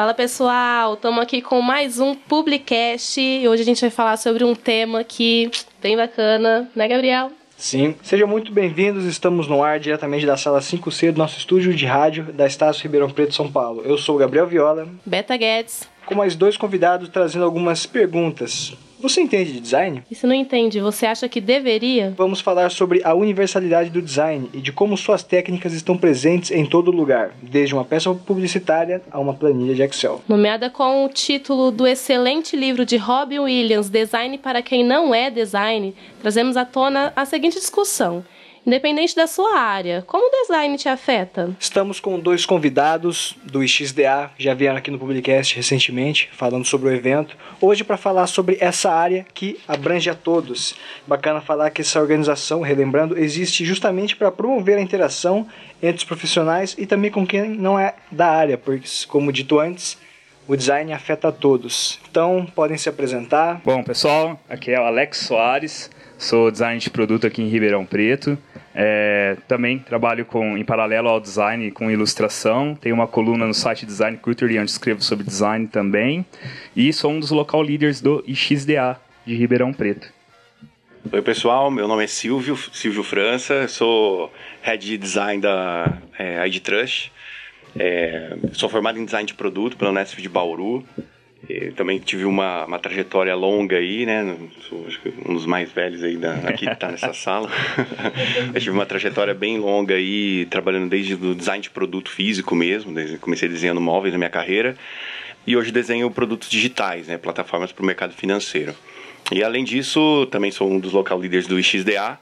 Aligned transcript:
Fala 0.00 0.14
pessoal, 0.14 0.94
estamos 0.94 1.20
aqui 1.20 1.42
com 1.42 1.60
mais 1.60 2.00
um 2.00 2.14
Publicast 2.14 3.20
e 3.20 3.46
hoje 3.46 3.60
a 3.60 3.64
gente 3.66 3.82
vai 3.82 3.90
falar 3.90 4.16
sobre 4.16 4.42
um 4.42 4.54
tema 4.54 5.04
que 5.04 5.50
bem 5.82 5.94
bacana, 5.94 6.70
né 6.74 6.88
Gabriel? 6.88 7.30
Sim, 7.54 7.94
sejam 8.02 8.26
muito 8.26 8.50
bem-vindos. 8.50 9.04
Estamos 9.04 9.46
no 9.46 9.62
ar 9.62 9.78
diretamente 9.78 10.24
da 10.24 10.38
sala 10.38 10.60
5C 10.60 11.12
do 11.12 11.18
nosso 11.18 11.36
estúdio 11.36 11.74
de 11.74 11.84
rádio 11.84 12.32
da 12.32 12.46
Estácio 12.46 12.82
Ribeirão 12.82 13.10
Preto, 13.10 13.34
São 13.34 13.52
Paulo. 13.52 13.82
Eu 13.84 13.98
sou 13.98 14.16
o 14.16 14.18
Gabriel 14.18 14.46
Viola. 14.46 14.88
Beta 15.04 15.36
Guedes. 15.36 15.86
Com 16.06 16.14
mais 16.14 16.34
dois 16.34 16.56
convidados 16.56 17.10
trazendo 17.10 17.44
algumas 17.44 17.84
perguntas. 17.84 18.72
Você 19.00 19.22
entende 19.22 19.52
de 19.52 19.60
design? 19.60 20.02
E 20.10 20.14
se 20.14 20.26
não 20.26 20.34
entende, 20.34 20.78
você 20.78 21.06
acha 21.06 21.26
que 21.26 21.40
deveria? 21.40 22.12
Vamos 22.16 22.40
falar 22.40 22.70
sobre 22.70 23.00
a 23.02 23.14
universalidade 23.14 23.88
do 23.88 24.02
design 24.02 24.50
e 24.52 24.60
de 24.60 24.72
como 24.72 24.96
suas 24.96 25.22
técnicas 25.22 25.72
estão 25.72 25.96
presentes 25.96 26.50
em 26.50 26.66
todo 26.66 26.90
lugar, 26.90 27.32
desde 27.42 27.74
uma 27.74 27.84
peça 27.84 28.12
publicitária 28.12 29.00
a 29.10 29.18
uma 29.18 29.32
planilha 29.32 29.74
de 29.74 29.82
Excel. 29.82 30.20
Nomeada 30.28 30.68
com 30.68 31.04
o 31.04 31.08
título 31.08 31.70
do 31.70 31.86
excelente 31.86 32.54
livro 32.54 32.84
de 32.84 32.98
Robin 32.98 33.38
Williams, 33.38 33.88
Design 33.88 34.36
para 34.36 34.60
quem 34.60 34.84
não 34.84 35.14
é 35.14 35.30
design, 35.30 35.94
trazemos 36.20 36.56
à 36.56 36.66
tona 36.66 37.12
a 37.16 37.24
seguinte 37.24 37.58
discussão. 37.58 38.22
Independente 38.66 39.16
da 39.16 39.26
sua 39.26 39.58
área, 39.58 40.04
como 40.06 40.28
o 40.28 40.42
design 40.42 40.76
te 40.76 40.86
afeta? 40.86 41.56
Estamos 41.58 41.98
com 41.98 42.20
dois 42.20 42.44
convidados 42.44 43.34
do 43.42 43.66
XDA, 43.66 44.30
já 44.38 44.52
vieram 44.52 44.76
aqui 44.76 44.90
no 44.90 44.98
Publicast 44.98 45.56
recentemente, 45.56 46.28
falando 46.32 46.66
sobre 46.66 46.90
o 46.90 46.92
evento. 46.92 47.36
Hoje 47.58 47.82
para 47.82 47.96
falar 47.96 48.26
sobre 48.26 48.58
essa 48.60 48.90
área 48.90 49.24
que 49.32 49.58
abrange 49.66 50.10
a 50.10 50.14
todos. 50.14 50.74
Bacana 51.06 51.40
falar 51.40 51.70
que 51.70 51.80
essa 51.80 51.98
organização, 51.98 52.60
relembrando, 52.60 53.18
existe 53.18 53.64
justamente 53.64 54.14
para 54.14 54.30
promover 54.30 54.76
a 54.76 54.82
interação 54.82 55.48
entre 55.82 55.96
os 55.96 56.04
profissionais 56.04 56.76
e 56.76 56.84
também 56.84 57.10
com 57.10 57.26
quem 57.26 57.48
não 57.48 57.78
é 57.78 57.94
da 58.12 58.28
área, 58.28 58.58
porque, 58.58 58.86
como 59.08 59.32
dito 59.32 59.58
antes, 59.58 59.96
o 60.46 60.54
design 60.54 60.92
afeta 60.92 61.28
a 61.28 61.32
todos. 61.32 61.98
Então, 62.10 62.46
podem 62.54 62.76
se 62.76 62.90
apresentar. 62.90 63.62
Bom, 63.64 63.82
pessoal, 63.82 64.38
aqui 64.50 64.70
é 64.70 64.78
o 64.78 64.84
Alex 64.84 65.18
Soares, 65.20 65.90
sou 66.18 66.50
designer 66.50 66.78
de 66.78 66.90
produto 66.90 67.26
aqui 67.26 67.40
em 67.40 67.48
Ribeirão 67.48 67.86
Preto. 67.86 68.36
É, 68.74 69.36
também 69.48 69.78
trabalho 69.78 70.24
com, 70.24 70.56
em 70.56 70.64
paralelo 70.64 71.08
ao 71.08 71.20
design 71.20 71.70
com 71.70 71.90
ilustração. 71.90 72.76
Tenho 72.80 72.94
uma 72.94 73.06
coluna 73.06 73.46
no 73.46 73.54
site 73.54 73.84
Design 73.84 74.16
Culture, 74.16 74.58
onde 74.58 74.70
escrevo 74.70 75.02
sobre 75.02 75.24
design 75.24 75.66
também. 75.66 76.24
E 76.74 76.92
sou 76.92 77.10
um 77.10 77.20
dos 77.20 77.30
local 77.30 77.62
leaders 77.62 78.00
do 78.00 78.22
IXDA 78.26 79.00
de 79.26 79.34
Ribeirão 79.34 79.72
Preto. 79.72 80.12
Oi 81.12 81.22
pessoal, 81.22 81.70
meu 81.70 81.88
nome 81.88 82.04
é 82.04 82.06
Silvio, 82.06 82.56
Silvio 82.56 83.02
França, 83.02 83.66
sou 83.66 84.30
Head 84.60 84.84
de 84.84 84.98
Design 84.98 85.40
da 85.40 85.98
é, 86.18 86.46
ID 86.46 86.60
Trust. 86.60 87.10
É, 87.76 88.36
sou 88.52 88.68
formado 88.68 88.98
em 88.98 89.04
Design 89.04 89.26
de 89.26 89.34
Produto 89.34 89.76
pela 89.76 89.90
Unesp 89.90 90.20
de 90.20 90.28
Bauru. 90.28 90.84
Eu 91.48 91.72
também 91.72 91.98
tive 91.98 92.24
uma, 92.24 92.64
uma 92.66 92.78
trajetória 92.78 93.34
longa 93.34 93.76
aí, 93.76 94.04
né? 94.04 94.36
Sou 94.68 94.86
acho 94.86 95.00
que 95.00 95.12
um 95.26 95.34
dos 95.34 95.46
mais 95.46 95.72
velhos 95.72 96.02
aí 96.04 96.16
da, 96.16 96.34
aqui 96.34 96.66
que 96.66 96.72
está 96.72 96.90
nessa 96.90 97.12
sala. 97.14 97.50
eu 98.52 98.60
tive 98.60 98.70
uma 98.70 98.86
trajetória 98.86 99.34
bem 99.34 99.58
longa 99.58 99.94
aí, 99.94 100.46
trabalhando 100.46 100.88
desde 100.88 101.14
o 101.14 101.34
design 101.34 101.62
de 101.62 101.70
produto 101.70 102.10
físico 102.10 102.54
mesmo, 102.54 102.92
desde, 102.92 103.16
comecei 103.18 103.48
desenhando 103.48 103.80
móveis 103.80 104.12
na 104.12 104.18
minha 104.18 104.30
carreira. 104.30 104.76
E 105.46 105.56
hoje 105.56 105.72
desenho 105.72 106.10
produtos 106.10 106.48
digitais, 106.48 107.08
né? 107.08 107.16
Plataformas 107.16 107.72
para 107.72 107.82
o 107.82 107.86
mercado 107.86 108.12
financeiro. 108.12 108.74
E 109.32 109.42
além 109.42 109.64
disso, 109.64 110.26
também 110.26 110.50
sou 110.50 110.70
um 110.70 110.78
dos 110.78 110.92
local 110.92 111.18
leaders 111.18 111.46
do 111.46 111.60
XDA 111.62 112.18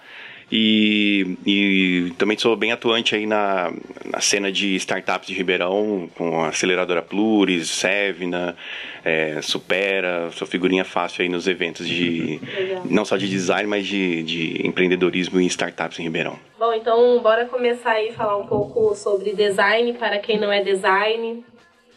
e, 0.50 1.36
e 1.46 2.12
também 2.16 2.38
sou 2.38 2.56
bem 2.56 2.72
atuante 2.72 3.14
aí 3.14 3.26
na, 3.26 3.72
na 4.04 4.20
cena 4.20 4.50
de 4.50 4.74
startups 4.76 5.28
de 5.28 5.34
Ribeirão, 5.34 6.08
com 6.16 6.42
a 6.42 6.48
aceleradora 6.48 7.02
Pluris, 7.02 7.68
Sevna, 7.68 8.56
é, 9.04 9.40
Supera, 9.42 10.30
sou 10.32 10.46
figurinha 10.46 10.84
fácil 10.84 11.22
aí 11.22 11.28
nos 11.28 11.46
eventos 11.46 11.86
de 11.86 12.40
não 12.84 13.04
só 13.04 13.16
de 13.16 13.28
design, 13.28 13.68
mas 13.68 13.86
de, 13.86 14.22
de 14.22 14.66
empreendedorismo 14.66 15.40
e 15.40 15.46
startups 15.46 15.98
em 15.98 16.04
Ribeirão. 16.04 16.38
Bom, 16.58 16.72
então 16.72 17.20
bora 17.20 17.44
começar 17.46 17.92
aí 17.92 18.08
a 18.08 18.12
falar 18.14 18.38
um 18.38 18.46
pouco 18.46 18.94
sobre 18.94 19.34
design 19.34 19.92
para 19.94 20.18
quem 20.18 20.40
não 20.40 20.50
é 20.50 20.62
design. 20.62 21.44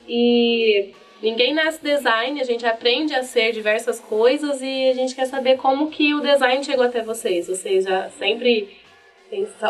E 0.08 0.94
Ninguém 1.22 1.54
nasce 1.54 1.80
design, 1.84 2.42
a 2.42 2.44
gente 2.44 2.66
aprende 2.66 3.14
a 3.14 3.22
ser 3.22 3.52
diversas 3.52 4.00
coisas 4.00 4.62
e 4.62 4.90
a 4.90 4.94
gente 4.94 5.14
quer 5.14 5.26
saber 5.26 5.58
como 5.58 5.92
que 5.92 6.16
o 6.16 6.20
design 6.20 6.64
chegou 6.64 6.84
até 6.84 7.04
vocês. 7.04 7.48
Vocês 7.48 7.84
já 7.86 8.10
sempre 8.10 8.76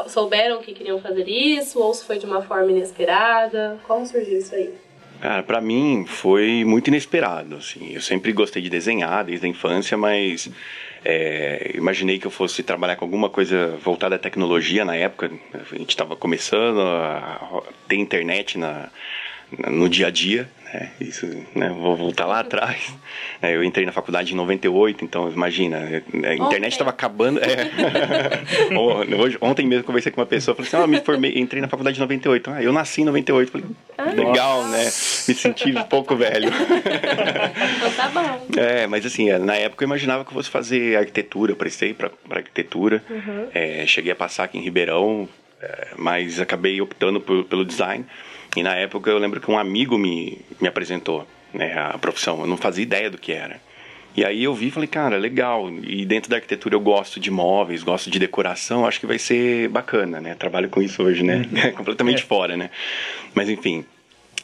souberam 0.08 0.62
que 0.62 0.74
queriam 0.74 1.00
fazer 1.00 1.28
isso 1.28 1.80
ou 1.80 1.94
se 1.94 2.06
foi 2.06 2.18
de 2.18 2.26
uma 2.26 2.42
forma 2.42 2.72
inesperada? 2.72 3.80
Como 3.86 4.06
surgiu 4.06 4.38
isso 4.38 4.56
aí? 4.56 4.74
Cara, 5.20 5.44
para 5.44 5.62
mim 5.62 6.06
foi 6.08 6.64
muito 6.66 6.88
inesperado. 6.88 7.58
Assim. 7.58 7.94
Eu 7.94 8.02
sempre 8.02 8.32
gostei 8.32 8.62
de 8.62 8.70
desenhar 8.70 9.24
desde 9.26 9.46
a 9.46 9.50
infância, 9.50 9.96
mas 9.96 10.50
é, 11.06 11.74
imaginei 11.76 12.18
que 12.18 12.26
eu 12.26 12.32
fosse 12.32 12.64
trabalhar 12.64 12.96
com 12.96 13.06
alguma 13.06 13.30
coisa 13.30 13.78
voltada 13.84 14.16
à 14.16 14.20
tecnologia 14.20 14.84
na 14.84 14.96
época. 14.96 15.30
A 15.54 15.78
gente 15.78 15.90
estava 15.90 16.16
começando 16.16 16.80
a 16.80 17.62
ter 17.88 17.98
internet 17.98 18.58
na, 18.58 18.90
no 19.70 19.88
dia 19.88 20.08
a 20.08 20.10
dia. 20.10 20.50
É, 20.74 20.88
isso, 21.02 21.28
né, 21.54 21.68
vou 21.70 21.98
voltar 21.98 22.26
lá 22.26 22.40
atrás. 22.40 22.94
É, 23.42 23.54
eu 23.54 23.62
entrei 23.62 23.86
na 23.86 23.92
faculdade 23.92 24.32
em 24.32 24.38
98, 24.38 25.04
então 25.04 25.30
imagina, 25.30 25.78
é, 25.78 26.02
a 26.30 26.36
internet 26.36 26.72
estava 26.72 26.92
acabando. 26.92 27.42
É. 27.42 27.70
Hoje, 29.20 29.38
ontem 29.42 29.68
mesmo 29.68 29.84
conversei 29.84 30.14
com 30.14 30.22
uma 30.22 30.26
pessoa, 30.26 30.56
falei 30.56 30.70
assim: 30.70 30.78
ah, 30.78 30.88
me 30.88 31.02
formei, 31.02 31.38
entrei 31.38 31.62
na 31.62 31.68
faculdade 31.68 31.98
em 31.98 32.00
98. 32.00 32.52
Ah, 32.52 32.64
eu 32.64 32.72
nasci 32.72 33.02
em 33.02 33.06
98. 33.06 33.52
Falei, 33.52 33.68
ah, 33.98 34.04
legal, 34.12 34.64
nossa. 34.64 34.78
né? 34.78 34.84
Me 34.86 35.36
senti 35.36 35.76
um 35.76 35.84
pouco 35.84 36.16
velho. 36.16 36.48
então 36.48 37.92
tá 37.92 38.08
bom. 38.08 38.48
É, 38.58 38.88
mas 38.88 39.06
assim, 39.06 39.30
é, 39.30 39.38
na 39.38 39.56
época 39.56 39.84
eu 39.84 39.88
imaginava 39.88 40.24
que 40.24 40.30
eu 40.30 40.36
fosse 40.36 40.50
fazer 40.50 40.96
arquitetura, 40.96 41.54
prestei 41.54 41.94
para 41.94 42.12
arquitetura. 42.30 43.04
Uhum. 43.10 43.48
É, 43.54 43.86
cheguei 43.86 44.14
a 44.14 44.16
passar 44.16 44.46
aqui 44.46 44.58
em 44.58 44.62
Ribeirão, 44.62 45.28
mas 45.98 46.40
acabei 46.40 46.80
optando 46.80 47.20
por, 47.20 47.44
pelo 47.44 47.66
design. 47.66 48.06
E 48.56 48.64
na 48.64 48.76
época 48.76 49.10
eu 49.10 49.18
lembro 49.18 49.40
que 49.40 49.50
um 49.50 49.58
amigo 49.58 49.98
me, 49.98 50.40
me 50.60 50.68
apresentou 50.68 51.26
né, 51.54 51.74
a 51.78 51.98
profissão, 51.98 52.42
eu 52.42 52.48
não 52.48 52.58
fazia 52.58 52.84
ideia 52.84 53.10
do 53.10 53.18
que 53.18 53.32
era. 53.32 53.62
E 54.16 54.26
aí 54.26 54.44
eu 54.44 54.54
vi 54.54 54.68
e 54.68 54.72
falei, 54.72 54.88
cara, 54.88 55.18
legal. 55.18 55.70
E 55.70 56.06
dentro 56.06 56.30
da 56.30 56.36
arquitetura 56.36 56.76
eu 56.76 56.82
gosto 56.82 57.20
de 57.20 57.32
móveis, 57.32 57.82
gosto 57.82 58.12
de 58.12 58.20
decoração, 58.20 58.86
acho 58.86 59.00
que 59.00 59.06
vai 59.06 59.18
ser 59.18 59.70
bacana, 59.70 60.20
né? 60.20 60.36
Trabalho 60.36 60.70
com 60.70 60.82
isso 60.82 61.02
hoje, 61.02 61.24
né? 61.24 61.48
Uhum. 61.50 61.72
completamente 61.78 62.24
é. 62.24 62.26
fora, 62.26 62.58
né? 62.58 62.70
Mas 63.34 63.48
enfim. 63.48 63.86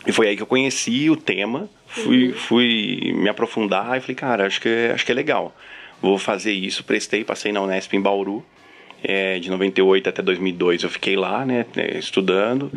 E 0.06 0.12
foi 0.13 0.29
aí 0.29 0.38
que 0.38 0.41
eu 0.41 0.47
conheci 0.47 1.09
o 1.09 1.17
tema, 1.17 1.69
fui, 1.85 2.28
uhum. 2.28 2.34
fui 2.34 3.13
me 3.13 3.28
aprofundar 3.28 3.97
e 3.97 4.00
falei, 4.00 4.16
cara, 4.16 4.46
acho 4.46 4.62
que, 4.62 4.91
acho 4.94 5.06
que 5.06 5.12
é 5.12 5.16
legal. 5.16 5.53
Vou 6.01 6.17
fazer 6.17 6.53
isso, 6.53 6.84
prestei, 6.84 7.25
passei 7.25 7.51
na 7.51 7.62
Unesp 7.62 7.94
em 7.94 8.01
Bauru. 8.01 8.46
É, 9.03 9.38
de 9.38 9.51
98 9.51 10.09
até 10.09 10.23
2002 10.23 10.81
eu 10.81 10.90
fiquei 10.90 11.16
lá, 11.16 11.46
né, 11.46 11.67
estudando 12.00 12.72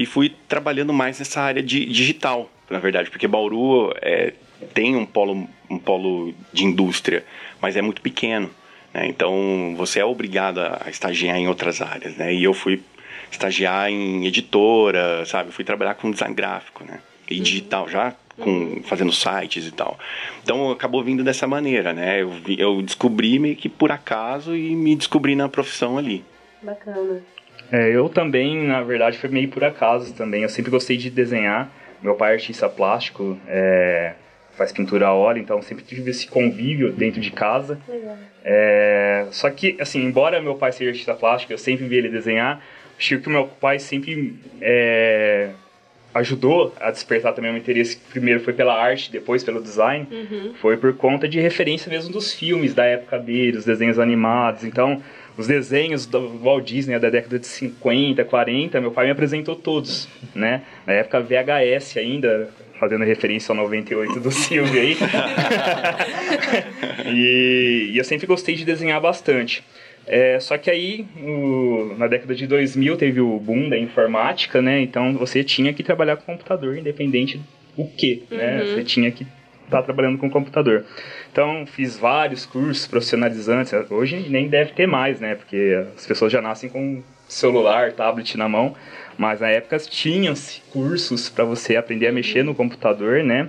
e 0.00 0.06
fui 0.06 0.34
trabalhando 0.48 0.94
mais 0.94 1.18
nessa 1.18 1.42
área 1.42 1.62
de 1.62 1.84
digital, 1.84 2.50
na 2.70 2.78
verdade, 2.78 3.10
porque 3.10 3.28
Bauru 3.28 3.92
é, 4.00 4.32
tem 4.72 4.96
um 4.96 5.04
polo, 5.04 5.46
um 5.68 5.78
polo 5.78 6.32
de 6.54 6.64
indústria, 6.64 7.22
mas 7.60 7.76
é 7.76 7.82
muito 7.82 8.00
pequeno. 8.00 8.48
Né? 8.94 9.08
Então 9.08 9.74
você 9.76 10.00
é 10.00 10.04
obrigado 10.04 10.58
a 10.58 10.88
estagiar 10.88 11.36
em 11.36 11.48
outras 11.48 11.82
áreas, 11.82 12.16
né? 12.16 12.32
E 12.32 12.42
eu 12.42 12.54
fui 12.54 12.82
estagiar 13.30 13.90
em 13.90 14.26
editora, 14.26 15.26
sabe? 15.26 15.52
fui 15.52 15.64
trabalhar 15.64 15.94
com 15.96 16.10
design 16.10 16.34
gráfico, 16.34 16.82
né? 16.82 16.98
E 17.30 17.36
uhum. 17.36 17.42
digital 17.42 17.86
já 17.86 18.14
com 18.38 18.80
fazendo 18.84 19.12
sites 19.12 19.66
e 19.66 19.70
tal. 19.70 19.98
Então 20.42 20.70
acabou 20.70 21.04
vindo 21.04 21.22
dessa 21.22 21.46
maneira, 21.46 21.92
né? 21.92 22.22
Eu, 22.22 22.32
eu 22.56 22.80
descobri 22.80 23.38
meio 23.38 23.54
que 23.54 23.68
por 23.68 23.92
acaso 23.92 24.56
e 24.56 24.74
me 24.74 24.96
descobri 24.96 25.36
na 25.36 25.46
profissão 25.46 25.98
ali. 25.98 26.24
Bacana. 26.62 27.20
É, 27.72 27.88
eu 27.88 28.08
também, 28.08 28.66
na 28.66 28.82
verdade, 28.82 29.18
foi 29.18 29.30
meio 29.30 29.48
por 29.48 29.62
acaso 29.62 30.12
também. 30.14 30.42
Eu 30.42 30.48
sempre 30.48 30.70
gostei 30.70 30.96
de 30.96 31.10
desenhar. 31.10 31.70
Meu 32.02 32.14
pai 32.14 32.32
é 32.32 32.34
artista 32.34 32.68
plástico, 32.68 33.38
é, 33.46 34.14
faz 34.56 34.72
pintura 34.72 35.06
a 35.06 35.14
óleo, 35.14 35.40
então 35.40 35.60
sempre 35.62 35.84
tive 35.84 36.10
esse 36.10 36.26
convívio 36.26 36.92
dentro 36.92 37.20
de 37.20 37.30
casa. 37.30 37.78
É, 38.44 39.26
só 39.30 39.50
que, 39.50 39.76
assim, 39.78 40.02
embora 40.02 40.40
meu 40.40 40.54
pai 40.54 40.72
seja 40.72 40.90
artista 40.90 41.14
plástico, 41.14 41.52
eu 41.52 41.58
sempre 41.58 41.86
vi 41.86 41.96
ele 41.96 42.08
desenhar, 42.08 42.62
acho 42.98 43.18
que 43.18 43.28
meu 43.28 43.46
pai 43.46 43.78
sempre 43.78 44.34
é, 44.62 45.50
ajudou 46.14 46.74
a 46.80 46.90
despertar 46.90 47.32
também 47.32 47.50
o 47.50 47.54
meu 47.54 47.62
interesse. 47.62 47.98
Primeiro 48.10 48.40
foi 48.40 48.52
pela 48.52 48.74
arte, 48.74 49.12
depois 49.12 49.44
pelo 49.44 49.62
design. 49.62 50.06
Uhum. 50.10 50.54
Foi 50.54 50.76
por 50.76 50.94
conta 50.94 51.28
de 51.28 51.38
referência 51.40 51.90
mesmo 51.90 52.12
dos 52.12 52.32
filmes 52.32 52.74
da 52.74 52.84
época 52.84 53.18
dele, 53.18 53.52
dos 53.52 53.64
desenhos 53.64 53.98
animados. 53.98 54.64
Então, 54.64 55.02
os 55.36 55.46
desenhos 55.46 56.06
do 56.06 56.38
Walt 56.38 56.66
Disney 56.66 56.98
da 56.98 57.10
década 57.10 57.38
de 57.38 57.46
50, 57.46 58.24
40, 58.24 58.80
meu 58.80 58.90
pai 58.90 59.06
me 59.06 59.12
apresentou 59.12 59.56
todos, 59.56 60.08
né? 60.34 60.62
Na 60.86 60.92
época 60.92 61.20
VHS 61.20 61.96
ainda, 61.96 62.50
fazendo 62.78 63.04
referência 63.04 63.52
ao 63.52 63.56
98 63.56 64.20
do 64.20 64.30
Silvio 64.30 64.80
aí. 64.80 64.96
e, 67.06 67.90
e, 67.92 67.98
eu 67.98 68.04
sempre 68.04 68.26
gostei 68.26 68.54
de 68.54 68.64
desenhar 68.64 69.00
bastante. 69.00 69.64
É, 70.06 70.40
só 70.40 70.58
que 70.58 70.70
aí, 70.70 71.06
o, 71.22 71.94
na 71.96 72.06
década 72.06 72.34
de 72.34 72.46
2000, 72.46 72.96
teve 72.96 73.20
o 73.20 73.38
boom 73.38 73.68
da 73.68 73.78
informática, 73.78 74.60
né? 74.60 74.80
Então 74.80 75.14
você 75.14 75.44
tinha 75.44 75.72
que 75.72 75.82
trabalhar 75.82 76.16
com 76.16 76.32
computador, 76.32 76.76
independente 76.76 77.40
o 77.76 77.86
que, 77.86 78.24
né? 78.30 78.64
Você 78.64 78.82
tinha 78.82 79.10
que 79.10 79.26
estar 79.70 79.78
tá 79.78 79.84
trabalhando 79.84 80.18
com 80.18 80.28
computador. 80.28 80.84
Então, 81.32 81.64
fiz 81.66 81.96
vários 81.96 82.44
cursos 82.44 82.86
profissionalizantes. 82.86 83.72
Hoje 83.90 84.26
nem 84.28 84.48
deve 84.48 84.72
ter 84.72 84.86
mais, 84.86 85.20
né? 85.20 85.34
Porque 85.34 85.84
as 85.96 86.06
pessoas 86.06 86.32
já 86.32 86.42
nascem 86.42 86.68
com 86.68 87.02
celular, 87.28 87.92
tablet 87.92 88.36
na 88.36 88.48
mão. 88.48 88.74
Mas 89.16 89.40
na 89.40 89.48
época 89.48 89.78
tinham-se 89.78 90.62
cursos 90.72 91.28
para 91.28 91.44
você 91.44 91.76
aprender 91.76 92.08
a 92.08 92.12
mexer 92.12 92.42
no 92.42 92.54
computador, 92.54 93.22
né? 93.22 93.48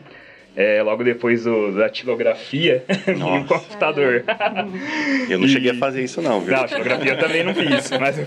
É, 0.53 0.83
logo 0.83 1.01
depois 1.01 1.45
do, 1.45 1.71
da 1.71 1.88
tilografia 1.88 2.83
no 3.18 3.45
computador. 3.45 4.25
Eu 5.29 5.39
não 5.39 5.47
cheguei 5.47 5.71
a 5.71 5.75
fazer 5.75 6.03
isso 6.03 6.21
não, 6.21 6.41
viu? 6.41 6.53
Não, 6.53 6.65
tilografia 6.65 7.13
eu 7.13 7.18
também 7.18 7.44
não 7.44 7.56
fiz, 7.56 7.89
mas 7.91 8.19
eu, 8.19 8.25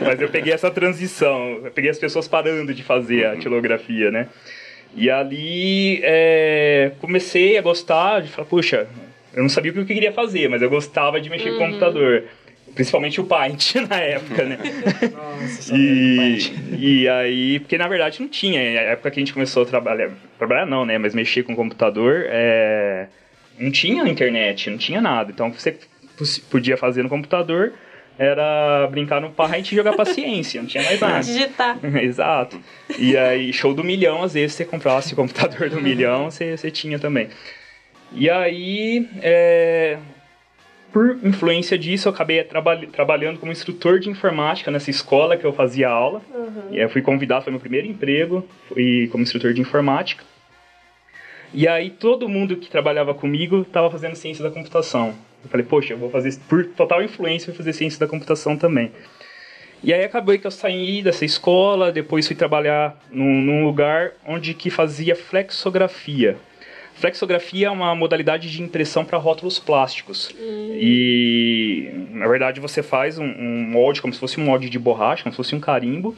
mas 0.00 0.20
eu 0.20 0.28
peguei 0.28 0.52
essa 0.52 0.70
transição, 0.70 1.60
eu 1.64 1.70
peguei 1.72 1.90
as 1.90 1.98
pessoas 1.98 2.28
parando 2.28 2.72
de 2.72 2.84
fazer 2.84 3.26
a 3.26 3.36
tilografia, 3.36 4.08
né? 4.12 4.28
E 4.94 5.10
ali 5.10 6.00
é, 6.02 6.92
comecei 7.00 7.56
a 7.56 7.62
gostar 7.62 8.20
de 8.20 8.28
falar, 8.28 8.46
puxa, 8.46 8.88
eu 9.32 9.42
não 9.42 9.48
sabia 9.48 9.70
o 9.70 9.74
que 9.74 9.80
eu 9.80 9.86
queria 9.86 10.12
fazer, 10.12 10.48
mas 10.48 10.62
eu 10.62 10.70
gostava 10.70 11.20
de 11.20 11.30
mexer 11.30 11.50
uhum. 11.50 11.58
com 11.58 11.62
o 11.62 11.66
uhum. 11.66 11.72
computador. 11.72 12.24
Principalmente 12.74 13.20
o 13.20 13.24
Paint 13.24 13.74
na 13.88 13.96
época, 13.96 14.44
né? 14.44 14.58
Nossa, 15.12 15.74
e, 15.74 16.38
e 16.78 17.08
aí, 17.08 17.58
porque 17.60 17.78
na 17.78 17.88
verdade 17.88 18.20
não 18.20 18.28
tinha. 18.28 18.60
Na 18.60 18.92
época 18.92 19.10
que 19.10 19.18
a 19.18 19.22
gente 19.22 19.32
começou 19.32 19.62
a 19.62 19.66
trabalhar, 19.66 20.10
trabalhar 20.38 20.66
não, 20.66 20.84
né? 20.84 20.98
Mas 20.98 21.14
mexer 21.14 21.42
com 21.42 21.54
o 21.54 21.56
computador, 21.56 22.26
é, 22.28 23.08
não 23.58 23.70
tinha 23.70 24.06
internet, 24.08 24.70
não 24.70 24.78
tinha 24.78 25.00
nada. 25.00 25.32
Então 25.32 25.50
você 25.50 25.76
podia 26.50 26.76
fazer 26.76 27.02
no 27.02 27.08
computador 27.08 27.72
era 28.18 28.88
brincar 28.90 29.20
no 29.20 29.30
Paint 29.30 29.70
e 29.70 29.76
jogar 29.76 29.94
paciência, 29.94 30.60
não 30.60 30.68
tinha 30.68 30.82
mais 30.82 31.00
nada. 31.00 31.20
Digitar. 31.20 31.78
Exato. 32.02 32.60
E 32.98 33.16
aí, 33.16 33.52
show 33.52 33.72
do 33.72 33.84
milhão, 33.84 34.24
às 34.24 34.34
vezes 34.34 34.56
você 34.56 34.64
comprasse 34.64 35.12
o 35.12 35.16
computador 35.16 35.70
do 35.70 35.80
milhão, 35.80 36.30
você, 36.30 36.56
você 36.56 36.70
tinha 36.70 36.98
também. 36.98 37.28
E 38.12 38.28
aí, 38.28 39.08
é, 39.22 39.98
por 40.92 41.18
influência 41.22 41.78
disso, 41.78 42.08
eu 42.08 42.12
acabei 42.12 42.42
traba 42.42 42.76
trabalhando 42.90 43.38
como 43.38 43.52
instrutor 43.52 44.00
de 44.00 44.10
informática 44.10 44.70
nessa 44.70 44.90
escola 44.90 45.36
que 45.36 45.44
eu 45.44 45.52
fazia 45.52 45.88
aula. 45.88 46.20
Uhum. 46.34 46.72
E 46.72 46.76
aí 46.76 46.82
eu 46.82 46.90
fui 46.90 47.02
convidado, 47.02 47.44
foi 47.44 47.52
meu 47.52 47.60
primeiro 47.60 47.86
emprego, 47.86 48.44
fui 48.68 49.08
como 49.12 49.22
instrutor 49.22 49.52
de 49.52 49.60
informática. 49.60 50.24
E 51.54 51.68
aí 51.68 51.90
todo 51.90 52.28
mundo 52.28 52.56
que 52.56 52.68
trabalhava 52.68 53.14
comigo 53.14 53.62
estava 53.62 53.90
fazendo 53.90 54.16
ciência 54.16 54.42
da 54.42 54.50
computação. 54.50 55.14
Eu 55.44 55.50
falei, 55.50 55.64
poxa, 55.64 55.92
eu 55.92 55.98
vou 55.98 56.10
fazer, 56.10 56.36
por 56.48 56.64
total 56.66 57.02
influência, 57.02 57.46
vou 57.46 57.56
fazer 57.56 57.72
ciência 57.72 57.98
da 57.98 58.06
computação 58.06 58.56
também. 58.56 58.90
E 59.82 59.94
aí 59.94 60.04
acabou 60.04 60.36
que 60.36 60.46
eu 60.46 60.50
saí 60.50 61.02
dessa 61.02 61.24
escola, 61.24 61.92
depois 61.92 62.26
fui 62.26 62.34
trabalhar 62.34 62.98
num, 63.12 63.40
num 63.40 63.64
lugar 63.64 64.12
onde 64.26 64.52
que 64.52 64.70
fazia 64.70 65.14
flexografia. 65.14 66.36
Flexografia 66.94 67.68
é 67.68 67.70
uma 67.70 67.94
modalidade 67.94 68.50
de 68.50 68.60
impressão 68.60 69.04
para 69.04 69.16
rótulos 69.18 69.60
plásticos. 69.60 70.34
Hum. 70.36 70.76
E, 70.80 71.92
na 72.10 72.26
verdade, 72.26 72.58
você 72.58 72.82
faz 72.82 73.18
um, 73.20 73.24
um, 73.24 73.62
molde 73.70 74.02
como 74.02 74.12
se 74.12 74.18
fosse 74.18 74.40
um 74.40 74.44
molde 74.44 74.68
de 74.68 74.80
borracha, 74.80 75.22
como 75.22 75.32
se 75.32 75.36
fosse 75.36 75.54
um 75.54 75.60
carimbo. 75.60 76.16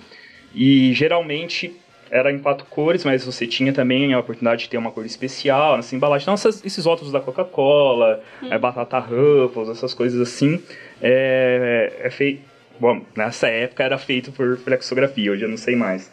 E, 0.55 0.95
geralmente, 0.95 1.77
era 2.11 2.33
em 2.33 2.39
quatro 2.39 2.67
cores, 2.67 3.05
mas 3.05 3.25
você 3.25 3.47
tinha 3.47 3.73
também 3.73 4.13
a 4.13 4.19
oportunidade 4.19 4.65
de 4.65 4.69
ter 4.69 4.77
uma 4.77 4.91
cor 4.91 5.07
especial 5.07 5.77
nessa 5.77 5.95
embalagem. 5.95 6.25
Então, 6.25 6.35
essas, 6.35 6.65
esses 6.65 6.85
rótulos 6.85 7.13
da 7.13 7.21
Coca-Cola, 7.21 8.23
hum. 8.43 8.49
é, 8.51 8.59
batata 8.59 8.99
Ruffles, 8.99 9.69
essas 9.69 9.95
coisas 9.95 10.21
assim, 10.21 10.61
é, 11.01 11.93
é 12.01 12.11
feito... 12.11 12.43
Bom, 12.79 13.03
nessa 13.15 13.47
época 13.49 13.85
era 13.85 13.99
feito 13.99 14.33
por 14.33 14.57
flexografia, 14.57 15.31
hoje 15.31 15.45
eu 15.45 15.49
não 15.49 15.59
sei 15.59 15.77
mais. 15.77 16.11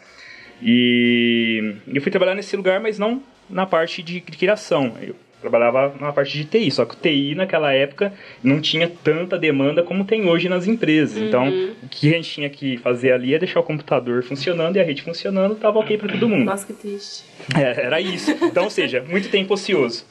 E 0.62 1.76
eu 1.86 2.02
fui 2.02 2.10
trabalhar 2.12 2.34
nesse 2.34 2.54
lugar, 2.56 2.78
mas 2.78 2.98
não 2.98 3.22
na 3.48 3.64
parte 3.64 4.02
de 4.02 4.20
criação. 4.20 4.94
Eu 5.00 5.16
trabalhava 5.40 5.94
na 6.00 6.12
parte 6.12 6.36
de 6.36 6.44
TI, 6.44 6.70
só 6.70 6.84
que 6.84 6.94
o 6.94 6.98
TI 6.98 7.34
naquela 7.34 7.72
época 7.72 8.12
não 8.42 8.60
tinha 8.60 8.88
tanta 8.88 9.38
demanda 9.38 9.82
como 9.82 10.04
tem 10.04 10.28
hoje 10.28 10.48
nas 10.48 10.66
empresas. 10.66 11.16
Então, 11.16 11.44
uhum. 11.44 11.48
Então, 11.48 11.76
o 11.82 11.88
que 11.88 12.08
a 12.08 12.16
gente 12.16 12.30
tinha 12.30 12.50
que 12.50 12.76
fazer 12.78 13.12
ali 13.12 13.34
é 13.34 13.38
deixar 13.38 13.60
o 13.60 13.62
computador 13.62 14.22
funcionando 14.22 14.76
e 14.76 14.80
a 14.80 14.84
rede 14.84 15.02
funcionando, 15.02 15.54
tava 15.54 15.78
ok 15.78 15.96
para 15.98 16.12
todo 16.12 16.28
mundo. 16.28 16.44
Nossa, 16.44 16.66
que 16.66 16.72
triste. 16.72 17.24
É, 17.56 17.86
era 17.86 18.00
isso. 18.00 18.30
Então, 18.42 18.64
ou 18.64 18.70
seja, 18.70 19.04
muito 19.08 19.28
tempo 19.30 19.54
ocioso. 19.54 20.04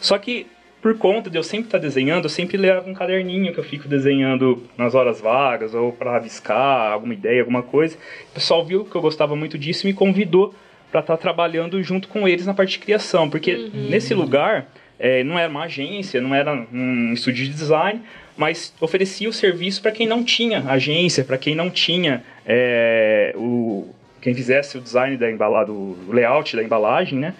Só 0.00 0.18
que 0.18 0.46
por 0.80 0.96
conta 0.96 1.28
de 1.28 1.36
eu 1.36 1.42
sempre 1.42 1.66
estar 1.66 1.78
desenhando, 1.78 2.24
eu 2.24 2.30
sempre 2.30 2.56
levo 2.56 2.88
um 2.88 2.94
caderninho 2.94 3.52
que 3.52 3.58
eu 3.58 3.64
fico 3.64 3.88
desenhando 3.88 4.62
nas 4.76 4.94
horas 4.94 5.20
vagas 5.20 5.74
ou 5.74 5.92
para 5.92 6.12
rabiscar 6.12 6.92
alguma 6.92 7.14
ideia, 7.14 7.40
alguma 7.40 7.62
coisa. 7.62 7.96
O 8.30 8.34
pessoal 8.34 8.64
viu 8.64 8.84
que 8.84 8.94
eu 8.94 9.00
gostava 9.00 9.34
muito 9.34 9.58
disso 9.58 9.86
e 9.86 9.90
me 9.90 9.94
convidou 9.94 10.54
para 10.90 11.00
estar 11.00 11.16
tá 11.16 11.20
trabalhando 11.20 11.82
junto 11.82 12.08
com 12.08 12.26
eles 12.26 12.46
na 12.46 12.54
parte 12.54 12.72
de 12.72 12.78
criação, 12.78 13.28
porque 13.28 13.54
uhum. 13.54 13.88
nesse 13.90 14.14
lugar 14.14 14.68
é, 14.98 15.22
não 15.22 15.38
era 15.38 15.50
uma 15.50 15.64
agência, 15.64 16.20
não 16.20 16.34
era 16.34 16.66
um 16.72 17.12
estúdio 17.12 17.44
de 17.44 17.52
design, 17.52 18.00
mas 18.36 18.72
oferecia 18.80 19.28
o 19.28 19.32
serviço 19.32 19.82
para 19.82 19.92
quem 19.92 20.06
não 20.06 20.24
tinha 20.24 20.60
agência, 20.60 21.24
para 21.24 21.38
quem 21.38 21.54
não 21.54 21.70
tinha 21.70 22.22
é, 22.46 23.32
o 23.36 23.94
quem 24.20 24.34
fizesse 24.34 24.76
o 24.76 24.80
design 24.80 25.16
da 25.16 25.30
embalagem, 25.30 25.72
o 25.72 25.96
layout 26.12 26.56
da 26.56 26.62
embalagem, 26.62 27.18
né? 27.18 27.34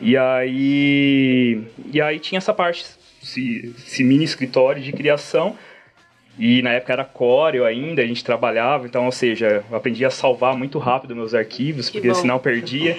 E 0.00 0.16
aí, 0.16 1.62
e 1.92 2.00
aí 2.00 2.18
tinha 2.18 2.38
essa 2.38 2.52
parte, 2.52 2.84
esse, 3.22 3.74
esse 3.86 4.02
mini 4.02 4.24
escritório 4.24 4.82
de 4.82 4.90
criação 4.90 5.56
e 6.38 6.62
na 6.62 6.72
época 6.72 6.92
era 6.92 7.04
Corel 7.04 7.64
ainda, 7.64 8.02
a 8.02 8.06
gente 8.06 8.24
trabalhava, 8.24 8.86
então, 8.86 9.04
ou 9.06 9.12
seja, 9.12 9.64
eu 9.70 9.76
aprendi 9.76 10.04
a 10.04 10.10
salvar 10.10 10.56
muito 10.56 10.78
rápido 10.78 11.14
meus 11.14 11.32
arquivos, 11.32 11.88
porque 11.88 12.12
senão 12.14 12.36
eu 12.36 12.40
perdia. 12.40 12.96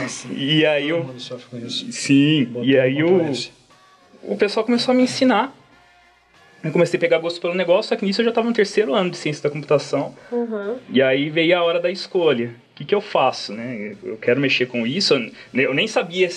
Nossa, 0.00 0.28
e 0.34 0.66
aí 0.66 0.90
eu. 0.90 1.14
Sim, 1.90 2.52
e 2.62 2.78
aí 2.78 3.02
o, 3.02 3.32
o 4.22 4.36
pessoal 4.36 4.64
começou 4.66 4.92
a 4.92 4.94
me 4.94 5.02
ensinar. 5.02 5.56
Eu 6.62 6.70
comecei 6.72 6.98
a 6.98 7.00
pegar 7.00 7.18
gosto 7.18 7.40
pelo 7.40 7.54
negócio, 7.54 7.88
só 7.88 7.96
que 7.96 8.04
nisso 8.04 8.20
eu 8.20 8.24
já 8.26 8.30
estava 8.30 8.46
no 8.46 8.52
terceiro 8.52 8.94
ano 8.94 9.10
de 9.10 9.16
ciência 9.16 9.42
da 9.42 9.48
computação. 9.48 10.14
Uhum. 10.30 10.76
E 10.90 11.00
aí 11.00 11.30
veio 11.30 11.56
a 11.56 11.62
hora 11.62 11.80
da 11.80 11.90
escolha. 11.90 12.54
O 12.72 12.76
que, 12.76 12.84
que 12.84 12.94
eu 12.94 13.00
faço, 13.00 13.54
né? 13.54 13.96
Eu 14.02 14.18
quero 14.18 14.38
mexer 14.38 14.66
com 14.66 14.86
isso. 14.86 15.14
Eu 15.54 15.72
nem 15.72 15.86
sabia 15.86 16.28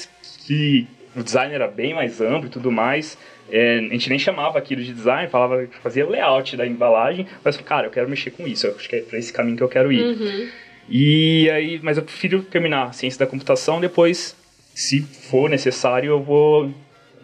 que 0.45 0.87
o 1.13 1.21
design 1.21 1.53
era 1.53 1.67
bem 1.67 1.93
mais 1.93 2.21
amplo 2.21 2.47
e 2.47 2.49
tudo 2.49 2.71
mais. 2.71 3.17
É, 3.49 3.77
a 3.77 3.81
gente 3.81 4.09
nem 4.09 4.17
chamava 4.17 4.57
aquilo 4.57 4.81
de 4.81 4.93
design, 4.93 5.29
falava 5.29 5.65
que 5.65 5.77
fazia 5.77 6.07
layout 6.07 6.55
da 6.55 6.65
embalagem, 6.65 7.27
mas 7.43 7.57
cara, 7.57 7.87
eu 7.87 7.91
quero 7.91 8.09
mexer 8.09 8.31
com 8.31 8.47
isso, 8.47 8.67
eu 8.67 8.75
acho 8.75 8.89
que 8.89 8.95
é 8.95 9.01
para 9.01 9.19
esse 9.19 9.31
caminho 9.31 9.57
que 9.57 9.63
eu 9.63 9.69
quero 9.69 9.91
ir. 9.91 10.01
Uhum. 10.01 10.49
E 10.89 11.49
aí, 11.49 11.79
mas 11.81 11.97
eu 11.97 12.03
prefiro 12.03 12.41
terminar 12.43 12.87
a 12.87 12.93
ciência 12.93 13.19
da 13.19 13.27
computação, 13.27 13.79
depois, 13.79 14.35
se 14.73 15.01
for 15.01 15.49
necessário, 15.49 16.09
eu 16.09 16.21
vou 16.21 16.73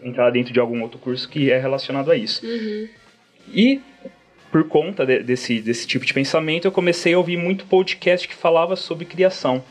entrar 0.04 0.30
dentro 0.30 0.54
de 0.54 0.60
algum 0.60 0.82
outro 0.82 0.98
curso 0.98 1.28
que 1.28 1.52
é 1.52 1.60
relacionado 1.60 2.12
a 2.12 2.16
isso. 2.16 2.46
Uhum. 2.46 2.88
E 3.54 3.82
por 4.52 4.64
conta 4.68 5.06
de, 5.06 5.22
desse, 5.22 5.60
desse 5.62 5.86
tipo 5.86 6.06
de 6.06 6.14
pensamento, 6.14 6.66
eu 6.66 6.72
comecei 6.72 7.14
a 7.14 7.18
ouvir 7.18 7.38
muito 7.38 7.66
podcast 7.66 8.28
que 8.28 8.36
falava 8.36 8.76
sobre 8.76 9.06
criação. 9.06 9.64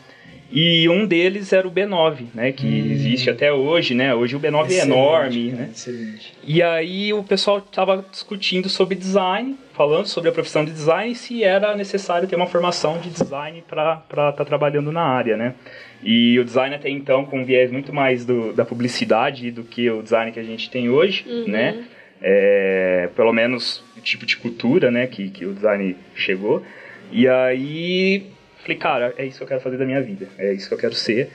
E 0.51 0.89
um 0.89 1.07
deles 1.07 1.53
era 1.53 1.69
o 1.69 1.71
B9, 1.71 2.27
né, 2.35 2.53
que 2.53 2.67
hum. 2.67 2.91
existe 2.91 3.29
até 3.29 3.53
hoje, 3.53 3.95
né? 3.95 4.15
Hoje 4.15 4.35
o 4.35 4.41
B9 4.41 4.67
excelente, 4.67 4.81
é 4.81 4.85
enorme, 4.85 5.53
né? 5.53 5.69
Excelente. 5.71 6.35
E 6.43 6.63
aí 6.63 7.13
o 7.13 7.23
pessoal 7.23 7.59
estava 7.59 8.03
discutindo 8.11 8.67
sobre 8.69 8.95
design, 8.95 9.57
falando 9.75 10.07
sobre 10.07 10.31
a 10.31 10.33
profissão 10.33 10.65
de 10.65 10.71
design, 10.71 11.15
se 11.15 11.45
era 11.45 11.77
necessário 11.77 12.27
ter 12.27 12.35
uma 12.35 12.47
formação 12.47 12.99
de 12.99 13.11
design 13.11 13.63
para 13.69 14.03
estar 14.03 14.33
tá 14.33 14.45
trabalhando 14.45 14.91
na 14.91 15.03
área, 15.03 15.37
né? 15.37 15.55
E 16.03 16.39
o 16.39 16.45
design 16.45 16.75
até 16.75 16.89
então 16.89 17.27
com 17.27 17.41
um 17.41 17.45
viés 17.45 17.71
muito 17.71 17.93
mais 17.93 18.25
do, 18.25 18.53
da 18.55 18.65
publicidade 18.65 19.51
do 19.51 19.65
que 19.65 19.91
o 19.91 20.03
design 20.03 20.33
que 20.33 20.41
a 20.41 20.45
gente 20.45 20.71
tem 20.71 20.89
hoje, 20.89 21.27
uhum. 21.29 21.49
né? 21.49 21.85
É, 22.23 23.11
pelo 23.15 23.33
menos 23.33 23.85
o 23.97 24.01
tipo 24.01 24.25
de 24.25 24.37
cultura, 24.37 24.91
né, 24.91 25.07
que, 25.07 25.31
que 25.31 25.47
o 25.47 25.55
design 25.55 25.95
chegou. 26.17 26.65
E 27.13 27.29
aí 27.29 28.27
Falei, 28.69 28.79
cara, 28.79 29.15
é 29.17 29.25
isso 29.25 29.39
que 29.39 29.45
eu 29.45 29.49
quero 29.49 29.63
fazer 29.63 29.79
da 29.79 29.87
minha 29.87 30.03
vida, 30.03 30.29
é 30.37 30.53
isso 30.53 30.69
que 30.69 30.75
eu 30.75 30.79
quero 30.79 30.93
ser. 30.93 31.31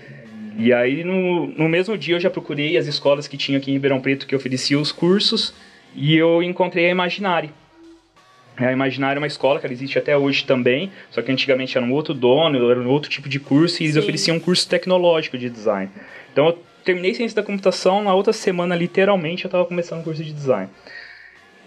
E 0.55 0.71
aí, 0.71 1.03
no, 1.03 1.47
no 1.47 1.67
mesmo 1.67 1.97
dia, 1.97 2.13
eu 2.13 2.19
já 2.19 2.29
procurei 2.29 2.77
as 2.77 2.85
escolas 2.85 3.27
que 3.27 3.35
tinha 3.35 3.57
aqui 3.57 3.71
em 3.71 3.73
Ribeirão 3.73 3.99
Preto 3.99 4.27
que 4.27 4.35
ofereciam 4.35 4.79
os 4.79 4.91
cursos 4.91 5.51
e 5.95 6.15
eu 6.15 6.43
encontrei 6.43 6.85
a 6.85 6.89
Imaginari. 6.91 7.49
A 8.55 8.71
Imaginari 8.71 9.17
é 9.17 9.19
uma 9.19 9.25
escola 9.25 9.59
que 9.59 9.65
ela 9.65 9.73
existe 9.73 9.97
até 9.97 10.15
hoje 10.15 10.45
também, 10.45 10.91
só 11.09 11.23
que 11.23 11.31
antigamente 11.31 11.75
era 11.75 11.83
um 11.83 11.91
outro 11.91 12.13
dono, 12.13 12.69
era 12.69 12.79
um 12.79 12.87
outro 12.87 13.09
tipo 13.09 13.27
de 13.27 13.39
curso 13.39 13.81
e 13.81 13.85
eles 13.85 13.95
Sim. 13.95 14.01
ofereciam 14.01 14.37
um 14.37 14.39
curso 14.39 14.69
tecnológico 14.69 15.35
de 15.35 15.49
design. 15.49 15.89
Então 16.31 16.45
eu 16.45 16.59
terminei 16.85 17.15
ciência 17.15 17.35
da 17.35 17.41
computação, 17.41 18.03
na 18.03 18.13
outra 18.13 18.31
semana, 18.31 18.75
literalmente, 18.75 19.45
eu 19.45 19.47
estava 19.47 19.65
começando 19.65 20.01
o 20.01 20.03
curso 20.03 20.23
de 20.23 20.31
design. 20.31 20.69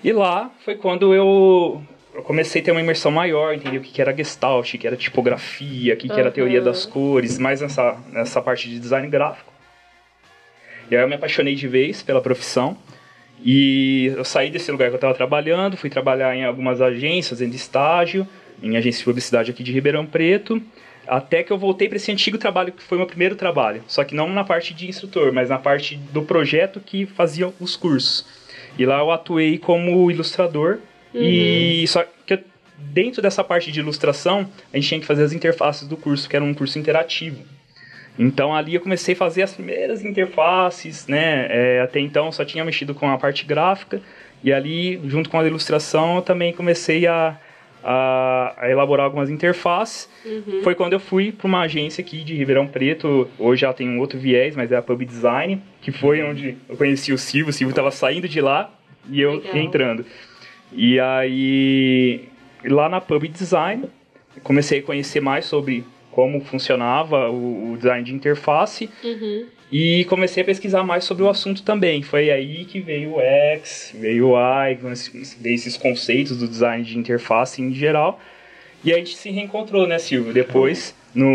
E 0.04 0.12
lá 0.12 0.48
foi 0.64 0.76
quando 0.76 1.12
eu 1.12 1.82
eu 2.16 2.22
comecei 2.22 2.62
a 2.62 2.64
ter 2.64 2.70
uma 2.72 2.80
imersão 2.80 3.12
maior, 3.12 3.52
entender 3.52 3.76
o 3.76 3.80
que, 3.82 4.00
era 4.00 4.16
Gestalt, 4.16 4.72
o 4.72 4.78
que 4.78 4.86
era 4.86 4.96
tipografia, 4.96 5.92
o 5.92 5.96
que, 5.98 6.08
que 6.08 6.18
era 6.18 6.30
teoria 6.30 6.62
das 6.62 6.86
cores, 6.86 7.38
mais 7.38 7.60
nessa, 7.60 7.98
nessa 8.10 8.40
parte 8.40 8.70
de 8.70 8.78
design 8.78 9.06
gráfico. 9.08 9.52
E 10.90 10.96
aí 10.96 11.02
eu 11.02 11.08
me 11.08 11.14
apaixonei 11.14 11.54
de 11.54 11.68
vez 11.68 12.02
pela 12.02 12.22
profissão. 12.22 12.76
E 13.44 14.12
eu 14.16 14.24
saí 14.24 14.50
desse 14.50 14.72
lugar 14.72 14.88
que 14.88 14.94
eu 14.94 14.96
estava 14.96 15.12
trabalhando, 15.12 15.76
fui 15.76 15.90
trabalhar 15.90 16.34
em 16.34 16.42
algumas 16.42 16.80
agências, 16.80 17.42
em 17.42 17.50
estágio, 17.50 18.26
em 18.62 18.78
agência 18.78 19.00
de 19.00 19.04
publicidade 19.04 19.50
aqui 19.50 19.62
de 19.62 19.70
Ribeirão 19.70 20.06
Preto. 20.06 20.62
Até 21.06 21.42
que 21.42 21.52
eu 21.52 21.58
voltei 21.58 21.86
para 21.86 21.96
esse 21.96 22.10
antigo 22.10 22.38
trabalho 22.38 22.72
que 22.72 22.82
foi 22.82 22.96
meu 22.96 23.06
primeiro 23.06 23.36
trabalho, 23.36 23.84
só 23.86 24.02
que 24.02 24.14
não 24.14 24.28
na 24.28 24.42
parte 24.42 24.72
de 24.72 24.88
instrutor, 24.88 25.32
mas 25.32 25.50
na 25.50 25.58
parte 25.58 25.96
do 25.96 26.22
projeto 26.22 26.80
que 26.80 27.04
fazia 27.04 27.52
os 27.60 27.76
cursos. 27.76 28.26
E 28.78 28.86
lá 28.86 28.98
eu 29.00 29.10
atuei 29.10 29.58
como 29.58 30.10
ilustrador 30.10 30.78
uhum. 31.16 31.22
e 31.22 31.86
só 31.88 32.04
que 32.26 32.38
dentro 32.78 33.22
dessa 33.22 33.42
parte 33.42 33.72
de 33.72 33.80
ilustração, 33.80 34.48
a 34.72 34.76
gente 34.76 34.88
tinha 34.88 35.00
que 35.00 35.06
fazer 35.06 35.24
as 35.24 35.32
interfaces 35.32 35.88
do 35.88 35.96
curso, 35.96 36.28
que 36.28 36.36
era 36.36 36.44
um 36.44 36.54
curso 36.54 36.78
interativo. 36.78 37.42
Então 38.18 38.54
ali 38.54 38.74
eu 38.74 38.80
comecei 38.80 39.14
a 39.14 39.16
fazer 39.16 39.42
as 39.42 39.52
primeiras 39.52 40.04
interfaces, 40.04 41.06
né? 41.06 41.46
É, 41.50 41.80
até 41.80 42.00
então 42.00 42.32
só 42.32 42.44
tinha 42.44 42.64
mexido 42.64 42.94
com 42.94 43.10
a 43.10 43.18
parte 43.18 43.44
gráfica 43.44 44.00
e 44.42 44.52
ali, 44.52 45.00
junto 45.06 45.28
com 45.28 45.38
a 45.38 45.46
ilustração, 45.46 46.16
eu 46.16 46.22
também 46.22 46.52
comecei 46.52 47.06
a, 47.06 47.36
a, 47.82 48.54
a 48.58 48.70
elaborar 48.70 49.04
algumas 49.04 49.28
interfaces. 49.28 50.08
Uhum. 50.24 50.60
Foi 50.62 50.74
quando 50.74 50.92
eu 50.92 51.00
fui 51.00 51.32
para 51.32 51.46
uma 51.46 51.62
agência 51.62 52.02
aqui 52.02 52.22
de 52.22 52.34
Ribeirão 52.34 52.66
Preto. 52.66 53.28
Hoje 53.38 53.64
ela 53.64 53.74
tem 53.74 53.88
um 53.88 53.98
outro 53.98 54.18
viés, 54.18 54.54
mas 54.54 54.70
é 54.72 54.76
a 54.76 54.82
Pub 54.82 55.04
Design, 55.04 55.60
que 55.80 55.90
foi 55.90 56.22
onde 56.22 56.56
eu 56.68 56.76
conheci 56.76 57.12
o 57.12 57.18
Silvio. 57.18 57.50
O 57.50 57.52
Silvio 57.52 57.72
estava 57.72 57.90
saindo 57.90 58.28
de 58.28 58.40
lá 58.40 58.70
e 59.10 59.20
eu 59.20 59.34
Legal. 59.34 59.56
entrando. 59.56 60.06
E 60.72 60.98
aí, 61.00 62.28
lá 62.64 62.88
na 62.88 63.00
Pub 63.00 63.26
Design, 63.28 63.84
comecei 64.42 64.80
a 64.80 64.82
conhecer 64.82 65.20
mais 65.20 65.44
sobre 65.46 65.84
como 66.10 66.40
funcionava 66.40 67.30
o, 67.30 67.72
o 67.72 67.76
design 67.76 68.04
de 68.04 68.14
interface. 68.14 68.88
Uhum. 69.04 69.46
E 69.70 70.04
comecei 70.04 70.42
a 70.42 70.46
pesquisar 70.46 70.84
mais 70.84 71.04
sobre 71.04 71.24
o 71.24 71.28
assunto 71.28 71.62
também. 71.62 72.02
Foi 72.02 72.30
aí 72.30 72.64
que 72.64 72.80
veio 72.80 73.16
o 73.16 73.20
X, 73.20 73.94
veio 73.98 74.28
o 74.28 74.36
Y, 74.36 74.78
veio 75.40 75.54
esses 75.54 75.76
conceitos 75.76 76.38
do 76.38 76.46
design 76.46 76.84
de 76.84 76.96
interface 76.96 77.60
em 77.60 77.74
geral. 77.74 78.20
E 78.84 78.92
a 78.92 78.96
gente 78.96 79.16
se 79.16 79.30
reencontrou, 79.30 79.86
né, 79.86 79.98
Silvio? 79.98 80.32
Depois, 80.32 80.94
no, 81.14 81.28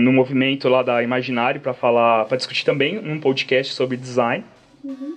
no 0.00 0.12
movimento 0.12 0.68
lá 0.68 0.82
da 0.82 1.02
Imaginário, 1.02 1.60
para 1.60 1.74
falar, 1.74 2.24
para 2.26 2.36
discutir 2.36 2.64
também 2.64 2.98
um 2.98 3.18
podcast 3.18 3.74
sobre 3.74 3.96
design. 3.96 4.44
Uhum. 4.84 5.16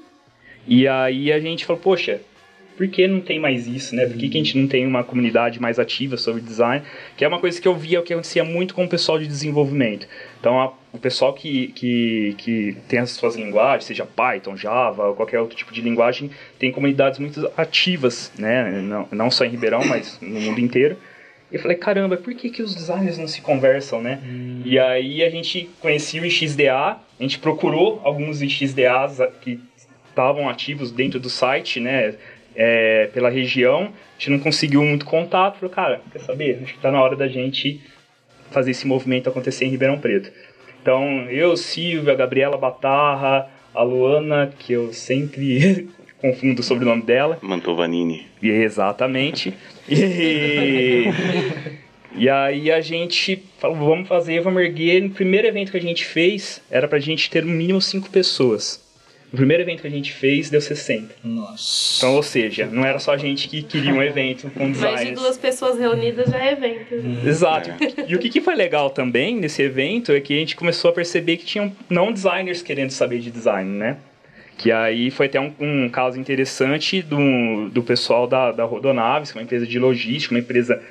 E 0.68 0.88
aí 0.88 1.32
a 1.32 1.40
gente 1.40 1.66
falou, 1.66 1.82
poxa, 1.82 2.20
por 2.78 2.88
que 2.88 3.08
não 3.08 3.22
tem 3.22 3.40
mais 3.40 3.68
isso, 3.68 3.96
né? 3.96 4.06
Por 4.06 4.18
que, 4.18 4.30
que 4.30 4.38
a 4.38 4.44
gente 4.44 4.58
não 4.58 4.68
tem 4.68 4.86
uma 4.86 5.04
comunidade 5.04 5.62
mais 5.62 5.80
ativa 5.80 6.18
sobre 6.18 6.42
design? 6.42 6.84
Que 7.16 7.24
é 7.24 7.28
uma 7.28 7.40
coisa 7.40 7.60
que 7.60 7.68
eu 7.68 7.76
via 7.76 8.02
que 8.02 8.14
acontecia 8.14 8.44
muito 8.44 8.74
com 8.74 8.84
o 8.84 8.88
pessoal 8.88 9.18
de 9.18 9.26
desenvolvimento. 9.28 10.08
Então, 10.40 10.60
a, 10.60 10.74
o 10.92 10.98
pessoal 10.98 11.34
que, 11.34 11.68
que, 11.68 12.36
que 12.38 12.78
tem 12.88 13.00
as 13.00 13.12
suas 13.12 13.36
linguagens, 13.36 13.86
seja 13.86 14.06
Python, 14.06 14.58
Java 14.58 15.08
ou 15.08 15.16
qualquer 15.16 15.40
outro 15.40 15.56
tipo 15.56 15.74
de 15.74 15.82
linguagem, 15.82 16.30
tem 16.60 16.72
comunidades 16.72 17.20
muito 17.20 17.50
ativas, 17.56 18.32
né? 18.38 18.82
Não, 18.82 19.08
não 19.12 19.32
só 19.32 19.46
em 19.46 19.50
Ribeirão, 19.50 19.84
mas 19.88 20.20
no 20.22 20.40
mundo 20.40 20.60
inteiro. 20.60 20.98
E 21.52 21.56
eu 21.56 21.62
falei, 21.62 21.78
caramba, 21.78 22.18
por 22.18 22.34
que, 22.34 22.50
que 22.50 22.62
os 22.62 22.76
designers 22.76 23.18
não 23.18 23.28
se 23.28 23.40
conversam, 23.42 24.02
né? 24.02 24.20
Hum. 24.26 24.62
E 24.66 24.78
aí 24.78 25.24
a 25.24 25.30
gente 25.30 25.70
conhecia 25.80 26.22
o 26.22 26.30
XDA, 26.30 26.74
a 26.74 27.00
gente 27.20 27.40
procurou 27.40 28.02
alguns 28.04 28.40
XDAs 28.40 29.20
que 29.42 29.60
estavam 30.10 30.50
ativos 30.50 30.92
dentro 30.92 31.20
do 31.20 31.30
site, 31.30 31.80
né? 31.80 32.16
É, 32.56 33.10
pela 33.14 33.30
região, 33.30 33.84
a 33.84 34.20
gente 34.20 34.32
não 34.32 34.40
conseguiu 34.40 34.84
muito 34.84 35.06
contato, 35.06 35.60
falou, 35.60 35.74
cara, 35.74 36.02
quer 36.12 36.20
saber? 36.20 36.60
Acho 36.64 36.74
que 36.74 36.80
está 36.80 36.92
na 36.92 37.02
hora 37.02 37.16
da 37.16 37.28
gente 37.28 37.82
fazer 38.52 38.72
esse 38.72 38.88
movimento 38.88 39.30
acontecer 39.30 39.66
em 39.66 39.70
Ribeirão 39.70 40.00
Preto. 40.00 40.32
Então, 40.82 41.28
eu, 41.30 41.58
Silvia, 41.58 42.14
a 42.14 42.16
Gabriela 42.16 42.58
Batarra, 42.58 43.50
a 43.74 43.84
Luana, 43.84 44.54
que 44.58 44.72
eu 44.72 44.94
sempre 44.94 45.90
confundo 46.22 46.62
o 46.62 46.64
sobrenome 46.64 47.02
dela. 47.02 47.38
Mantovanini. 47.42 48.28
Exatamente. 48.42 49.54
E, 49.90 51.06
e 52.16 52.30
aí 52.30 52.72
a 52.72 52.80
gente 52.82 53.44
falou, 53.58 53.78
vamos 53.78 54.08
fazer, 54.08 54.42
vamos 54.42 54.62
erguer. 54.62 55.02
No 55.02 55.10
primeiro 55.10 55.48
evento 55.48 55.72
que 55.72 55.78
a 55.78 55.82
gente 55.82 56.06
fez, 56.06 56.62
era 56.70 56.88
pra 56.88 57.00
gente 57.00 57.30
ter 57.30 57.44
no 57.44 57.52
mínimo 57.52 57.82
cinco 57.82 58.10
pessoas. 58.10 58.85
O 59.36 59.38
primeiro 59.38 59.64
evento 59.64 59.82
que 59.82 59.88
a 59.88 59.92
gente 59.92 60.14
fez 60.14 60.50
deu 60.50 60.62
60. 60.62 61.14
Nossa. 61.22 61.98
Então, 61.98 62.16
ou 62.16 62.24
seja, 62.24 62.68
não 62.68 62.86
era 62.86 63.00
só 63.00 63.14
a 63.14 63.18
gente 63.18 63.50
que 63.50 63.62
queria 63.62 63.94
um 63.94 64.02
evento 64.02 64.50
com 64.52 64.72
designers. 64.72 64.96
Mais 64.96 65.10
de 65.10 65.14
duas 65.14 65.38
pessoas 65.38 65.78
reunidas 65.78 66.30
já 66.30 66.42
é 66.42 66.54
evento. 66.54 66.96
Hum. 66.96 67.20
Exato. 67.28 67.70
É. 67.72 68.06
E 68.08 68.16
o 68.16 68.20
que, 68.20 68.30
que 68.30 68.40
foi 68.40 68.56
legal 68.56 68.90
também 68.90 69.36
nesse 69.36 69.62
evento 69.62 70.14
é 70.14 70.22
que 70.22 70.34
a 70.34 70.38
gente 70.38 70.56
começou 70.56 70.90
a 70.90 70.94
perceber 70.94 71.36
que 71.36 71.44
tinham 71.44 71.70
não 71.90 72.14
designers 72.14 72.62
querendo 72.62 72.92
saber 72.92 73.20
de 73.20 73.30
design, 73.30 73.70
né? 73.70 73.98
Que 74.58 74.72
aí 74.72 75.12
foi 75.12 75.26
até 75.26 75.38
um, 75.38 75.54
um 75.60 75.90
caso 75.90 76.18
interessante 76.18 77.02
do, 77.02 77.68
do 77.70 77.84
pessoal 77.84 78.28
da, 78.28 78.54
da 78.54 78.64
Rodonaves, 78.64 79.32
é 79.32 79.34
uma 79.34 79.44
empresa 79.44 79.68
de 79.68 79.78
logística, 79.78 80.34
uma 80.34 80.40
empresa 80.40 80.82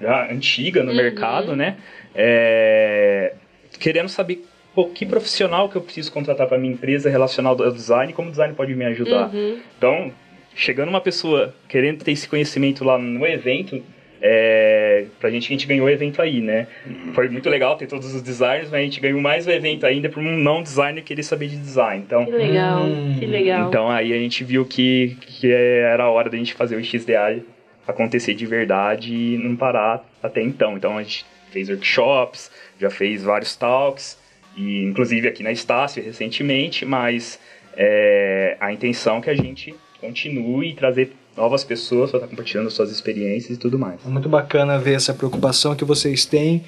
já 0.00 0.32
antiga 0.32 0.82
no 0.82 0.90
uhum. 0.90 0.96
mercado, 0.96 1.54
né? 1.54 1.76
É, 2.14 3.34
querendo 3.78 4.08
saber 4.08 4.42
pô, 4.74 4.86
que 4.86 5.04
profissional 5.04 5.68
que 5.68 5.76
eu 5.76 5.82
preciso 5.82 6.12
contratar 6.12 6.46
para 6.46 6.58
minha 6.58 6.72
empresa 6.72 7.10
relacionado 7.10 7.62
ao 7.62 7.70
design, 7.70 8.12
como 8.12 8.28
o 8.28 8.30
design 8.30 8.54
pode 8.54 8.74
me 8.74 8.84
ajudar. 8.84 9.32
Uhum. 9.32 9.58
Então, 9.76 10.12
chegando 10.54 10.88
uma 10.88 11.00
pessoa 11.00 11.54
querendo 11.68 12.04
ter 12.04 12.12
esse 12.12 12.28
conhecimento 12.28 12.84
lá 12.84 12.98
no 12.98 13.26
evento, 13.26 13.82
é, 14.22 15.06
pra 15.18 15.30
gente 15.30 15.46
a 15.46 15.48
gente 15.48 15.66
ganhou 15.66 15.86
o 15.86 15.90
evento 15.90 16.20
aí, 16.20 16.40
né? 16.40 16.66
Foi 17.14 17.28
muito 17.28 17.48
legal 17.48 17.76
ter 17.76 17.86
todos 17.86 18.14
os 18.14 18.20
designers, 18.20 18.70
mas 18.70 18.80
a 18.80 18.82
gente 18.82 19.00
ganhou 19.00 19.20
mais 19.20 19.46
o 19.46 19.50
evento 19.50 19.86
ainda 19.86 20.10
por 20.10 20.22
um 20.22 20.36
não 20.36 20.62
designer 20.62 21.02
querer 21.02 21.22
saber 21.22 21.48
de 21.48 21.56
design. 21.56 22.04
Então, 22.06 22.26
que 22.26 22.32
legal, 22.32 22.82
hum, 22.84 23.16
que 23.18 23.26
legal. 23.26 23.68
Então 23.68 23.90
aí 23.90 24.12
a 24.12 24.18
gente 24.18 24.44
viu 24.44 24.66
que, 24.66 25.16
que 25.22 25.50
era 25.50 26.04
a 26.04 26.10
hora 26.10 26.28
da 26.28 26.36
gente 26.36 26.52
fazer 26.52 26.76
o 26.76 26.84
XDA 26.84 27.42
acontecer 27.88 28.34
de 28.34 28.44
verdade 28.44 29.14
e 29.14 29.38
não 29.38 29.56
parar 29.56 30.04
até 30.22 30.42
então. 30.42 30.76
Então 30.76 30.98
a 30.98 31.02
gente 31.02 31.24
fez 31.50 31.70
workshops, 31.70 32.50
já 32.78 32.90
fez 32.90 33.24
vários 33.24 33.56
talks, 33.56 34.19
e 34.56 34.84
inclusive 34.84 35.28
aqui 35.28 35.42
na 35.42 35.52
Estácio 35.52 36.02
recentemente, 36.02 36.84
mas 36.84 37.38
é, 37.76 38.56
a 38.60 38.72
intenção 38.72 39.18
é 39.18 39.20
que 39.20 39.30
a 39.30 39.36
gente 39.36 39.74
continue 40.00 40.70
e 40.70 40.74
trazer 40.74 41.12
novas 41.36 41.64
pessoas 41.64 42.10
para 42.10 42.18
estar 42.18 42.28
compartilhando 42.28 42.70
suas 42.70 42.90
experiências 42.90 43.56
e 43.56 43.60
tudo 43.60 43.78
mais. 43.78 44.04
É 44.04 44.08
muito 44.08 44.28
bacana 44.28 44.78
ver 44.78 44.94
essa 44.94 45.14
preocupação 45.14 45.74
que 45.74 45.84
vocês 45.84 46.24
têm 46.24 46.64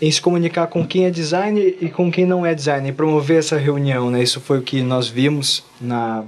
em 0.00 0.10
se 0.10 0.20
comunicar 0.20 0.66
com 0.66 0.86
quem 0.86 1.06
é 1.06 1.10
designer 1.10 1.76
e 1.80 1.88
com 1.88 2.10
quem 2.10 2.26
não 2.26 2.44
é 2.44 2.54
designer, 2.54 2.90
e 2.90 2.92
promover 2.92 3.38
essa 3.38 3.56
reunião, 3.56 4.10
né? 4.10 4.22
Isso 4.22 4.40
foi 4.40 4.58
o 4.58 4.62
que 4.62 4.82
nós 4.82 5.08
vimos 5.08 5.64
na, 5.80 6.24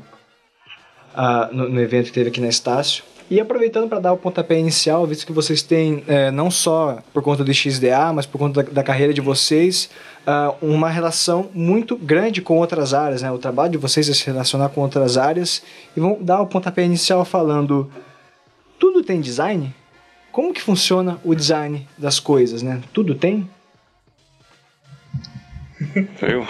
a, 1.15 1.49
no, 1.53 1.69
no 1.69 1.81
evento 1.81 2.07
que 2.07 2.13
teve 2.13 2.29
aqui 2.29 2.41
na 2.41 2.49
Estácio. 2.49 3.03
E 3.29 3.41
aproveitando 3.41 3.89
para 3.89 3.99
dar 3.99 4.13
o 4.13 4.17
pontapé 4.17 4.59
inicial, 4.59 5.05
visto 5.05 5.27
que 5.27 5.33
vocês 5.33 5.61
têm, 5.61 6.05
é, 6.07 6.31
não 6.31 6.49
só 6.49 6.99
por 7.13 7.23
conta 7.23 7.43
do 7.43 7.53
XDA, 7.53 8.13
mas 8.15 8.25
por 8.25 8.39
conta 8.39 8.63
da, 8.63 8.71
da 8.71 8.83
carreira 8.85 9.13
de 9.13 9.21
vocês, 9.21 9.91
uh, 10.27 10.55
uma 10.65 10.89
relação 10.89 11.51
muito 11.53 11.97
grande 11.97 12.41
com 12.41 12.57
outras 12.59 12.95
áreas. 12.95 13.23
Né? 13.23 13.31
O 13.31 13.39
trabalho 13.39 13.73
de 13.73 13.79
vocês 13.79 14.09
é 14.09 14.15
se 14.15 14.25
relacionar 14.27 14.69
com 14.69 14.81
outras 14.81 15.17
áreas. 15.17 15.63
E 15.97 16.01
vamos 16.01 16.25
dar 16.25 16.41
o 16.41 16.47
pontapé 16.47 16.85
inicial 16.85 17.25
falando: 17.25 17.91
tudo 18.79 19.03
tem 19.03 19.21
design? 19.21 19.75
Como 20.31 20.53
que 20.53 20.63
funciona 20.63 21.19
o 21.25 21.35
design 21.35 21.89
das 21.99 22.21
coisas? 22.21 22.63
Né? 22.63 22.81
Tudo 22.93 23.15
tem? 23.15 23.49
Eu? 26.23 26.45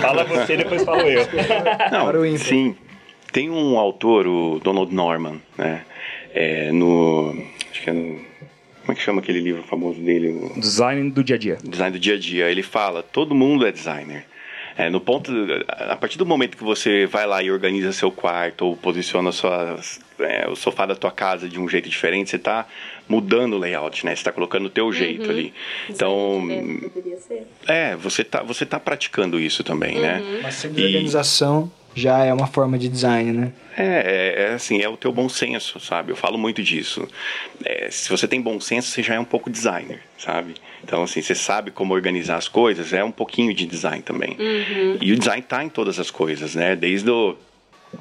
Fala 0.00 0.24
você, 0.24 0.56
depois 0.56 0.82
falo 0.82 1.02
eu. 1.02 1.24
Não, 1.92 2.38
sim. 2.38 2.76
Tem 3.34 3.50
um 3.50 3.76
autor, 3.76 4.28
o 4.28 4.60
Donald 4.60 4.94
Norman, 4.94 5.40
né? 5.58 5.84
É, 6.32 6.70
no. 6.70 7.36
Acho 7.68 7.82
que 7.82 7.90
é 7.90 7.92
no. 7.92 8.14
Como 8.14 8.92
é 8.92 8.94
que 8.94 9.00
chama 9.00 9.20
aquele 9.20 9.40
livro 9.40 9.64
famoso 9.64 10.00
dele? 10.00 10.28
O... 10.28 10.60
Design 10.60 11.10
do 11.10 11.24
dia 11.24 11.34
a 11.34 11.38
dia. 11.38 11.58
Design 11.64 11.98
do 11.98 11.98
dia 11.98 12.14
a 12.14 12.18
dia. 12.18 12.48
Ele 12.48 12.62
fala: 12.62 13.02
todo 13.02 13.34
mundo 13.34 13.66
é 13.66 13.72
designer. 13.72 14.24
É, 14.76 14.88
no 14.88 15.00
ponto, 15.00 15.32
a 15.68 15.96
partir 15.96 16.16
do 16.16 16.24
momento 16.24 16.56
que 16.56 16.62
você 16.62 17.06
vai 17.06 17.26
lá 17.26 17.42
e 17.42 17.50
organiza 17.50 17.92
seu 17.92 18.12
quarto 18.12 18.66
ou 18.66 18.76
posiciona 18.76 19.32
suas, 19.32 20.00
é, 20.20 20.48
o 20.48 20.54
sofá 20.54 20.86
da 20.86 20.94
tua 20.94 21.10
casa 21.10 21.48
de 21.48 21.58
um 21.58 21.68
jeito 21.68 21.88
diferente, 21.88 22.30
você 22.30 22.36
está 22.36 22.66
mudando 23.08 23.54
o 23.54 23.58
layout, 23.58 24.06
né? 24.06 24.14
Você 24.14 24.20
está 24.20 24.30
colocando 24.30 24.66
o 24.66 24.70
teu 24.70 24.86
uhum. 24.86 24.92
jeito 24.92 25.28
ali. 25.28 25.52
Então, 25.90 26.40
é, 27.66 27.96
você 27.96 28.22
está 28.22 28.44
você 28.44 28.64
tá 28.64 28.78
praticando 28.78 29.40
isso 29.40 29.64
também, 29.64 29.98
né? 29.98 30.20
uhum. 30.20 30.32
né? 30.34 30.40
Mas 30.42 30.54
sempre 30.54 30.82
e... 30.82 30.86
organização 30.86 31.72
já 31.94 32.24
é 32.24 32.32
uma 32.32 32.46
forma 32.46 32.78
de 32.78 32.88
design, 32.88 33.32
né? 33.32 33.52
É, 33.76 33.84
é, 33.84 34.42
é, 34.42 34.54
assim, 34.54 34.80
é 34.80 34.88
o 34.88 34.96
teu 34.96 35.12
bom 35.12 35.28
senso, 35.28 35.80
sabe? 35.80 36.12
Eu 36.12 36.16
falo 36.16 36.36
muito 36.38 36.62
disso. 36.62 37.08
É, 37.64 37.88
se 37.90 38.08
você 38.08 38.26
tem 38.26 38.40
bom 38.40 38.60
senso, 38.60 38.88
você 38.88 39.02
já 39.02 39.14
é 39.14 39.20
um 39.20 39.24
pouco 39.24 39.50
designer, 39.50 40.00
sabe? 40.18 40.54
Então, 40.82 41.02
assim, 41.02 41.22
você 41.22 41.34
sabe 41.34 41.70
como 41.70 41.94
organizar 41.94 42.36
as 42.36 42.48
coisas, 42.48 42.92
é 42.92 43.02
um 43.02 43.10
pouquinho 43.10 43.54
de 43.54 43.66
design 43.66 44.02
também. 44.02 44.36
Uhum. 44.38 44.98
E 45.00 45.12
o 45.12 45.18
design 45.18 45.42
tá 45.42 45.64
em 45.64 45.68
todas 45.68 45.98
as 45.98 46.10
coisas, 46.10 46.54
né? 46.54 46.76
Desde 46.76 47.10
o 47.10 47.36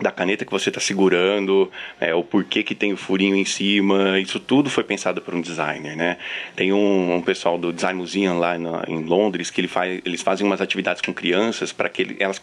da 0.02 0.12
caneta 0.12 0.46
que 0.46 0.52
você 0.52 0.70
está 0.70 0.82
segurando, 0.82 1.72
é, 2.00 2.16
o 2.16 2.24
porquê 2.24 2.64
que 2.64 2.74
tem 2.74 2.94
o 2.94 2.98
furinho 2.98 3.36
em 3.36 3.46
cima, 3.46 4.20
isso 4.20 4.40
tudo 4.40 4.70
foi 4.70 4.84
pensado 4.84 5.22
por 5.22 5.36
um 5.36 5.42
designer, 5.42 5.96
né? 5.96 6.18
Tem 6.56 6.74
um, 6.74 7.16
um 7.16 7.22
pessoal 7.22 7.58
do 7.58 7.72
Design 7.72 8.00
Museum 8.00 8.40
lá 8.40 8.58
na, 8.58 8.84
em 8.88 9.04
Londres 9.04 9.52
que 9.52 9.62
ele 9.62 9.68
faz, 9.68 10.02
eles 10.04 10.22
fazem 10.22 10.46
umas 10.46 10.62
atividades 10.62 11.02
com 11.02 11.14
crianças 11.14 11.72
para 11.72 11.90
que 11.90 12.02
ele, 12.02 12.18
elas 12.20 12.40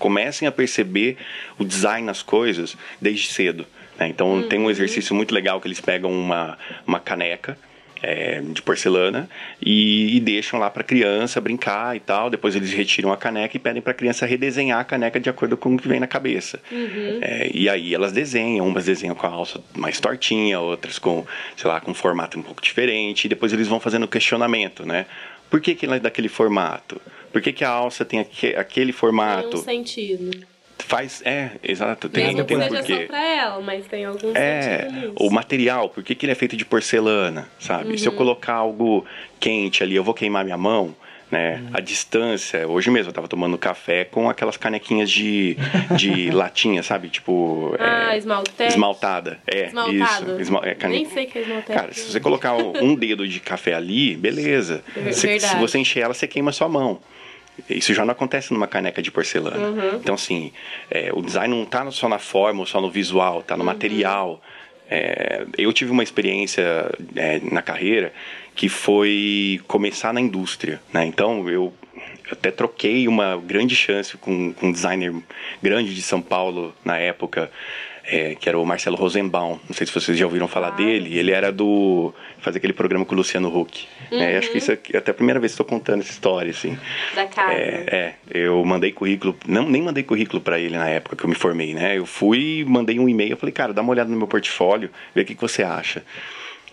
comecem 0.00 0.48
a 0.48 0.50
perceber 0.50 1.16
o 1.56 1.64
design 1.64 2.04
nas 2.04 2.22
coisas 2.22 2.76
desde 3.00 3.28
cedo. 3.28 3.64
Né? 3.98 4.08
Então 4.08 4.32
uhum. 4.32 4.48
tem 4.48 4.58
um 4.58 4.68
exercício 4.68 5.14
muito 5.14 5.32
legal 5.32 5.60
que 5.60 5.68
eles 5.68 5.80
pegam 5.80 6.10
uma, 6.10 6.58
uma 6.84 6.98
caneca 6.98 7.56
é, 8.02 8.40
de 8.40 8.62
porcelana 8.62 9.28
e, 9.60 10.16
e 10.16 10.20
deixam 10.20 10.58
lá 10.58 10.70
para 10.70 10.80
a 10.80 10.84
criança 10.84 11.40
brincar 11.40 11.94
e 11.94 12.00
tal. 12.00 12.30
Depois 12.30 12.56
eles 12.56 12.72
retiram 12.72 13.12
a 13.12 13.16
caneca 13.16 13.56
e 13.56 13.60
pedem 13.60 13.82
para 13.82 13.92
a 13.92 13.94
criança 13.94 14.24
redesenhar 14.26 14.80
a 14.80 14.84
caneca 14.84 15.20
de 15.20 15.28
acordo 15.28 15.56
com 15.56 15.74
o 15.74 15.78
que 15.78 15.86
vem 15.86 16.00
na 16.00 16.06
cabeça. 16.06 16.60
Uhum. 16.72 17.18
É, 17.20 17.50
e 17.52 17.68
aí 17.68 17.94
elas 17.94 18.12
desenham, 18.12 18.66
umas 18.66 18.86
desenham 18.86 19.14
com 19.14 19.26
a 19.26 19.30
alça 19.30 19.60
mais 19.76 20.00
tortinha, 20.00 20.58
outras 20.58 20.98
com, 20.98 21.26
sei 21.56 21.68
lá, 21.68 21.80
com 21.80 21.90
um 21.90 21.94
formato 21.94 22.38
um 22.38 22.42
pouco 22.42 22.62
diferente. 22.62 23.26
E 23.26 23.28
depois 23.28 23.52
eles 23.52 23.68
vão 23.68 23.78
fazendo 23.78 24.08
questionamento, 24.08 24.86
né? 24.86 25.06
Por 25.50 25.60
que, 25.60 25.74
que 25.74 25.84
ela 25.84 25.96
é 25.96 26.00
daquele 26.00 26.28
formato? 26.28 27.00
Por 27.32 27.40
que, 27.40 27.52
que 27.52 27.64
a 27.64 27.68
alça 27.70 28.04
tem 28.04 28.20
aquele 28.56 28.92
formato? 28.92 29.50
Tem 29.50 29.58
um 29.60 29.62
sentido. 29.62 30.46
Faz, 30.78 31.22
é, 31.24 31.50
exato. 31.62 32.08
Tem, 32.08 32.24
Mesmo 32.26 32.44
tem 32.44 32.58
que 32.58 32.64
um 32.64 32.68
porquê. 32.68 33.00
só 33.02 33.06
pra 33.06 33.22
ela, 33.22 33.60
mas 33.60 33.86
tem 33.86 34.04
algum 34.06 34.32
É, 34.34 34.88
o 35.16 35.30
material, 35.30 35.88
por 35.90 36.02
que, 36.02 36.14
que 36.14 36.24
ele 36.24 36.32
é 36.32 36.34
feito 36.34 36.56
de 36.56 36.64
porcelana, 36.64 37.48
sabe? 37.60 37.98
Se 37.98 38.06
eu 38.08 38.12
colocar 38.12 38.54
algo 38.54 39.04
quente 39.38 39.82
ali, 39.82 39.94
eu 39.94 40.02
vou 40.02 40.14
queimar 40.14 40.42
minha 40.42 40.56
mão, 40.56 40.96
né? 41.30 41.62
A 41.72 41.80
distância, 41.80 42.66
hoje 42.66 42.90
mesmo 42.90 43.10
eu 43.10 43.12
tava 43.12 43.28
tomando 43.28 43.56
café 43.58 44.04
com 44.06 44.28
aquelas 44.28 44.56
canequinhas 44.56 45.08
de, 45.10 45.56
de 45.96 46.30
latinha, 46.32 46.82
sabe? 46.82 47.08
Tipo. 47.10 47.76
Ah, 47.78 48.14
é, 48.14 48.18
esmaltete? 48.18 48.72
esmaltada. 48.72 49.38
É, 49.46 49.66
Esmaltado. 49.66 50.30
isso. 50.32 50.40
Esma 50.40 50.60
é, 50.64 50.74
cane- 50.74 50.96
Nem 50.96 51.04
sei 51.10 51.26
o 51.26 51.28
que 51.30 51.38
é 51.38 51.42
esmaltete. 51.42 51.78
Cara, 51.78 51.92
se 51.92 52.10
você 52.10 52.18
colocar 52.18 52.54
um 52.56 52.94
dedo 52.96 53.28
de 53.28 53.38
café 53.38 53.74
ali, 53.74 54.16
beleza. 54.16 54.82
Ver- 54.96 55.12
Se, 55.12 55.38
se 55.38 55.56
você 55.56 55.78
encher 55.78 56.00
ela, 56.00 56.14
você 56.14 56.26
queima 56.26 56.50
sua 56.52 56.68
mão. 56.68 57.00
Isso 57.68 57.92
já 57.94 58.04
não 58.04 58.12
acontece 58.12 58.52
numa 58.52 58.66
caneca 58.66 59.02
de 59.02 59.10
porcelana. 59.10 59.68
Uhum. 59.68 59.96
Então, 59.96 60.14
assim, 60.14 60.52
é, 60.90 61.10
o 61.12 61.20
design 61.22 61.54
não 61.54 61.64
está 61.64 61.88
só 61.90 62.08
na 62.08 62.18
forma 62.18 62.60
ou 62.60 62.66
só 62.66 62.80
no 62.80 62.90
visual, 62.90 63.40
está 63.40 63.56
no 63.56 63.62
Uhum. 63.62 63.66
material. 63.66 64.40
É, 64.88 65.44
eu 65.56 65.72
tive 65.72 65.90
uma 65.92 66.02
experiência 66.02 66.90
é, 67.14 67.40
na 67.50 67.62
carreira 67.62 68.12
que 68.56 68.68
foi 68.68 69.60
começar 69.68 70.12
na 70.12 70.20
indústria. 70.20 70.80
Né? 70.92 71.06
Então, 71.06 71.48
eu 71.48 71.72
até 72.30 72.50
troquei 72.50 73.06
uma 73.08 73.36
grande 73.36 73.74
chance 73.74 74.16
com, 74.16 74.52
com 74.52 74.66
um 74.68 74.72
designer 74.72 75.14
grande 75.62 75.94
de 75.94 76.02
São 76.02 76.20
Paulo 76.20 76.74
na 76.84 76.96
época, 76.98 77.50
é, 78.04 78.34
que 78.34 78.48
era 78.48 78.58
o 78.58 78.64
Marcelo 78.64 78.96
Rosenbaum. 78.96 79.58
Não 79.68 79.74
sei 79.74 79.86
se 79.86 79.92
vocês 79.92 80.16
já 80.18 80.24
ouviram 80.24 80.48
falar 80.48 80.70
dele. 80.70 81.16
Ele 81.18 81.30
era 81.30 81.50
do. 81.52 82.12
fazer 82.40 82.58
aquele 82.58 82.72
programa 82.72 83.04
com 83.04 83.14
o 83.14 83.16
Luciano 83.18 83.48
Huck. 83.54 83.86
né? 84.10 84.38
Acho 84.38 84.50
que 84.50 84.58
isso 84.58 84.72
é 84.72 84.78
até 84.96 85.10
a 85.10 85.14
primeira 85.14 85.38
vez 85.38 85.52
que 85.52 85.62
estou 85.62 85.66
contando 85.66 86.00
essa 86.00 86.10
história, 86.10 86.50
assim. 86.50 86.78
Da 87.14 87.26
casa. 87.26 87.52
É, 87.52 87.84
é, 87.86 88.14
eu 88.30 88.64
mandei 88.64 88.92
currículo, 88.92 89.36
não, 89.46 89.68
nem 89.68 89.82
mandei 89.82 90.02
currículo 90.02 90.40
para 90.40 90.58
ele 90.58 90.76
na 90.76 90.88
época 90.88 91.16
que 91.16 91.24
eu 91.24 91.28
me 91.28 91.34
formei, 91.34 91.74
né? 91.74 91.96
Eu 91.98 92.06
fui, 92.06 92.64
mandei 92.66 92.98
um 92.98 93.08
e-mail, 93.08 93.36
falei, 93.36 93.52
cara, 93.52 93.72
dá 93.72 93.82
uma 93.82 93.90
olhada 93.92 94.10
no 94.10 94.16
meu 94.16 94.26
portfólio, 94.26 94.90
vê 95.14 95.22
o 95.22 95.24
que, 95.24 95.34
que 95.34 95.40
você 95.40 95.62
acha. 95.62 96.02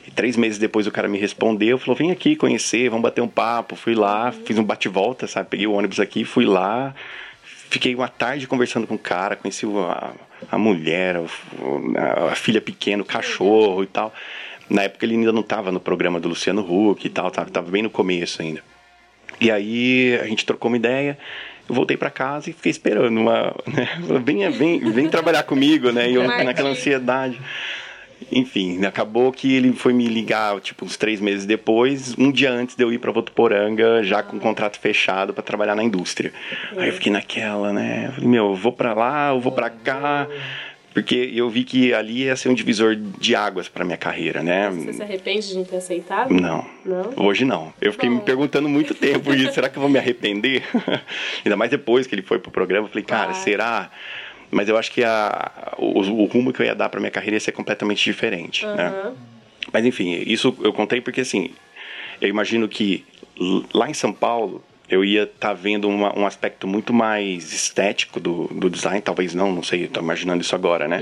E 0.08 0.12
três 0.12 0.38
meses 0.38 0.58
depois 0.58 0.88
o 0.88 0.92
cara 0.92 1.08
me 1.10 1.18
respondeu, 1.18 1.78
falou, 1.78 1.94
vem 1.96 2.12
aqui 2.12 2.34
conhecer, 2.36 2.90
vamos 2.90 3.04
bater 3.04 3.20
um 3.22 3.28
papo. 3.28 3.76
Fui 3.76 3.94
lá, 3.94 4.32
fiz 4.32 4.58
um 4.58 4.64
bate-volta, 4.64 5.28
sabe? 5.28 5.50
Peguei 5.50 5.68
o 5.68 5.74
ônibus 5.74 6.00
aqui, 6.00 6.24
fui 6.24 6.46
lá, 6.46 6.96
fiquei 7.70 7.94
uma 7.94 8.08
tarde 8.08 8.48
conversando 8.48 8.88
com 8.88 8.96
o 8.96 9.00
cara, 9.00 9.36
conheci 9.36 9.66
o- 9.66 9.80
a, 9.84 10.14
a 10.52 10.58
mulher, 10.58 11.16
a, 11.18 12.32
a 12.32 12.36
filha 12.36 12.62
pequena, 12.62 13.04
o 13.04 13.06
cachorro 13.06 13.84
e 13.84 13.88
tal. 13.88 14.14
Na 14.70 14.84
época 14.84 15.06
ele 15.06 15.16
ainda 15.16 15.32
não 15.32 15.42
estava 15.42 15.72
no 15.72 15.80
programa 15.80 16.20
do 16.20 16.30
Luciano 16.30 16.62
Huck 16.62 17.06
e 17.06 17.10
tal, 17.10 17.32
tava, 17.32 17.50
tava 17.50 17.72
bem 17.72 17.82
no 17.82 17.90
começo 17.90 18.42
ainda. 18.42 18.62
E 19.40 19.52
aí 19.52 20.18
a 20.22 20.26
gente 20.26 20.46
trocou 20.46 20.70
uma 20.70 20.78
ideia. 20.78 21.18
Eu 21.68 21.76
voltei 21.76 21.98
para 21.98 22.10
casa 22.10 22.50
e 22.50 22.54
fiquei 22.54 22.72
esperando 22.72 23.20
uma, 23.20 23.54
né? 23.68 23.90
Vem, 24.24 24.50
vem, 24.50 24.92
vem 24.92 25.10
trabalhar 25.10 25.44
comigo, 25.44 25.92
né? 25.92 26.10
E 26.10 26.16
eu 26.16 26.24
naquela 26.24 26.70
ansiedade. 26.70 27.40
Enfim, 28.32 28.84
acabou 28.86 29.32
que 29.32 29.54
ele 29.56 29.72
foi 29.74 29.94
me 29.94 30.08
ligar, 30.08 30.60
tipo, 30.60 30.84
uns 30.84 30.98
três 30.98 31.22
meses 31.22 31.46
depois, 31.46 32.16
um 32.18 32.32
dia 32.32 32.52
antes 32.52 32.76
de 32.76 32.84
eu 32.84 32.92
ir 32.92 32.98
para 32.98 33.12
Votuporanga, 33.12 34.04
já 34.04 34.22
com 34.24 34.38
o 34.38 34.40
contrato 34.40 34.80
fechado 34.80 35.34
para 35.34 35.44
trabalhar 35.44 35.76
na 35.76 35.84
indústria. 35.84 36.34
Aí 36.76 36.88
eu 36.88 36.94
fiquei 36.94 37.12
naquela, 37.12 37.72
né? 37.72 38.08
Eu 38.08 38.14
falei, 38.14 38.30
meu, 38.30 38.46
eu 38.48 38.56
vou 38.56 38.72
para 38.72 38.94
lá, 38.94 39.30
eu 39.30 39.40
vou 39.40 39.52
para 39.52 39.70
cá, 39.70 40.28
porque 40.98 41.32
eu 41.36 41.48
vi 41.48 41.64
que 41.64 41.94
ali 41.94 42.24
ia 42.24 42.36
ser 42.36 42.50
um 42.50 42.56
divisor 42.56 42.96
de 42.96 43.36
águas 43.36 43.70
para 43.70 43.86
minha 43.86 43.98
carreira, 43.98 44.42
né? 44.42 44.70
Você 44.72 44.94
se 44.94 45.04
arrepende 45.04 45.48
de 45.48 45.56
não 45.56 45.64
ter 45.64 45.78
aceitado? 45.78 46.34
Não. 46.34 46.66
Não? 46.84 47.14
Hoje 47.18 47.46
não. 47.46 47.72
Eu 47.80 47.92
fiquei 47.92 48.10
me 48.10 48.20
perguntando 48.20 48.68
muito 48.68 48.96
tempo 48.96 49.32
isso. 49.32 49.54
Será 49.54 49.70
que 49.70 49.78
eu 49.78 49.82
vou 49.82 49.92
me 49.92 50.00
arrepender? 50.00 50.64
Ainda 51.46 51.56
mais 51.56 51.70
depois 51.70 52.08
que 52.08 52.16
ele 52.16 52.24
foi 52.24 52.40
pro 52.40 52.50
programa. 52.50 52.88
Eu 52.88 52.90
falei, 52.90 53.06
cara, 53.06 53.32
Vai. 53.32 53.42
será? 53.44 53.92
Mas 54.50 54.70
eu 54.70 54.78
acho 54.78 54.92
que 54.92 55.04
a, 55.04 55.74
o, 55.78 56.00
o 56.00 56.26
rumo 56.26 56.54
que 56.54 56.62
eu 56.62 56.66
ia 56.66 56.76
dar 56.76 56.90
pra 56.90 57.00
minha 57.00 57.12
carreira 57.12 57.36
ia 57.36 57.40
ser 57.40 57.52
completamente 57.52 58.04
diferente, 58.04 58.66
né? 58.66 58.88
Aham. 58.88 59.14
Mas 59.74 59.86
enfim, 59.86 60.24
isso 60.26 60.56
eu 60.62 60.72
contei 60.72 61.02
porque 61.02 61.22
assim, 61.22 61.50
eu 62.22 62.30
imagino 62.30 62.68
que 62.70 63.04
lá 63.74 63.90
em 63.90 63.94
São 63.94 64.14
Paulo 64.14 64.64
eu 64.90 65.04
ia 65.04 65.24
estar 65.24 65.52
vendo 65.52 65.90
uma- 65.90 66.18
um 66.18 66.26
aspecto 66.26 66.66
muito 66.66 66.94
mais 66.94 67.52
estético 67.52 68.22
do, 68.22 68.46
do 68.48 68.70
design, 68.70 69.02
talvez 69.02 69.34
não, 69.36 69.52
não 69.52 69.62
sei, 69.62 69.84
estou 69.84 70.02
imaginando 70.02 70.42
isso 70.42 70.56
agora, 70.56 70.88
né? 70.88 71.02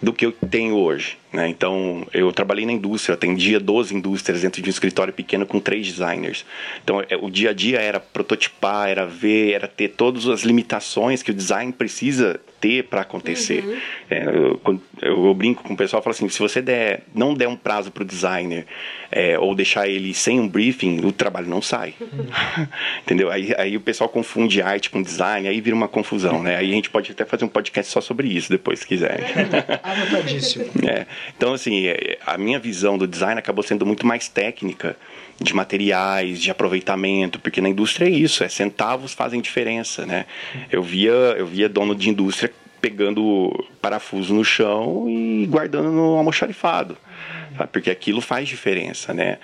Do 0.00 0.14
que 0.14 0.24
eu 0.24 0.32
tenho 0.32 0.74
hoje. 0.76 1.18
Né? 1.30 1.46
Então, 1.46 2.06
eu 2.14 2.32
trabalhei 2.32 2.64
na 2.64 2.72
indústria, 2.72 3.12
atendia 3.12 3.60
12 3.60 3.94
indústrias 3.94 4.40
dentro 4.40 4.62
de 4.62 4.68
um 4.68 4.72
escritório 4.72 5.12
pequeno 5.12 5.44
com 5.44 5.60
três 5.60 5.86
designers. 5.86 6.46
Então, 6.82 7.02
é, 7.06 7.14
o 7.20 7.28
dia 7.28 7.50
a 7.50 7.52
dia 7.52 7.78
era 7.82 8.00
prototipar, 8.00 8.88
era 8.88 9.04
ver, 9.06 9.52
era 9.52 9.68
ter 9.68 9.88
todas 9.88 10.26
as 10.26 10.40
limitações 10.40 11.22
que 11.22 11.30
o 11.32 11.34
design 11.34 11.70
precisa 11.70 12.40
ter 12.62 12.84
para 12.84 13.00
acontecer. 13.02 13.82
É, 14.08 14.22
eu, 14.24 14.60
eu- 14.64 14.80
eu 15.02 15.34
brinco 15.34 15.62
com 15.64 15.74
o 15.74 15.76
pessoal, 15.76 16.00
falo 16.00 16.12
assim, 16.14 16.28
se 16.28 16.38
você 16.38 16.62
der, 16.62 17.02
não 17.12 17.34
der 17.34 17.48
um 17.48 17.56
prazo 17.56 17.90
para 17.90 18.02
o 18.02 18.06
designer 18.06 18.64
é, 19.10 19.36
ou 19.38 19.52
deixar 19.54 19.88
ele 19.88 20.14
sem 20.14 20.38
um 20.40 20.46
briefing, 20.48 21.04
o 21.04 21.10
trabalho 21.12 21.48
não 21.48 21.60
sai. 21.60 21.92
Entendeu? 23.02 23.30
Aí, 23.30 23.52
aí 23.58 23.76
o 23.76 23.80
pessoal 23.80 24.08
confunde 24.08 24.62
arte 24.62 24.88
com 24.90 25.02
design, 25.02 25.48
aí 25.48 25.60
vira 25.60 25.74
uma 25.74 25.88
confusão, 25.88 26.42
né? 26.42 26.56
Aí 26.56 26.70
a 26.70 26.74
gente 26.74 26.88
pode 26.88 27.10
até 27.10 27.24
fazer 27.24 27.44
um 27.44 27.48
podcast 27.48 27.90
só 27.92 28.00
sobre 28.00 28.28
isso 28.28 28.48
depois, 28.48 28.78
se 28.80 28.86
quiser. 28.86 29.20
Anotadíssimo. 29.82 30.66
É, 30.88 31.06
então, 31.36 31.52
assim, 31.54 31.86
é, 31.86 32.18
a 32.24 32.38
minha 32.38 32.58
visão 32.58 32.96
do 32.96 33.06
design 33.06 33.38
acabou 33.38 33.62
sendo 33.64 33.84
muito 33.84 34.06
mais 34.06 34.28
técnica, 34.28 34.96
de 35.40 35.54
materiais, 35.54 36.40
de 36.40 36.50
aproveitamento, 36.50 37.38
porque 37.40 37.60
na 37.60 37.68
indústria 37.68 38.06
é 38.06 38.10
isso, 38.10 38.44
é 38.44 38.48
centavos 38.48 39.12
fazem 39.12 39.40
diferença, 39.40 40.06
né? 40.06 40.26
Eu 40.70 40.82
via, 40.82 41.10
eu 41.10 41.46
via 41.46 41.68
dono 41.68 41.94
de 41.94 42.08
indústria 42.08 42.52
pegando 42.80 43.64
parafuso 43.80 44.34
no 44.34 44.44
chão 44.44 45.06
e 45.08 45.46
guardando 45.46 45.90
no 45.92 46.16
almoxarifado. 46.16 46.96
sabe? 47.56 47.70
Porque 47.72 47.90
aquilo 47.90 48.20
faz 48.20 48.48
diferença, 48.48 49.14
né? 49.14 49.38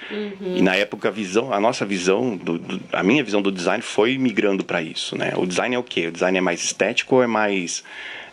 E 0.57 0.61
na 0.61 0.75
época 0.75 1.09
a 1.09 1.11
visão, 1.13 1.53
a 1.53 1.61
nossa 1.61 1.87
visão, 1.87 2.37
do, 2.37 2.59
do- 2.59 2.81
a 2.93 3.03
minha 3.03 3.23
visão 3.23 3.41
do 3.41 3.53
design 3.53 3.81
foi 3.83 4.19
migrando 4.19 4.65
para 4.65 4.83
isso, 4.83 5.17
né? 5.17 5.33
O 5.37 5.47
design 5.47 5.75
é 5.77 5.79
o 5.79 5.85
quê? 5.85 6.09
O 6.09 6.13
design 6.13 6.37
é 6.37 6.41
mais 6.41 6.63
estético 6.65 7.17
ou 7.17 7.23
é 7.23 7.27
mais 7.29 7.85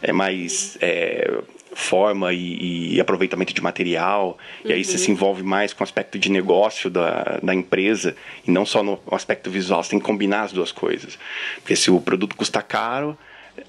é 0.02 0.12
mais 0.12 0.78
é, 0.82 1.40
forma 1.76 2.34
e, 2.34 2.96
e 2.96 3.00
aproveitamento 3.00 3.54
de 3.54 3.62
material? 3.62 4.38
E 4.64 4.74
aí 4.74 4.84
você 4.84 4.98
se 4.98 5.12
envolve 5.12 5.44
mais 5.44 5.74
com 5.74 5.84
o 5.84 5.84
aspecto 5.84 6.18
de 6.18 6.32
negócio 6.32 6.90
da, 6.90 7.40
da 7.44 7.54
empresa 7.54 8.16
e 8.48 8.50
não 8.50 8.66
só 8.66 8.82
no 8.82 9.00
aspecto 9.12 9.52
visual. 9.52 9.84
Você 9.84 9.92
tem 9.92 10.00
que 10.00 10.06
combinar 10.06 10.44
as 10.44 10.52
duas 10.52 10.72
coisas, 10.72 11.20
porque 11.58 11.76
se 11.76 11.92
o 11.92 12.02
produto 12.02 12.36
custa 12.36 12.62
caro 12.62 13.18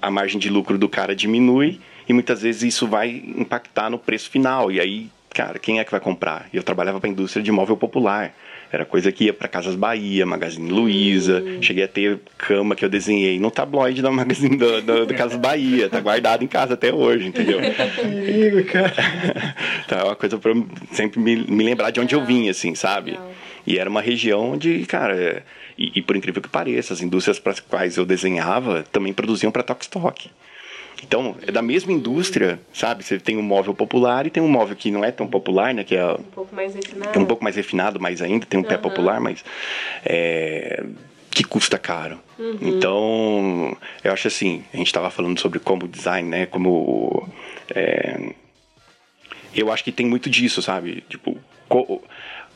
a 0.01 0.11
margem 0.11 0.39
de 0.39 0.49
lucro 0.49 0.77
do 0.77 0.89
cara 0.89 1.15
diminui 1.15 1.79
e 2.07 2.13
muitas 2.13 2.41
vezes 2.41 2.63
isso 2.63 2.87
vai 2.87 3.09
impactar 3.09 3.89
no 3.89 3.99
preço 3.99 4.29
final. 4.29 4.71
E 4.71 4.79
aí, 4.79 5.09
cara, 5.33 5.59
quem 5.59 5.79
é 5.79 5.83
que 5.83 5.91
vai 5.91 5.99
comprar? 5.99 6.47
Eu 6.53 6.63
trabalhava 6.63 6.99
para 6.99 7.09
a 7.09 7.11
indústria 7.11 7.43
de 7.43 7.51
móvel 7.51 7.77
popular. 7.77 8.33
Era 8.71 8.85
coisa 8.85 9.11
que 9.11 9.25
ia 9.25 9.33
para 9.33 9.47
Casas 9.47 9.75
Bahia, 9.75 10.25
Magazine 10.25 10.69
Luiza. 10.69 11.43
Cheguei 11.61 11.83
a 11.83 11.87
ter 11.87 12.19
cama 12.37 12.75
que 12.75 12.83
eu 12.83 12.89
desenhei 12.89 13.39
no 13.39 13.49
tabloide 13.49 14.01
da 14.01 14.11
Magazine 14.11 14.57
do, 14.57 14.81
do, 14.81 15.05
do 15.05 15.13
Casas 15.13 15.37
Bahia. 15.37 15.89
Tá 15.89 15.99
guardado 15.99 16.43
em 16.43 16.47
casa 16.47 16.73
até 16.73 16.93
hoje, 16.93 17.27
entendeu? 17.27 17.59
Perigo, 17.95 18.63
cara. 18.65 18.93
Então 19.85 19.99
é 19.99 20.03
uma 20.03 20.15
coisa 20.15 20.37
pra 20.37 20.51
eu 20.51 20.67
sempre 20.91 21.17
me, 21.19 21.35
me 21.37 21.63
lembrar 21.63 21.91
de 21.91 21.99
onde 22.01 22.13
eu 22.13 22.25
vim, 22.25 22.49
assim, 22.49 22.75
sabe? 22.75 23.11
Legal. 23.11 23.31
E 23.65 23.77
era 23.77 23.89
uma 23.89 24.01
região 24.01 24.51
onde, 24.53 24.85
cara, 24.85 25.43
e, 25.77 25.91
e 25.95 26.01
por 26.01 26.15
incrível 26.15 26.41
que 26.41 26.49
pareça, 26.49 26.93
as 26.93 27.01
indústrias 27.01 27.37
para 27.37 27.51
as 27.51 27.59
quais 27.59 27.97
eu 27.97 28.05
desenhava 28.05 28.83
também 28.91 29.13
produziam 29.13 29.51
para 29.51 29.61
Tokstok. 29.61 30.29
Então, 31.03 31.35
é 31.45 31.51
da 31.51 31.61
mesma 31.61 31.91
indústria, 31.91 32.59
sabe? 32.73 33.03
Você 33.03 33.19
tem 33.19 33.37
um 33.37 33.41
móvel 33.41 33.73
popular 33.73 34.25
e 34.25 34.29
tem 34.29 34.41
um 34.41 34.47
móvel 34.47 34.75
que 34.75 34.89
não 34.91 35.03
é 35.05 35.11
tão 35.11 35.27
popular, 35.27 35.73
né? 35.73 35.83
Que 35.83 35.95
é, 35.95 36.05
Um 36.13 36.23
pouco 36.23 36.55
mais 36.55 36.73
refinado. 36.73 37.09
é 37.13 37.19
um 37.19 37.25
pouco 37.25 37.43
mais 37.43 37.55
refinado, 37.55 37.99
mais 37.99 38.21
ainda, 38.21 38.45
tem 38.45 38.59
um 38.59 38.63
pé 38.63 38.73
Aham. 38.75 38.81
popular, 38.81 39.21
mas 39.21 39.43
é, 40.05 40.83
que 41.31 41.43
custa 41.43 41.77
caro. 41.77 42.19
Então, 42.61 43.75
eu 44.03 44.11
acho 44.11 44.27
assim, 44.27 44.63
a 44.73 44.77
gente 44.77 44.87
estava 44.87 45.09
falando 45.09 45.39
sobre 45.39 45.59
como 45.59 45.87
design, 45.87 46.27
né? 46.29 46.45
Como 46.45 47.27
é, 47.73 48.33
eu 49.55 49.71
acho 49.71 49.83
que 49.83 49.91
tem 49.91 50.05
muito 50.05 50.29
disso, 50.29 50.61
sabe? 50.61 51.03
Tipo, 51.09 51.37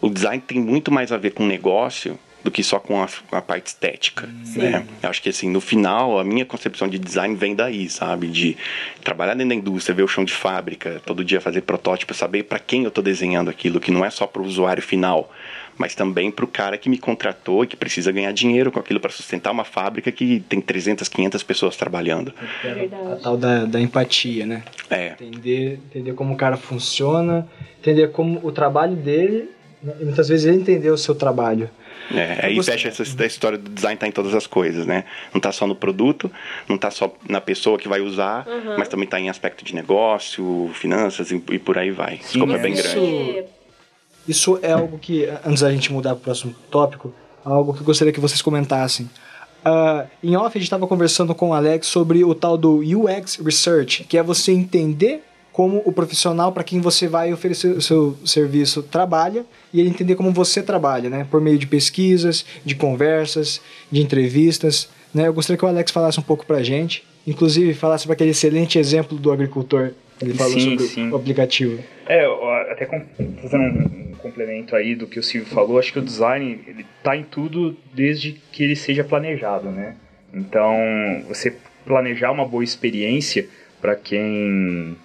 o 0.02 0.10
design 0.10 0.42
tem 0.46 0.60
muito 0.60 0.92
mais 0.92 1.12
a 1.12 1.18
ver 1.18 1.32
com 1.32 1.46
negócio 1.46 2.18
do 2.44 2.50
que 2.50 2.64
só 2.64 2.80
com 2.80 3.02
a, 3.02 3.08
com 3.30 3.36
a 3.36 3.42
parte 3.42 3.68
estética, 3.68 4.28
né? 4.56 4.86
Eu 5.02 5.10
acho 5.10 5.22
que 5.22 5.30
assim, 5.30 5.50
no 5.50 5.62
final, 5.62 6.20
a 6.20 6.24
minha 6.24 6.46
concepção 6.46 6.88
de 6.88 6.98
design 6.98 7.36
vem 7.36 7.56
daí, 7.56 7.90
sabe? 7.90 8.28
De 8.28 8.58
trabalhar 9.04 9.34
dentro 9.34 9.50
da 9.50 9.56
indústria, 9.56 9.96
ver 9.96 10.04
o 10.04 10.08
chão 10.08 10.24
de 10.24 10.34
fábrica, 10.34 11.02
todo 11.06 11.24
dia 11.24 11.40
fazer 11.40 11.62
protótipo, 11.62 12.14
saber 12.14 12.44
para 12.44 12.60
quem 12.60 12.84
eu 12.84 12.90
estou 12.90 13.04
desenhando 13.04 13.50
aquilo, 13.50 13.80
que 13.80 13.92
não 13.92 14.04
é 14.04 14.10
só 14.10 14.26
para 14.26 14.42
o 14.42 14.46
usuário 14.46 14.82
final, 14.82 15.32
mas 15.78 15.96
também 15.96 16.32
para 16.32 16.46
o 16.46 16.48
cara 16.48 16.78
que 16.78 16.90
me 16.90 16.98
contratou 16.98 17.64
e 17.64 17.68
que 17.68 17.76
precisa 17.76 18.12
ganhar 18.12 18.32
dinheiro 18.32 18.72
com 18.72 18.80
aquilo 18.80 19.00
para 19.00 19.12
sustentar 19.12 19.52
uma 19.52 19.64
fábrica 19.64 20.12
que 20.12 20.40
tem 20.48 20.62
300, 20.62 21.08
500 21.08 21.44
pessoas 21.44 21.76
trabalhando. 21.76 22.34
É 22.64 22.90
A 23.12 23.16
tal 23.16 23.38
da, 23.38 23.66
da 23.66 23.80
empatia, 23.80 24.46
né? 24.46 24.64
É, 24.90 25.14
Entender, 25.14 25.80
entender 25.90 26.14
como 26.14 26.34
o 26.34 26.38
cara 26.38 26.58
funciona, 26.58 27.48
entender 27.80 28.12
como 28.12 28.40
o 28.44 28.52
trabalho 28.52 28.96
dele, 28.96 29.50
né? 29.82 29.94
e 30.00 30.06
muitas 30.06 30.28
vezes 30.28 30.46
ele 30.46 30.58
entender 30.58 30.90
o 30.90 30.98
seu 30.98 31.16
trabalho. 31.16 31.70
É, 32.14 32.46
aí 32.46 32.64
fecha 32.64 32.88
essa 32.90 33.04
a 33.04 33.26
história 33.26 33.58
do 33.58 33.70
design 33.70 33.98
tá 33.98 34.08
em 34.08 34.12
todas 34.12 34.34
as 34.34 34.46
coisas, 34.48 34.86
né? 34.86 35.06
Não 35.34 35.40
tá 35.42 35.52
só 35.52 35.66
no 35.68 35.76
produto, 35.76 36.32
não 36.68 36.78
tá 36.78 36.92
só 36.92 37.14
na 37.28 37.40
pessoa 37.42 37.78
que 37.78 37.88
vai 37.88 38.02
usar, 38.02 38.46
mas 38.78 38.88
também 38.88 39.08
tá 39.08 39.20
em 39.20 39.30
aspecto 39.30 39.64
de 39.64 39.74
negócio, 39.76 40.70
finanças 40.74 41.32
e, 41.32 41.36
e 41.52 41.60
por 41.60 41.78
aí 41.78 41.92
vai. 41.92 42.16
O 42.16 42.20
escopo 42.26 42.54
é 42.54 42.58
bem 42.58 42.74
isso- 42.74 42.84
grande. 42.94 43.44
Isso 44.28 44.60
é 44.62 44.72
algo 44.72 45.00
que, 45.00 45.26
antes 45.46 45.62
da 45.62 45.72
gente 45.72 45.92
mudar 45.92 46.12
para 46.12 46.20
o 46.20 46.24
próximo 46.24 46.56
tópico, 46.70 47.14
algo 47.44 47.74
que 47.74 47.82
eu 47.82 47.86
gostaria 47.86 48.14
que 48.14 48.20
vocês 48.20 48.42
comentassem. 48.42 49.10
Ah, 49.66 50.06
em 50.24 50.36
off, 50.36 50.48
a 50.48 50.60
gente 50.60 50.64
estava 50.64 50.88
conversando 50.88 51.34
com 51.34 51.50
o 51.50 51.54
Alex 51.54 51.88
sobre 51.88 52.24
o 52.24 52.34
tal 52.36 52.58
do 52.58 52.78
UX 52.80 53.38
Research, 53.44 54.04
que 54.04 54.18
é 54.18 54.24
você 54.24 54.52
entender 54.52 55.24
como 55.52 55.82
o 55.86 55.92
profissional 55.92 56.52
para 56.52 56.64
quem 56.64 56.80
você 56.80 57.08
vai 57.08 57.34
oferecer 57.34 57.68
o 57.76 57.82
seu 57.82 58.18
serviço 58.26 58.82
trabalha 58.84 59.46
e 59.74 59.80
ele 59.80 59.90
entender 59.90 60.16
como 60.16 60.32
você 60.32 60.64
trabalha, 60.64 61.10
né? 61.10 61.28
Por 61.30 61.42
meio 61.42 61.58
de 61.58 61.68
pesquisas, 61.68 62.46
de 62.64 62.74
conversas, 62.76 63.62
de 63.92 64.02
entrevistas. 64.02 64.90
Né? 65.14 65.28
Eu 65.28 65.34
gostaria 65.34 65.58
que 65.58 65.66
o 65.66 65.68
Alex 65.68 65.92
falasse 65.92 66.20
um 66.20 66.24
pouco 66.24 66.46
para 66.46 66.58
a 66.58 66.64
gente, 66.64 67.04
inclusive 67.28 67.74
falasse 67.74 68.06
para 68.06 68.14
aquele 68.14 68.30
excelente 68.32 68.80
exemplo 68.80 69.18
do 69.18 69.32
agricultor. 69.32 69.92
Ele 70.22 70.34
falou 70.36 70.54
Sim, 70.54 70.70
sobre 70.78 70.86
sim. 70.86 71.10
o 71.10 71.16
aplicativo. 71.16 71.84
É, 72.08 72.26
até 72.72 72.86
com- 72.86 73.04
fazendo 73.42 73.64
um, 73.64 74.12
um 74.12 74.16
complemento 74.20 74.76
aí 74.76 74.96
do 74.96 75.08
que 75.08 75.20
o 75.20 75.24
Silvio 75.24 75.50
falou, 75.50 75.80
acho 75.80 75.92
que 75.92 76.00
o 76.00 76.02
design 76.02 76.60
ele 76.68 76.86
tá 77.04 77.18
em 77.18 77.24
tudo 77.24 77.76
desde 77.94 78.40
que 78.52 78.64
ele 78.64 78.76
seja 78.76 79.04
planejado, 79.04 79.70
né? 79.70 79.96
Então, 80.34 80.74
você 81.28 81.54
planejar 81.86 82.32
uma 82.32 82.46
boa 82.46 82.64
experiência 82.64 83.50
para 83.82 83.96
quem 83.96 84.96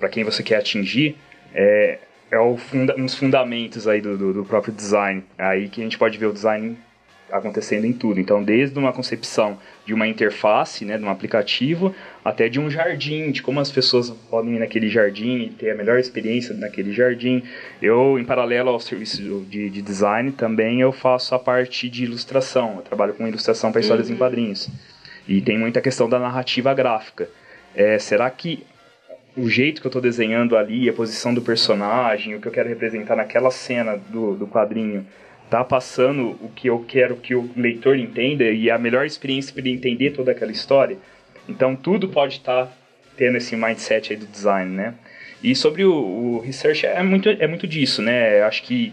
para 0.00 0.08
quem 0.08 0.24
você 0.24 0.42
quer 0.42 0.56
atingir 0.56 1.16
é, 1.54 1.98
é 2.30 2.56
funda, 2.56 2.96
um 2.96 3.04
dos 3.04 3.14
fundamentos 3.14 3.86
aí 3.86 4.00
do, 4.00 4.16
do, 4.16 4.32
do 4.32 4.44
próprio 4.44 4.72
design. 4.72 5.22
É 5.38 5.44
aí 5.44 5.68
que 5.68 5.80
a 5.80 5.84
gente 5.84 5.98
pode 5.98 6.16
ver 6.16 6.26
o 6.26 6.32
design 6.32 6.76
acontecendo 7.30 7.84
em 7.84 7.92
tudo. 7.92 8.18
Então, 8.18 8.42
desde 8.42 8.76
uma 8.78 8.92
concepção 8.92 9.58
de 9.86 9.94
uma 9.94 10.06
interface, 10.06 10.84
né, 10.84 10.98
de 10.98 11.04
um 11.04 11.10
aplicativo, 11.10 11.94
até 12.24 12.48
de 12.48 12.58
um 12.58 12.68
jardim, 12.68 13.30
de 13.30 13.42
como 13.42 13.60
as 13.60 13.70
pessoas 13.70 14.10
podem 14.28 14.56
ir 14.56 14.58
naquele 14.58 14.88
jardim 14.88 15.42
e 15.42 15.50
ter 15.50 15.70
a 15.70 15.74
melhor 15.74 15.98
experiência 15.98 16.54
naquele 16.54 16.92
jardim. 16.92 17.42
Eu, 17.80 18.18
em 18.18 18.24
paralelo 18.24 18.70
ao 18.70 18.80
serviço 18.80 19.22
de, 19.48 19.70
de 19.70 19.82
design, 19.82 20.32
também 20.32 20.80
eu 20.80 20.92
faço 20.92 21.34
a 21.34 21.38
parte 21.38 21.88
de 21.88 22.04
ilustração. 22.04 22.76
Eu 22.76 22.82
trabalho 22.82 23.14
com 23.14 23.26
ilustração 23.26 23.70
para 23.70 23.80
histórias 23.80 24.10
em 24.10 24.16
quadrinhos. 24.16 24.68
E 25.28 25.40
tem 25.40 25.58
muita 25.58 25.80
questão 25.80 26.08
da 26.08 26.18
narrativa 26.18 26.74
gráfica. 26.74 27.28
É, 27.74 27.98
será 27.98 28.28
que 28.30 28.64
o 29.40 29.48
jeito 29.48 29.80
que 29.80 29.86
eu 29.86 29.90
estou 29.90 30.02
desenhando 30.02 30.56
ali, 30.56 30.88
a 30.88 30.92
posição 30.92 31.32
do 31.32 31.40
personagem, 31.40 32.34
o 32.34 32.40
que 32.40 32.48
eu 32.48 32.52
quero 32.52 32.68
representar 32.68 33.16
naquela 33.16 33.50
cena 33.50 33.96
do, 33.96 34.34
do 34.34 34.46
quadrinho, 34.46 35.06
tá 35.48 35.64
passando 35.64 36.36
o 36.40 36.50
que 36.54 36.68
eu 36.68 36.84
quero 36.86 37.16
que 37.16 37.34
o 37.34 37.50
leitor 37.56 37.96
entenda 37.96 38.44
e 38.44 38.70
a 38.70 38.78
melhor 38.78 39.04
experiência 39.04 39.52
para 39.52 39.62
ele 39.62 39.72
entender 39.72 40.10
toda 40.10 40.30
aquela 40.30 40.52
história. 40.52 40.96
Então 41.48 41.74
tudo 41.74 42.08
pode 42.08 42.34
estar 42.34 42.70
tendo 43.16 43.36
esse 43.36 43.56
mindset 43.56 44.12
aí 44.12 44.18
do 44.18 44.26
design, 44.26 44.70
né? 44.70 44.94
E 45.42 45.54
sobre 45.56 45.84
o, 45.84 45.92
o 45.92 46.38
research 46.40 46.86
é 46.86 47.02
muito, 47.02 47.28
é 47.28 47.46
muito 47.46 47.66
disso, 47.66 48.02
né? 48.02 48.42
Acho 48.42 48.62
que 48.62 48.92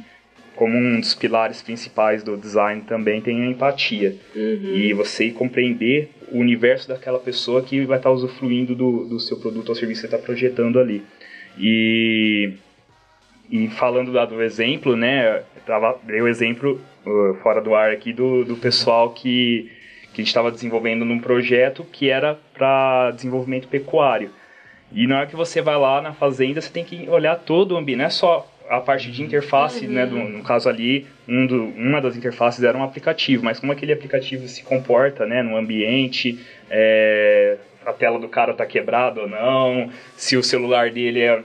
como 0.57 0.75
um 0.75 0.99
dos 0.99 1.13
pilares 1.13 1.61
principais 1.61 2.23
do 2.23 2.35
design 2.35 2.81
também 2.81 3.21
tem 3.21 3.43
a 3.43 3.45
empatia. 3.45 4.15
E 4.35 4.91
você 4.91 5.29
compreender 5.31 6.09
o 6.31 6.39
universo 6.39 6.87
daquela 6.87 7.19
pessoa 7.19 7.61
que 7.61 7.85
vai 7.85 7.97
estar 7.97 8.11
usufruindo 8.11 8.75
do, 8.75 9.05
do 9.05 9.19
seu 9.19 9.37
produto 9.37 9.69
ou 9.69 9.75
serviço 9.75 10.01
que 10.01 10.07
você 10.07 10.15
está 10.15 10.25
projetando 10.25 10.79
ali. 10.79 11.03
E, 11.59 12.53
e 13.49 13.67
falando 13.69 14.11
do 14.11 14.41
exemplo, 14.41 14.95
né? 14.95 15.43
Tava, 15.65 15.99
dei 16.03 16.21
o 16.21 16.27
exemplo 16.27 16.81
uh, 17.05 17.35
fora 17.43 17.61
do 17.61 17.75
ar 17.75 17.91
aqui 17.91 18.11
do, 18.11 18.43
do 18.43 18.55
pessoal 18.55 19.11
que, 19.11 19.71
que 20.13 20.21
a 20.21 20.23
gente 20.23 20.27
estava 20.27 20.51
desenvolvendo 20.51 21.05
num 21.05 21.19
projeto 21.19 21.85
que 21.91 22.09
era 22.09 22.37
para 22.53 23.11
desenvolvimento 23.11 23.67
pecuário. 23.67 24.31
E 24.91 25.05
na 25.05 25.17
hora 25.17 25.27
que 25.27 25.35
você 25.35 25.61
vai 25.61 25.77
lá 25.77 26.01
na 26.01 26.13
fazenda, 26.13 26.61
você 26.61 26.71
tem 26.71 26.83
que 26.83 27.07
olhar 27.09 27.35
todo 27.35 27.73
o 27.73 27.77
ambiente, 27.77 27.97
não 27.99 28.05
é 28.05 28.09
só 28.09 28.49
a 28.69 28.79
parte 28.81 29.11
de 29.11 29.23
interface, 29.23 29.87
né? 29.87 30.05
do- 30.05 30.15
no 30.17 30.43
caso 30.43 30.67
ali, 30.69 31.05
um 31.27 31.45
do, 31.45 31.65
uma 31.65 32.01
das 32.01 32.15
interfaces 32.15 32.63
era 32.63 32.77
um 32.77 32.83
aplicativo, 32.83 33.43
mas 33.43 33.59
como 33.59 33.71
aquele 33.71 33.93
aplicativo 33.93 34.47
se 34.47 34.63
comporta, 34.63 35.25
né? 35.25 35.41
No 35.41 35.55
ambiente, 35.57 36.39
é, 36.69 37.57
a 37.85 37.93
tela 37.93 38.19
do 38.19 38.27
cara 38.27 38.53
tá 38.53 38.65
quebrada 38.65 39.21
ou 39.21 39.29
não, 39.29 39.89
se 40.15 40.35
o 40.35 40.43
celular 40.43 40.89
dele 40.91 41.21
é 41.21 41.41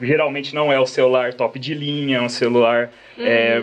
geralmente 0.00 0.54
não 0.54 0.72
é 0.72 0.80
o 0.80 0.86
celular 0.86 1.34
top 1.34 1.58
de 1.58 1.74
linha, 1.74 2.16
é 2.16 2.20
um 2.22 2.28
celular 2.28 2.90
é, 3.18 3.62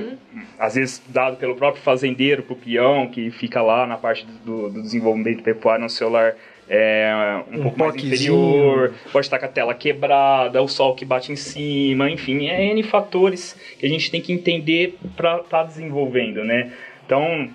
às 0.59 0.75
vezes 0.75 1.01
dado 1.07 1.37
pelo 1.37 1.55
próprio 1.55 1.81
fazendeiro, 1.81 2.43
pro 2.43 2.55
peão, 2.55 3.07
que 3.07 3.31
fica 3.31 3.63
lá 3.63 3.87
na 3.87 3.97
parte 3.97 4.27
do, 4.45 4.69
do 4.69 4.79
desenvolvimento 4.83 5.41
pecuário, 5.41 5.83
um 5.85 5.89
celular 5.89 6.35
é, 6.69 7.43
um, 7.51 7.59
Um 7.59 7.63
pouco 7.63 7.79
mais 7.79 7.95
inferior, 7.95 8.93
pode 9.11 9.25
estar 9.25 9.39
com 9.39 9.45
a 9.45 9.49
tela 9.49 9.73
quebrada, 9.73 10.61
o 10.61 10.67
sol 10.67 10.93
que 10.93 11.03
bate 11.03 11.31
em 11.31 11.35
cima, 11.35 12.09
enfim, 12.11 12.47
é 12.47 12.65
N 12.65 12.83
fatores 12.83 13.59
que 13.79 13.85
a 13.85 13.89
gente 13.89 14.11
tem 14.11 14.21
que 14.21 14.31
entender 14.31 14.97
para 15.17 15.37
estar 15.37 15.63
desenvolvendo, 15.63 16.43
né? 16.43 16.71
Então, 17.05 17.49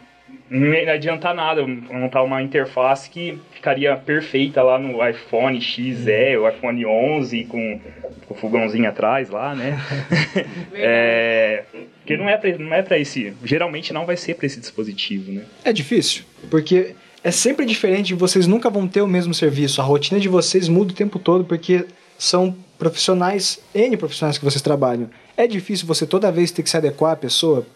não 0.50 0.92
adianta 0.92 1.33
nada 1.33 1.64
montar 1.64 2.22
uma 2.22 2.42
interface 2.42 3.09
que 3.09 3.38
ficaria 3.53 3.96
perfeita 3.96 4.62
lá 4.62 4.79
no 4.79 5.07
iPhone 5.09 5.61
XE, 5.61 6.37
o 6.37 6.48
iPhone 6.48 6.85
11 6.85 7.44
com, 7.44 7.81
com 8.27 8.35
o 8.35 8.37
fogãozinho 8.37 8.88
atrás 8.88 9.31
lá, 9.31 9.55
né? 9.55 9.79
é, 10.74 11.62
porque 11.98 12.16
não 12.16 12.29
é 12.29 12.37
pra, 12.37 12.59
não 12.59 12.74
é 12.74 12.83
para 12.83 12.98
esse, 12.98 13.33
geralmente 13.44 13.92
não 13.92 14.05
vai 14.05 14.16
ser 14.16 14.35
para 14.35 14.46
esse 14.46 14.59
dispositivo, 14.59 15.31
né? 15.31 15.44
É 15.64 15.72
difícil, 15.72 16.24
porque 16.50 16.96
é 17.25 17.31
sempre 17.31 17.65
diferente, 17.65 18.13
vocês 18.13 18.47
nunca 18.47 18.69
vão 18.69 18.87
ter 18.87 19.01
o 19.01 19.09
mesmo 19.09 19.33
serviço. 19.33 19.81
A 19.81 19.85
rotina 19.85 20.21
de 20.21 20.29
vocês 20.29 20.69
muda 20.69 20.93
o 20.93 20.95
tempo 20.95 21.19
todo, 21.19 21.43
porque 21.43 21.87
são 22.19 22.55
profissionais, 22.79 23.59
N 23.75 23.97
profissionais 23.97 24.37
que 24.37 24.45
vocês 24.45 24.61
trabalham. 24.61 25.09
É 25.35 25.47
difícil 25.47 25.87
você 25.87 26.07
toda 26.07 26.31
vez 26.31 26.51
ter 26.51 26.63
que 26.63 26.69
se 26.69 26.77
adequar 26.77 27.13
à 27.13 27.17
pessoa. 27.17 27.67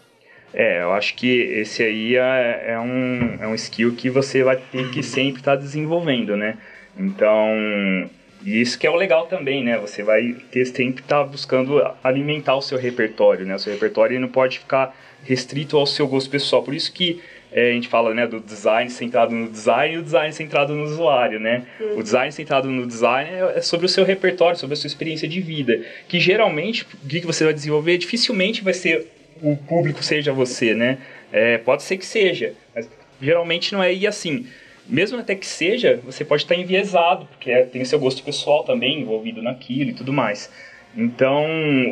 É, 0.53 0.83
eu 0.83 0.93
acho 0.93 1.15
que 1.15 1.27
esse 1.27 1.81
aí 1.81 2.15
é, 2.15 2.65
é 2.67 2.79
um, 2.79 3.37
é 3.41 3.47
um 3.47 3.55
skill 3.55 3.95
que 3.95 4.07
você 4.07 4.43
vai 4.43 4.57
ter 4.71 4.91
que 4.91 5.01
sempre 5.01 5.41
estar 5.41 5.55
desenvolvendo, 5.55 6.37
né? 6.37 6.57
Então, 6.95 8.07
isso 8.45 8.77
que 8.77 8.85
é 8.85 8.89
o 8.91 8.95
legal 8.95 9.25
também, 9.25 9.63
né? 9.63 9.79
Você 9.79 10.03
vai 10.03 10.35
ter 10.51 10.65
sempre 10.65 11.01
estar 11.01 11.23
buscando 11.23 11.81
alimentar 12.03 12.55
o 12.55 12.61
seu 12.61 12.77
repertório, 12.77 13.47
né? 13.47 13.55
O 13.55 13.59
seu 13.59 13.73
repertório 13.73 14.19
não 14.19 14.27
pode 14.27 14.59
ficar 14.59 14.95
restrito 15.23 15.75
ao 15.75 15.87
seu 15.87 16.07
gosto 16.07 16.29
pessoal. 16.29 16.61
Por 16.61 16.75
isso 16.75 16.93
que 16.93 17.19
é, 17.51 17.71
a 17.71 17.73
gente 17.73 17.87
fala 17.87 18.13
né, 18.13 18.27
do 18.27 18.39
design 18.39 18.89
centrado 18.89 19.33
no 19.33 19.49
design 19.49 19.95
e 19.95 19.97
o 19.97 20.03
design 20.03 20.31
centrado 20.33 20.73
no 20.73 20.83
usuário, 20.83 21.39
né? 21.39 21.63
O 21.97 22.03
design 22.03 22.31
centrado 22.31 22.69
no 22.69 22.85
design 22.85 23.29
é, 23.31 23.57
é 23.57 23.61
sobre 23.61 23.85
o 23.85 23.89
seu 23.89 24.03
repertório, 24.03 24.57
sobre 24.57 24.73
a 24.73 24.77
sua 24.77 24.87
experiência 24.87 25.27
de 25.27 25.41
vida. 25.41 25.81
Que 26.07 26.19
geralmente, 26.19 26.85
o 27.03 27.07
que 27.07 27.25
você 27.25 27.43
vai 27.43 27.53
desenvolver 27.53 27.97
dificilmente 27.97 28.63
vai 28.63 28.73
ser 28.73 29.07
o 29.41 29.55
público 29.55 30.03
seja 30.03 30.31
você, 30.31 30.75
né? 30.75 30.97
É, 31.31 31.57
pode 31.57 31.83
ser 31.83 31.97
que 31.97 32.05
seja, 32.05 32.53
mas 32.75 32.89
geralmente 33.21 33.73
não 33.73 33.81
é 33.81 33.93
e 33.93 34.05
assim. 34.05 34.45
Mesmo 34.87 35.19
até 35.19 35.35
que 35.35 35.45
seja, 35.45 35.99
você 36.03 36.25
pode 36.25 36.43
estar 36.43 36.55
enviesado, 36.55 37.25
porque 37.27 37.51
é- 37.51 37.63
tem 37.63 37.81
o 37.81 37.85
seu 37.85 37.99
gosto 37.99 38.23
pessoal 38.23 38.63
também 38.63 38.99
envolvido 39.01 39.41
naquilo 39.41 39.91
e 39.91 39.93
tudo 39.93 40.11
mais. 40.11 40.49
Então, 40.97 41.45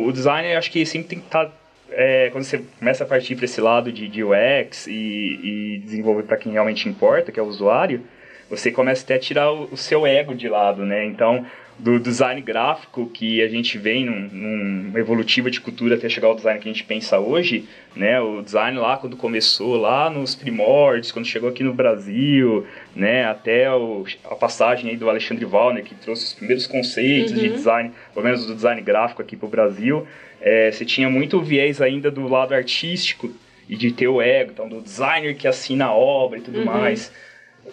o 0.03 0.11
design 0.11 0.51
eu 0.51 0.57
acho 0.57 0.71
que 0.71 0.83
sempre 0.85 1.09
tem 1.09 1.19
que 1.19 1.25
estar. 1.25 1.51
É, 1.91 2.29
quando 2.31 2.43
você 2.43 2.63
começa 2.79 3.03
a 3.03 3.07
partir 3.07 3.35
para 3.35 3.45
esse 3.45 3.61
lado 3.61 3.91
de, 3.91 4.07
de 4.07 4.23
UX 4.23 4.87
e, 4.87 4.91
e 4.91 5.81
desenvolver 5.83 6.23
para 6.23 6.37
quem 6.37 6.51
realmente 6.51 6.87
importa, 6.87 7.31
que 7.31 7.39
é 7.39 7.43
o 7.43 7.47
usuário, 7.47 8.01
você 8.49 8.71
começa 8.71 9.03
até 9.03 9.15
a 9.15 9.19
tirar 9.19 9.51
o, 9.51 9.65
o 9.71 9.77
seu 9.77 10.05
ego 10.05 10.33
de 10.33 10.47
lado, 10.47 10.85
né? 10.85 11.05
Então, 11.05 11.45
do 11.79 11.99
design 11.99 12.41
gráfico 12.41 13.07
que 13.07 13.41
a 13.41 13.47
gente 13.47 13.77
vem 13.77 14.05
num, 14.05 14.29
numa 14.31 14.99
evolutiva 14.99 15.51
de 15.51 15.61
cultura 15.61 15.95
até 15.95 16.09
chegar 16.09 16.27
ao 16.27 16.35
design 16.35 16.59
que 16.59 16.67
a 16.67 16.71
gente 16.71 16.83
pensa 16.83 17.19
hoje, 17.19 17.65
né? 17.95 18.19
O 18.19 18.41
design 18.41 18.77
lá 18.79 18.97
quando 18.97 19.15
começou, 19.15 19.75
lá 19.75 20.09
nos 20.09 20.33
primórdios, 20.33 21.11
quando 21.11 21.25
chegou 21.25 21.49
aqui 21.49 21.63
no 21.63 21.73
Brasil, 21.73 22.65
né? 22.95 23.25
Até 23.25 23.71
o, 23.71 24.05
a 24.25 24.35
passagem 24.35 24.89
aí 24.89 24.97
do 24.97 25.07
Alexandre 25.07 25.45
Wallner, 25.45 25.83
que 25.83 25.93
trouxe 25.93 26.25
os 26.25 26.33
primeiros 26.33 26.65
conceitos 26.65 27.33
de 27.33 27.49
design, 27.49 27.91
pelo 28.13 28.25
menos 28.25 28.45
do 28.45 28.55
design 28.55 28.81
gráfico 28.81 29.21
aqui 29.21 29.35
para 29.35 29.45
o 29.45 29.49
Brasil, 29.49 30.07
é, 30.41 30.71
você 30.71 30.83
tinha 30.83 31.09
muito 31.09 31.39
viés 31.41 31.79
ainda 31.79 32.09
do 32.09 32.27
lado 32.27 32.53
artístico 32.53 33.31
e 33.69 33.75
de 33.75 33.91
ter 33.91 34.07
o 34.07 34.21
ego, 34.21 34.51
então, 34.51 34.67
do 34.67 34.81
designer 34.81 35.35
que 35.35 35.47
assina 35.47 35.85
a 35.85 35.93
obra 35.93 36.39
e 36.39 36.41
tudo 36.41 36.59
uhum. 36.59 36.65
mais. 36.65 37.11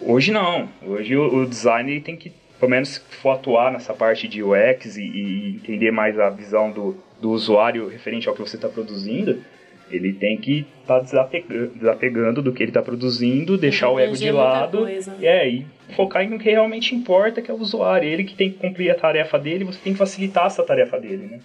Hoje 0.01 0.31
não. 0.31 0.69
Hoje 0.85 1.15
o, 1.15 1.41
o 1.41 1.45
designer 1.45 2.01
tem 2.01 2.15
que, 2.15 2.31
pelo 2.59 2.71
menos, 2.71 2.89
se 2.89 2.99
for 3.21 3.31
atuar 3.31 3.71
nessa 3.71 3.93
parte 3.93 4.27
de 4.27 4.41
UX 4.43 4.97
e, 4.97 5.03
e 5.03 5.55
entender 5.55 5.91
mais 5.91 6.19
a 6.19 6.29
visão 6.29 6.71
do, 6.71 6.97
do 7.19 7.31
usuário 7.31 7.87
referente 7.87 8.27
ao 8.27 8.35
que 8.35 8.41
você 8.41 8.55
está 8.55 8.69
produzindo, 8.69 9.41
ele 9.89 10.13
tem 10.13 10.37
que 10.37 10.65
estar 10.81 10.97
tá 10.97 10.99
desapegando, 11.01 11.71
desapegando, 11.75 12.41
do 12.41 12.51
que 12.51 12.63
ele 12.63 12.71
está 12.71 12.81
produzindo, 12.81 13.57
deixar 13.57 13.89
o 13.89 13.99
ego 13.99 14.15
de 14.15 14.31
lado 14.31 14.87
é, 15.21 15.47
e 15.47 15.65
focar 15.95 16.23
em 16.23 16.33
o 16.33 16.39
que 16.39 16.49
realmente 16.49 16.95
importa, 16.95 17.41
que 17.41 17.51
é 17.51 17.53
o 17.53 17.57
usuário. 17.57 18.07
Ele 18.07 18.23
que 18.23 18.35
tem 18.35 18.51
que 18.51 18.57
cumprir 18.57 18.89
a 18.89 18.95
tarefa 18.95 19.37
dele, 19.37 19.63
você 19.63 19.79
tem 19.83 19.93
que 19.93 19.99
facilitar 19.99 20.47
essa 20.47 20.63
tarefa 20.63 20.99
dele, 20.99 21.27
né? 21.27 21.39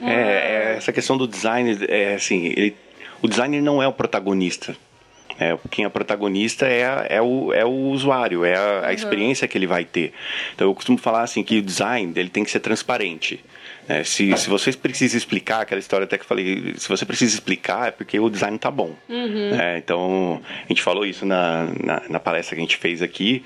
É, 0.00 0.12
é 0.12 0.74
essa 0.76 0.92
questão 0.92 1.16
do 1.16 1.26
design, 1.26 1.76
é 1.88 2.14
assim, 2.14 2.46
ele, 2.46 2.76
o 3.22 3.28
designer 3.28 3.62
não 3.62 3.82
é 3.82 3.88
o 3.88 3.92
protagonista. 3.92 4.76
É, 5.38 5.56
quem 5.70 5.84
é 5.84 5.88
protagonista 5.88 6.66
é, 6.66 7.06
é, 7.10 7.22
o, 7.22 7.52
é 7.52 7.64
o 7.64 7.90
usuário, 7.90 8.44
é 8.44 8.56
a, 8.56 8.80
a 8.80 8.86
uhum. 8.86 8.90
experiência 8.92 9.46
que 9.46 9.56
ele 9.56 9.66
vai 9.66 9.84
ter. 9.84 10.12
Então 10.54 10.66
eu 10.66 10.74
costumo 10.74 10.98
falar 10.98 11.22
assim 11.22 11.42
que 11.42 11.58
o 11.58 11.62
design 11.62 12.12
ele 12.16 12.28
tem 12.28 12.44
que 12.44 12.50
ser 12.50 12.60
transparente. 12.60 13.44
É, 13.88 14.02
se, 14.02 14.36
se 14.36 14.48
vocês 14.48 14.74
precisam 14.74 15.16
explicar, 15.16 15.60
aquela 15.60 15.78
história 15.78 16.04
até 16.04 16.18
que 16.18 16.24
eu 16.24 16.28
falei, 16.28 16.74
se 16.76 16.88
você 16.88 17.04
precisa 17.04 17.34
explicar 17.34 17.88
é 17.88 17.90
porque 17.90 18.18
o 18.18 18.28
design 18.28 18.58
tá 18.58 18.70
bom. 18.70 18.94
Uhum. 19.08 19.60
É, 19.60 19.78
então, 19.78 20.40
a 20.64 20.68
gente 20.68 20.82
falou 20.82 21.06
isso 21.06 21.24
na, 21.24 21.68
na, 21.82 22.02
na, 22.08 22.20
palestra 22.20 22.56
que 22.56 22.60
a 22.60 22.64
gente 22.64 22.76
fez 22.76 23.00
aqui. 23.00 23.44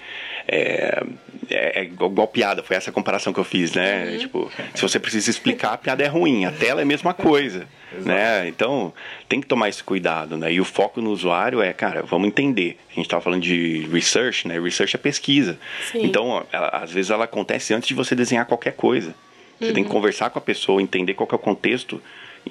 É, 0.49 1.03
é, 1.51 1.81
é 1.81 1.85
igual 1.85 2.27
piada, 2.27 2.63
foi 2.63 2.77
essa 2.77 2.91
comparação 2.91 3.33
que 3.33 3.41
eu 3.41 3.45
fiz, 3.45 3.75
né? 3.75 4.13
Uhum. 4.13 4.19
Tipo, 4.19 4.53
se 4.75 4.81
você 4.81 4.99
precisa 4.99 5.29
explicar, 5.29 5.75
a 5.75 5.79
piada 5.79 6.03
é 6.03 6.07
ruim, 6.07 6.47
a 6.47 6.53
tela 6.53 6.81
é 6.81 6.85
a 6.85 6.87
mesma 6.87 7.13
coisa. 7.13 7.67
né? 7.93 8.49
Então, 8.49 8.95
tem 9.29 9.41
que 9.41 9.47
tomar 9.47 9.69
esse 9.69 9.83
cuidado, 9.83 10.37
né? 10.37 10.53
E 10.53 10.61
o 10.61 10.65
foco 10.65 11.03
no 11.03 11.11
usuário 11.11 11.61
é, 11.61 11.73
cara, 11.73 12.03
vamos 12.03 12.29
entender. 12.29 12.79
A 12.91 12.95
gente 12.95 13.07
estava 13.07 13.23
falando 13.23 13.43
de 13.43 13.87
research, 13.93 14.49
né? 14.49 14.59
Research 14.59 14.97
é 14.97 14.99
pesquisa. 14.99 15.59
Sim. 15.93 16.05
Então, 16.05 16.47
ela, 16.51 16.69
às 16.69 16.91
vezes 16.91 17.11
ela 17.11 17.25
acontece 17.25 17.75
antes 17.75 17.89
de 17.89 17.95
você 17.95 18.15
desenhar 18.15 18.47
qualquer 18.47 18.73
coisa. 18.73 19.15
Você 19.61 19.69
uhum. 19.69 19.75
tem 19.75 19.85
que 19.85 19.91
conversar 19.91 20.31
com 20.31 20.39
a 20.39 20.43
pessoa, 20.43 20.81
entender 20.81 21.15
qual 21.15 21.29
é 21.31 21.35
o 21.35 21.39
contexto 21.39 22.03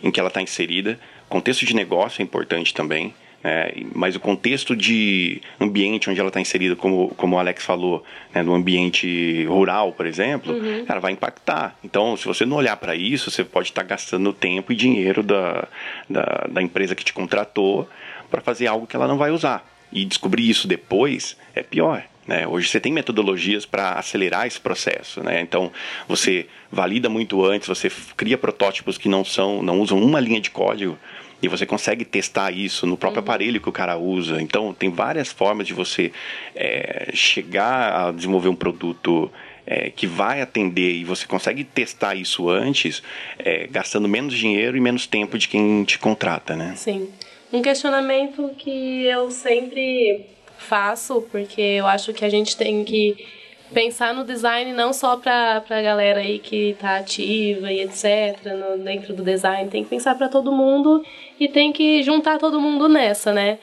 em 0.03 0.11
que 0.11 0.19
ela 0.19 0.29
está 0.29 0.41
inserida. 0.41 0.99
Contexto 1.27 1.65
de 1.65 1.75
negócio 1.75 2.21
é 2.21 2.23
importante 2.23 2.73
também. 2.73 3.13
É, 3.41 3.73
mas 3.95 4.15
o 4.15 4.19
contexto 4.19 4.75
de 4.75 5.41
ambiente 5.59 6.09
onde 6.09 6.19
ela 6.19 6.27
está 6.27 6.41
inserida, 6.41 6.75
como, 6.75 7.09
como 7.15 7.37
o 7.37 7.39
Alex 7.39 7.63
falou, 7.63 8.03
né, 8.33 8.43
no 8.43 8.53
ambiente 8.53 9.45
rural, 9.45 9.93
por 9.93 10.05
exemplo, 10.05 10.53
uhum. 10.53 10.85
ela 10.87 10.99
vai 10.99 11.13
impactar. 11.13 11.75
Então, 11.83 12.17
se 12.17 12.25
você 12.25 12.45
não 12.45 12.57
olhar 12.57 12.75
para 12.75 12.95
isso, 12.95 13.31
você 13.31 13.43
pode 13.43 13.69
estar 13.69 13.83
tá 13.83 13.87
gastando 13.87 14.33
tempo 14.33 14.73
e 14.73 14.75
dinheiro 14.75 15.23
da, 15.23 15.67
da, 16.09 16.47
da 16.49 16.61
empresa 16.61 16.93
que 16.93 17.03
te 17.03 17.13
contratou 17.13 17.87
para 18.29 18.41
fazer 18.41 18.67
algo 18.67 18.85
que 18.85 18.95
ela 18.95 19.07
não 19.07 19.17
vai 19.17 19.31
usar. 19.31 19.65
E 19.91 20.05
descobrir 20.05 20.47
isso 20.47 20.67
depois 20.67 21.37
é 21.55 21.63
pior. 21.63 22.03
Né? 22.29 22.47
Hoje 22.47 22.69
você 22.69 22.79
tem 22.79 22.93
metodologias 22.93 23.65
para 23.65 23.93
acelerar 23.93 24.45
esse 24.45 24.59
processo. 24.59 25.23
Né? 25.23 25.41
Então 25.41 25.71
você 26.07 26.45
valida 26.71 27.09
muito 27.09 27.43
antes, 27.43 27.67
você 27.67 27.91
cria 28.15 28.37
protótipos 28.37 28.99
que 28.99 29.09
não 29.09 29.25
são, 29.25 29.63
não 29.63 29.81
usam 29.81 29.99
uma 29.99 30.19
linha 30.19 30.39
de 30.39 30.51
código 30.51 30.95
e 31.41 31.47
você 31.47 31.65
consegue 31.65 32.05
testar 32.05 32.51
isso 32.51 32.85
no 32.85 32.95
próprio 32.95 33.21
uhum. 33.21 33.25
aparelho 33.25 33.59
que 33.59 33.67
o 33.67 33.71
cara 33.71 33.97
usa. 33.97 34.39
Então 34.39 34.71
tem 34.75 34.91
várias 34.91 35.31
formas 35.31 35.65
de 35.65 35.73
você 35.73 36.11
é, 36.55 37.09
chegar 37.15 38.09
a 38.09 38.11
desenvolver 38.11 38.49
um 38.49 38.55
produto 38.55 39.31
é, 39.65 39.89
que 39.89 40.05
vai 40.05 40.39
atender 40.39 40.93
e 40.97 41.03
você 41.03 41.25
consegue 41.25 41.63
testar 41.63 42.13
isso 42.13 42.47
antes, 42.47 43.01
é, 43.39 43.65
gastando 43.71 44.07
menos 44.07 44.35
dinheiro 44.35 44.77
e 44.77 44.79
menos 44.79 45.07
tempo 45.07 45.35
de 45.35 45.47
quem 45.47 45.83
te 45.83 45.97
contrata, 45.97 46.55
né? 46.55 46.75
Sim. 46.75 47.09
Um 47.51 47.63
questionamento 47.63 48.51
que 48.55 49.05
eu 49.05 49.31
sempre 49.31 50.27
faço, 50.59 51.25
porque 51.31 51.61
eu 51.61 51.87
acho 51.87 52.13
que 52.13 52.23
a 52.23 52.29
gente 52.29 52.55
tem 52.55 52.83
que 52.83 53.25
pensar 53.73 54.13
no 54.13 54.23
design 54.23 54.73
não 54.73 54.91
só 54.91 55.15
para 55.15 55.63
a 55.69 55.81
galera 55.81 56.19
aí 56.19 56.39
que 56.39 56.71
está 56.71 56.97
ativa 56.97 57.71
e 57.71 57.81
etc, 57.81 58.37
no, 58.45 58.83
dentro 58.83 59.13
do 59.13 59.23
design, 59.23 59.69
tem 59.69 59.83
que 59.83 59.89
pensar 59.89 60.15
para 60.15 60.27
todo 60.27 60.51
mundo 60.51 61.03
e 61.39 61.47
tem 61.47 61.71
que 61.71 62.03
juntar 62.03 62.37
todo 62.37 62.59
mundo 62.59 62.89
nessa, 62.89 63.31
né? 63.33 63.59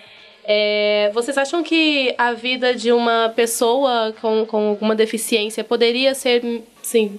É, 0.48 1.10
vocês 1.12 1.36
acham 1.36 1.62
que 1.62 2.14
a 2.16 2.32
vida 2.32 2.72
de 2.72 2.92
uma 2.92 3.32
pessoa 3.34 4.14
com, 4.20 4.46
com 4.46 4.68
alguma 4.68 4.94
deficiência 4.94 5.64
poderia 5.64 6.14
ser, 6.14 6.62
sim, 6.82 7.18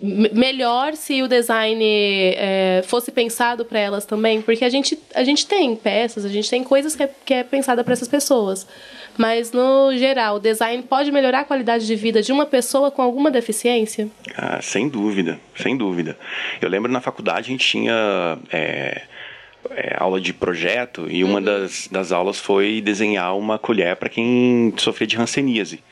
melhor 0.00 0.94
se 0.94 1.22
o 1.22 1.28
design 1.28 1.82
é, 1.82 2.82
fosse 2.86 3.10
pensado 3.10 3.64
para 3.64 3.78
elas 3.78 4.04
também, 4.04 4.42
porque 4.42 4.64
a 4.64 4.68
gente, 4.68 4.98
a 5.14 5.24
gente 5.24 5.46
tem 5.46 5.74
peças, 5.74 6.24
a 6.24 6.28
gente 6.28 6.50
tem 6.50 6.62
coisas 6.62 6.94
que 6.94 7.02
é, 7.02 7.10
que 7.24 7.34
é 7.34 7.42
pensada 7.42 7.82
para 7.82 7.92
essas 7.92 8.08
pessoas. 8.08 8.66
Mas, 9.18 9.50
no 9.52 9.96
geral, 9.96 10.36
o 10.36 10.38
design 10.38 10.82
pode 10.82 11.10
melhorar 11.10 11.40
a 11.40 11.44
qualidade 11.44 11.86
de 11.86 11.96
vida 11.96 12.20
de 12.20 12.30
uma 12.32 12.44
pessoa 12.44 12.90
com 12.90 13.00
alguma 13.00 13.30
deficiência? 13.30 14.08
Ah, 14.36 14.60
sem 14.60 14.88
dúvida, 14.88 15.40
sem 15.56 15.74
dúvida. 15.76 16.18
Eu 16.60 16.68
lembro 16.68 16.92
na 16.92 17.00
faculdade 17.00 17.48
a 17.48 17.50
gente 17.52 17.66
tinha 17.66 18.38
é, 18.52 19.02
é, 19.70 19.96
aula 19.98 20.20
de 20.20 20.34
projeto 20.34 21.10
e 21.10 21.24
uma 21.24 21.38
uhum. 21.38 21.44
das, 21.44 21.88
das 21.90 22.12
aulas 22.12 22.38
foi 22.38 22.82
desenhar 22.82 23.36
uma 23.36 23.58
colher 23.58 23.96
para 23.96 24.10
quem 24.10 24.74
sofria 24.76 25.06
de 25.06 25.16
hanseníase. 25.16 25.82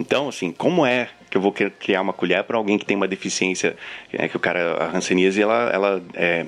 Então, 0.00 0.28
assim, 0.28 0.50
como 0.50 0.84
é 0.84 1.08
que 1.32 1.38
eu 1.38 1.40
vou 1.40 1.50
criar 1.50 2.02
uma 2.02 2.12
colher 2.12 2.44
para 2.44 2.58
alguém 2.58 2.76
que 2.76 2.84
tem 2.84 2.94
uma 2.94 3.08
deficiência, 3.08 3.74
é, 4.12 4.28
que 4.28 4.36
o 4.36 4.40
cara, 4.40 4.74
a 4.84 4.94
hanseníase, 4.94 5.40
ela, 5.40 5.70
ela 5.72 6.02
é, 6.12 6.44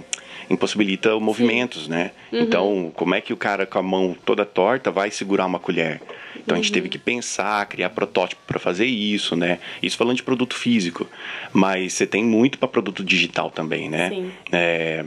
impossibilita 0.50 1.18
movimentos, 1.18 1.88
né? 1.88 2.10
Uhum. 2.30 2.40
Então, 2.40 2.92
como 2.94 3.14
é 3.14 3.20
que 3.22 3.32
o 3.32 3.36
cara 3.36 3.64
com 3.64 3.78
a 3.78 3.82
mão 3.82 4.14
toda 4.26 4.44
torta 4.44 4.90
vai 4.90 5.10
segurar 5.10 5.46
uma 5.46 5.58
colher? 5.58 6.02
Então, 6.36 6.54
uhum. 6.54 6.60
a 6.60 6.62
gente 6.62 6.70
teve 6.70 6.88
uhum. 6.88 6.90
que 6.90 6.98
pensar, 6.98 7.64
criar 7.64 7.88
protótipo 7.88 8.42
para 8.46 8.58
fazer 8.58 8.84
isso, 8.84 9.34
né? 9.34 9.58
Isso 9.82 9.96
falando 9.96 10.16
de 10.16 10.22
produto 10.22 10.54
físico, 10.54 11.08
mas 11.50 11.94
você 11.94 12.06
tem 12.06 12.22
muito 12.22 12.58
para 12.58 12.68
produto 12.68 13.02
digital 13.02 13.50
também, 13.50 13.88
né? 13.88 14.10
Sim. 14.10 14.32
É, 14.52 15.02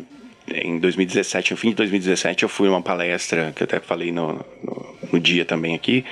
em 0.54 0.80
2017, 0.80 1.52
no 1.52 1.58
fim 1.58 1.70
de 1.70 1.76
2017, 1.76 2.44
eu 2.44 2.50
fui 2.50 2.70
uma 2.70 2.82
palestra, 2.82 3.52
que 3.56 3.64
eu 3.64 3.66
até 3.66 3.80
falei 3.80 4.12
no, 4.12 4.34
no, 4.64 4.96
no 5.12 5.20
dia 5.20 5.44
também 5.44 5.76
aqui, 5.76 6.06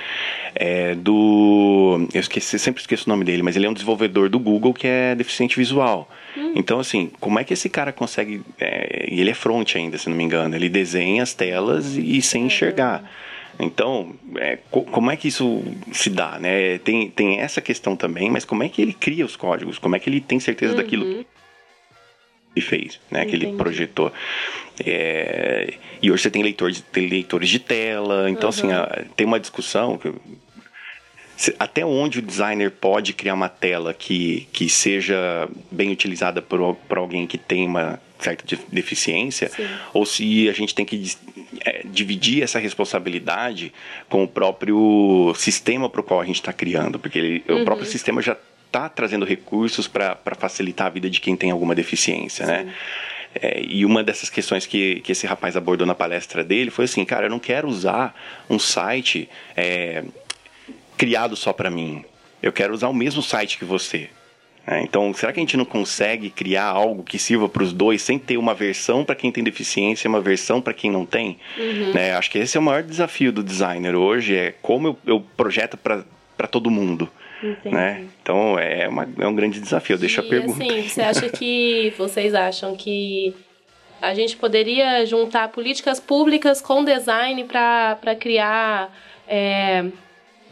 é, 0.54 0.94
do. 0.94 2.06
Eu 2.12 2.20
esqueci, 2.20 2.58
sempre 2.58 2.80
esqueço 2.80 3.04
o 3.06 3.08
nome 3.08 3.24
dele, 3.24 3.42
mas 3.42 3.56
ele 3.56 3.66
é 3.66 3.70
um 3.70 3.72
desenvolvedor 3.72 4.28
do 4.28 4.38
Google 4.38 4.74
que 4.74 4.86
é 4.86 5.14
deficiente 5.14 5.56
visual. 5.56 6.08
Hum. 6.36 6.52
Então, 6.54 6.78
assim, 6.78 7.10
como 7.18 7.38
é 7.38 7.44
que 7.44 7.54
esse 7.54 7.68
cara 7.68 7.92
consegue. 7.92 8.42
É, 8.60 9.08
e 9.10 9.20
ele 9.20 9.30
é 9.30 9.34
front 9.34 9.74
ainda, 9.74 9.96
se 9.96 10.08
não 10.08 10.16
me 10.16 10.24
engano. 10.24 10.54
Ele 10.54 10.68
desenha 10.68 11.22
as 11.22 11.32
telas 11.32 11.96
e, 11.96 12.18
e 12.18 12.22
sem 12.22 12.46
enxergar. 12.46 13.10
Então, 13.58 14.14
é, 14.36 14.58
co 14.70 14.82
como 14.82 15.10
é 15.10 15.16
que 15.16 15.28
isso 15.28 15.62
se 15.92 16.10
dá, 16.10 16.38
né? 16.38 16.76
Tem, 16.78 17.08
tem 17.08 17.40
essa 17.40 17.62
questão 17.62 17.96
também, 17.96 18.30
mas 18.30 18.44
como 18.44 18.62
é 18.62 18.68
que 18.68 18.82
ele 18.82 18.92
cria 18.92 19.24
os 19.24 19.34
códigos? 19.34 19.78
Como 19.78 19.96
é 19.96 19.98
que 19.98 20.10
ele 20.10 20.20
tem 20.20 20.38
certeza 20.38 20.72
uhum. 20.72 20.76
daquilo 20.76 21.24
ele 22.56 22.64
fez, 22.64 22.98
né? 23.10 23.26
Que 23.26 23.36
ele 23.36 23.52
projetou. 23.52 24.12
É, 24.84 25.74
e 26.02 26.10
hoje 26.10 26.22
você 26.22 26.30
tem, 26.30 26.42
leitor 26.42 26.70
de, 26.70 26.82
tem 26.82 27.06
leitores 27.06 27.48
de 27.48 27.58
tela, 27.58 28.30
então 28.30 28.48
assim, 28.48 28.66
uhum. 28.66 28.72
assim, 28.72 29.02
a, 29.02 29.04
tem 29.14 29.26
uma 29.26 29.40
discussão 29.40 29.98
que, 29.98 30.12
se, 31.36 31.54
até 31.58 31.84
onde 31.84 32.18
o 32.18 32.22
designer 32.22 32.70
pode 32.70 33.12
criar 33.12 33.34
uma 33.34 33.48
tela 33.48 33.92
que, 33.92 34.48
que 34.52 34.68
seja 34.68 35.48
bem 35.70 35.90
utilizada 35.90 36.40
por, 36.40 36.74
por 36.74 36.98
alguém 36.98 37.26
que 37.26 37.38
tem 37.38 37.66
uma 37.66 38.00
certa 38.18 38.44
deficiência, 38.72 39.50
Sim. 39.50 39.66
ou 39.92 40.06
se 40.06 40.48
a 40.48 40.52
gente 40.52 40.74
tem 40.74 40.86
que 40.86 41.12
é, 41.64 41.82
dividir 41.84 42.42
essa 42.42 42.58
responsabilidade 42.58 43.72
com 44.08 44.24
o 44.24 44.28
próprio 44.28 45.34
sistema 45.36 45.90
para 45.90 46.00
o 46.00 46.04
qual 46.04 46.20
a 46.20 46.24
gente 46.24 46.36
está 46.36 46.52
criando, 46.52 46.98
porque 46.98 47.18
ele, 47.18 47.44
uhum. 47.46 47.62
o 47.62 47.64
próprio 47.64 47.86
sistema 47.86 48.22
já 48.22 48.36
está 48.66 48.88
trazendo 48.88 49.24
recursos 49.24 49.88
para 49.88 50.16
facilitar 50.38 50.88
a 50.88 50.90
vida 50.90 51.08
de 51.08 51.20
quem 51.20 51.36
tem 51.36 51.50
alguma 51.50 51.74
deficiência, 51.74 52.46
né? 52.46 52.58
Sim. 52.58 52.64
né? 52.64 52.74
É, 53.42 53.62
e 53.62 53.84
uma 53.84 54.02
dessas 54.02 54.30
questões 54.30 54.64
que, 54.64 55.00
que 55.00 55.12
esse 55.12 55.26
rapaz 55.26 55.56
abordou 55.56 55.86
na 55.86 55.94
palestra 55.94 56.42
dele 56.42 56.70
foi 56.70 56.86
assim, 56.86 57.04
cara, 57.04 57.26
eu 57.26 57.30
não 57.30 57.38
quero 57.38 57.68
usar 57.68 58.14
um 58.48 58.58
site 58.58 59.28
é, 59.54 60.04
criado 60.96 61.36
só 61.36 61.52
para 61.52 61.70
mim. 61.70 62.02
Eu 62.42 62.52
quero 62.52 62.72
usar 62.72 62.88
o 62.88 62.94
mesmo 62.94 63.22
site 63.22 63.58
que 63.58 63.64
você. 63.64 64.08
É, 64.66 64.80
então, 64.82 65.12
será 65.14 65.32
que 65.32 65.38
a 65.38 65.42
gente 65.42 65.56
não 65.56 65.64
consegue 65.64 66.28
criar 66.30 66.64
algo 66.64 67.04
que 67.04 67.18
sirva 67.18 67.48
para 67.48 67.62
os 67.62 67.72
dois 67.72 68.02
sem 68.02 68.18
ter 68.18 68.36
uma 68.36 68.54
versão 68.54 69.04
para 69.04 69.14
quem 69.14 69.30
tem 69.30 69.44
deficiência 69.44 70.06
e 70.06 70.10
uma 70.10 70.20
versão 70.20 70.60
para 70.60 70.72
quem 70.72 70.90
não 70.90 71.04
tem? 71.04 71.38
Uhum. 71.58 71.92
Né? 71.92 72.14
Acho 72.16 72.30
que 72.30 72.38
esse 72.38 72.56
é 72.56 72.60
o 72.60 72.62
maior 72.62 72.82
desafio 72.82 73.30
do 73.30 73.44
designer 73.44 73.94
hoje, 73.94 74.34
é 74.34 74.54
como 74.62 74.88
eu, 74.88 74.98
eu 75.06 75.20
projeto 75.36 75.76
para 75.76 76.48
todo 76.50 76.70
mundo. 76.70 77.08
Né? 77.64 78.06
Então 78.22 78.58
é, 78.58 78.88
uma, 78.88 79.08
é 79.18 79.26
um 79.26 79.34
grande 79.34 79.60
desafio. 79.60 79.98
Deixa 79.98 80.20
a 80.20 80.24
pergunta. 80.24 80.62
Assim, 80.62 80.88
você 80.88 81.02
acha 81.02 81.28
que 81.28 81.92
vocês 81.98 82.34
acham 82.34 82.74
que 82.76 83.34
a 84.00 84.14
gente 84.14 84.36
poderia 84.36 85.04
juntar 85.06 85.48
políticas 85.48 86.00
públicas 86.00 86.60
com 86.60 86.84
design 86.84 87.44
para 87.44 88.14
criar 88.18 88.94
é, 89.28 89.84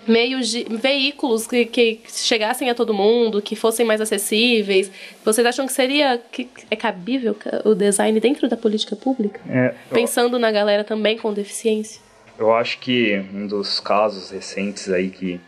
meios 0.07 0.49
de 0.49 0.64
veículos 0.64 1.47
que, 1.47 1.64
que 1.66 2.01
chegassem 2.09 2.70
a 2.70 2.75
todo 2.75 2.92
mundo, 2.92 3.40
que 3.40 3.57
fossem 3.57 3.85
mais 3.85 4.01
acessíveis. 4.01 4.90
Vocês 5.25 5.47
acham 5.47 5.66
que 5.66 5.73
seria 5.73 6.18
que 6.18 6.49
é 6.70 6.77
cabível 6.77 7.37
o 7.64 7.75
design 7.75 8.18
dentro 8.20 8.49
da 8.49 8.57
política 8.57 8.97
pública? 8.97 9.40
É, 9.49 9.75
Pensando 9.90 10.38
na 10.38 10.51
galera 10.51 10.85
também 10.85 11.16
com 11.16 11.33
deficiência? 11.33 12.03
Eu 12.38 12.53
acho 12.53 12.79
que 12.81 13.23
um 13.33 13.47
dos 13.47 13.79
casos 13.79 14.31
recentes 14.31 14.90
aí 14.90 15.09
que 15.09 15.40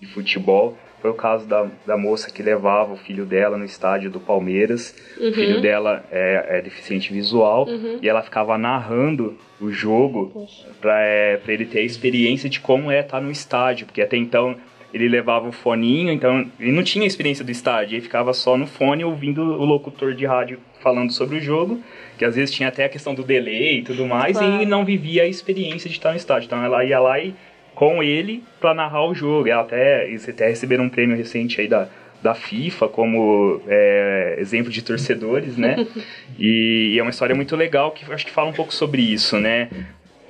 de 0.00 0.06
futebol 0.06 0.76
foi 1.00 1.10
o 1.10 1.14
caso 1.14 1.46
da, 1.46 1.66
da 1.86 1.96
moça 1.96 2.30
que 2.30 2.42
levava 2.42 2.92
o 2.92 2.96
filho 2.96 3.24
dela 3.24 3.56
no 3.56 3.64
estádio 3.64 4.10
do 4.10 4.20
Palmeiras. 4.20 4.94
Uhum. 5.18 5.30
O 5.30 5.32
filho 5.34 5.60
dela 5.60 6.04
é, 6.10 6.58
é 6.58 6.62
deficiente 6.62 7.10
visual 7.12 7.66
Uhum. 7.66 7.98
e 8.02 8.08
ela 8.08 8.22
ficava 8.22 8.58
narrando 8.58 9.36
o 9.60 9.70
jogo 9.70 10.46
para 10.80 11.00
é, 11.00 11.36
pra 11.38 11.52
ele 11.54 11.64
ter 11.64 11.78
a 11.78 11.82
experiência 11.82 12.48
de 12.50 12.60
como 12.60 12.90
é 12.90 13.00
estar 13.00 13.20
no 13.20 13.30
estádio, 13.30 13.86
porque 13.86 14.02
até 14.02 14.16
então 14.16 14.56
ele 14.92 15.08
levava 15.08 15.48
o 15.48 15.52
foninho, 15.52 16.10
então 16.12 16.44
ele 16.58 16.72
não 16.72 16.82
tinha 16.82 17.06
experiência 17.06 17.44
do 17.44 17.50
estádio, 17.50 17.94
ele 17.94 18.02
ficava 18.02 18.32
só 18.34 18.56
no 18.58 18.66
fone 18.66 19.04
ouvindo 19.04 19.40
o 19.42 19.64
locutor 19.64 20.14
de 20.14 20.26
rádio 20.26 20.58
falando 20.82 21.12
sobre 21.12 21.36
o 21.36 21.40
jogo, 21.40 21.80
que 22.18 22.24
às 22.24 22.34
vezes 22.34 22.54
tinha 22.54 22.68
até 22.68 22.84
a 22.84 22.88
questão 22.88 23.14
do 23.14 23.22
delay 23.22 23.78
e 23.78 23.82
tudo 23.82 24.04
mais, 24.04 24.36
Claro. 24.36 24.60
e 24.62 24.66
não 24.66 24.84
vivia 24.84 25.22
a 25.22 25.26
experiência 25.26 25.88
de 25.88 25.96
estar 25.96 26.10
no 26.10 26.16
estádio. 26.16 26.46
Então 26.46 26.62
ela 26.64 26.84
ia 26.84 26.98
lá 26.98 27.18
e 27.20 27.34
com 27.80 28.02
ele 28.02 28.44
para 28.60 28.74
narrar 28.74 29.06
o 29.06 29.14
jogo. 29.14 29.48
Ela 29.48 29.62
até, 29.62 30.06
eles 30.06 30.28
até 30.28 30.46
receberam 30.46 30.84
um 30.84 30.90
prêmio 30.90 31.16
recente 31.16 31.62
aí 31.62 31.66
da, 31.66 31.88
da 32.22 32.34
FIFA 32.34 32.88
como 32.88 33.62
é, 33.66 34.36
exemplo 34.38 34.70
de 34.70 34.82
torcedores, 34.82 35.56
né? 35.56 35.86
e, 36.38 36.90
e 36.92 36.98
é 36.98 37.02
uma 37.02 37.10
história 37.10 37.34
muito 37.34 37.56
legal 37.56 37.90
que 37.92 38.04
acho 38.12 38.26
que 38.26 38.32
fala 38.32 38.50
um 38.50 38.52
pouco 38.52 38.74
sobre 38.74 39.00
isso, 39.00 39.40
né? 39.40 39.70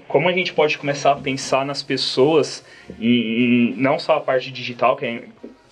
Como 0.07 0.29
a 0.29 0.33
gente 0.33 0.53
pode 0.53 0.79
começar 0.79 1.11
a 1.11 1.17
pensar 1.17 1.67
nas 1.67 1.83
pessoas, 1.83 2.65
em 3.01 3.75
não 3.77 3.99
só 3.99 4.19
a 4.19 4.21
parte 4.21 4.53
digital, 4.53 4.95
que 4.95 5.05
é 5.05 5.23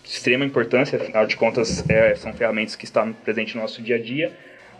de 0.02 0.10
extrema 0.10 0.44
importância, 0.44 1.00
afinal 1.00 1.28
de 1.28 1.36
contas 1.36 1.88
é, 1.88 2.12
são 2.16 2.32
ferramentas 2.32 2.74
que 2.74 2.86
estão 2.86 3.12
presentes 3.12 3.54
no 3.54 3.60
nosso 3.60 3.80
dia 3.80 3.94
a 3.94 4.02
dia, 4.02 4.32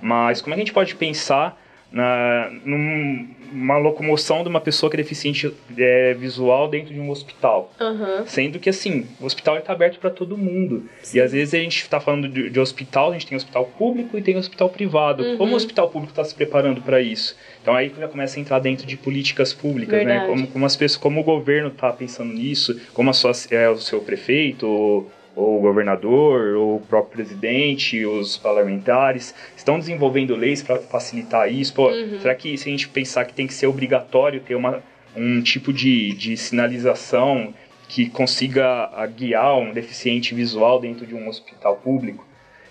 mas 0.02 0.42
como 0.42 0.52
a 0.52 0.58
gente 0.58 0.72
pode 0.72 0.96
pensar 0.96 1.56
na, 1.90 2.50
numa 2.64 3.78
locomoção 3.78 4.42
de 4.42 4.48
uma 4.48 4.60
pessoa 4.60 4.90
que 4.90 4.96
é 4.96 4.98
deficiente 4.98 5.52
é, 5.76 6.14
visual 6.14 6.68
dentro 6.68 6.92
de 6.92 7.00
um 7.00 7.10
hospital? 7.10 7.72
Aham. 7.80 8.24
Sendo 8.26 8.58
que, 8.58 8.68
assim, 8.68 9.06
o 9.20 9.24
hospital 9.24 9.56
está 9.56 9.72
aberto 9.72 9.98
para 9.98 10.10
todo 10.10 10.36
mundo. 10.36 10.88
E 11.12 11.20
às 11.20 11.32
vezes 11.32 11.54
a 11.54 11.58
gente 11.58 11.82
está 11.82 11.98
falando 11.98 12.28
de, 12.28 12.50
de 12.50 12.60
hospital, 12.60 13.10
a 13.10 13.12
gente 13.14 13.26
tem 13.26 13.36
hospital 13.36 13.64
público 13.78 14.18
e 14.18 14.22
tem 14.22 14.36
hospital 14.36 14.68
privado. 14.68 15.22
Uhum. 15.22 15.36
Como 15.38 15.52
o 15.52 15.56
hospital 15.56 15.88
público 15.88 16.12
está 16.12 16.24
se 16.24 16.34
preparando 16.34 16.82
para 16.82 17.00
isso? 17.00 17.36
Então 17.62 17.74
aí 17.74 17.90
que 17.90 17.98
já 17.98 18.08
começa 18.08 18.38
a 18.38 18.40
entrar 18.40 18.58
dentro 18.58 18.86
de 18.86 18.96
políticas 18.96 19.52
públicas, 19.52 19.98
né? 19.98 20.04
Verdade. 20.04 20.28
Como, 20.28 20.46
como, 20.48 20.66
as 20.66 20.76
pessoas, 20.76 21.00
como 21.00 21.20
o 21.20 21.24
governo 21.24 21.68
está 21.68 21.92
pensando 21.92 22.32
nisso, 22.32 22.78
como 22.92 23.10
a 23.10 23.12
sua, 23.12 23.32
é, 23.50 23.68
o 23.68 23.78
seu 23.78 24.00
prefeito, 24.00 24.66
ou, 24.66 25.10
ou 25.38 25.56
o 25.56 25.60
governador, 25.60 26.56
ou 26.56 26.76
o 26.76 26.80
próprio 26.80 27.12
presidente, 27.12 28.04
os 28.04 28.36
parlamentares, 28.36 29.32
estão 29.56 29.78
desenvolvendo 29.78 30.34
leis 30.34 30.64
para 30.64 30.80
facilitar 30.80 31.50
isso. 31.52 31.72
Pô, 31.72 31.88
Uhum. 31.88 32.18
Será 32.20 32.34
que 32.34 32.58
se 32.58 32.68
a 32.68 32.72
gente 32.72 32.88
pensar 32.88 33.24
que 33.24 33.32
tem 33.32 33.46
que 33.46 33.54
ser 33.54 33.68
obrigatório 33.68 34.40
ter 34.40 34.56
uma, 34.56 34.82
um 35.16 35.40
tipo 35.40 35.72
de, 35.72 36.12
de 36.14 36.36
sinalização 36.36 37.54
que 37.88 38.10
consiga 38.10 38.90
ah, 38.92 39.06
guiar 39.06 39.56
um 39.58 39.72
deficiente 39.72 40.34
visual 40.34 40.80
dentro 40.80 41.06
de 41.06 41.14
um 41.14 41.28
hospital 41.28 41.76
público? 41.76 42.26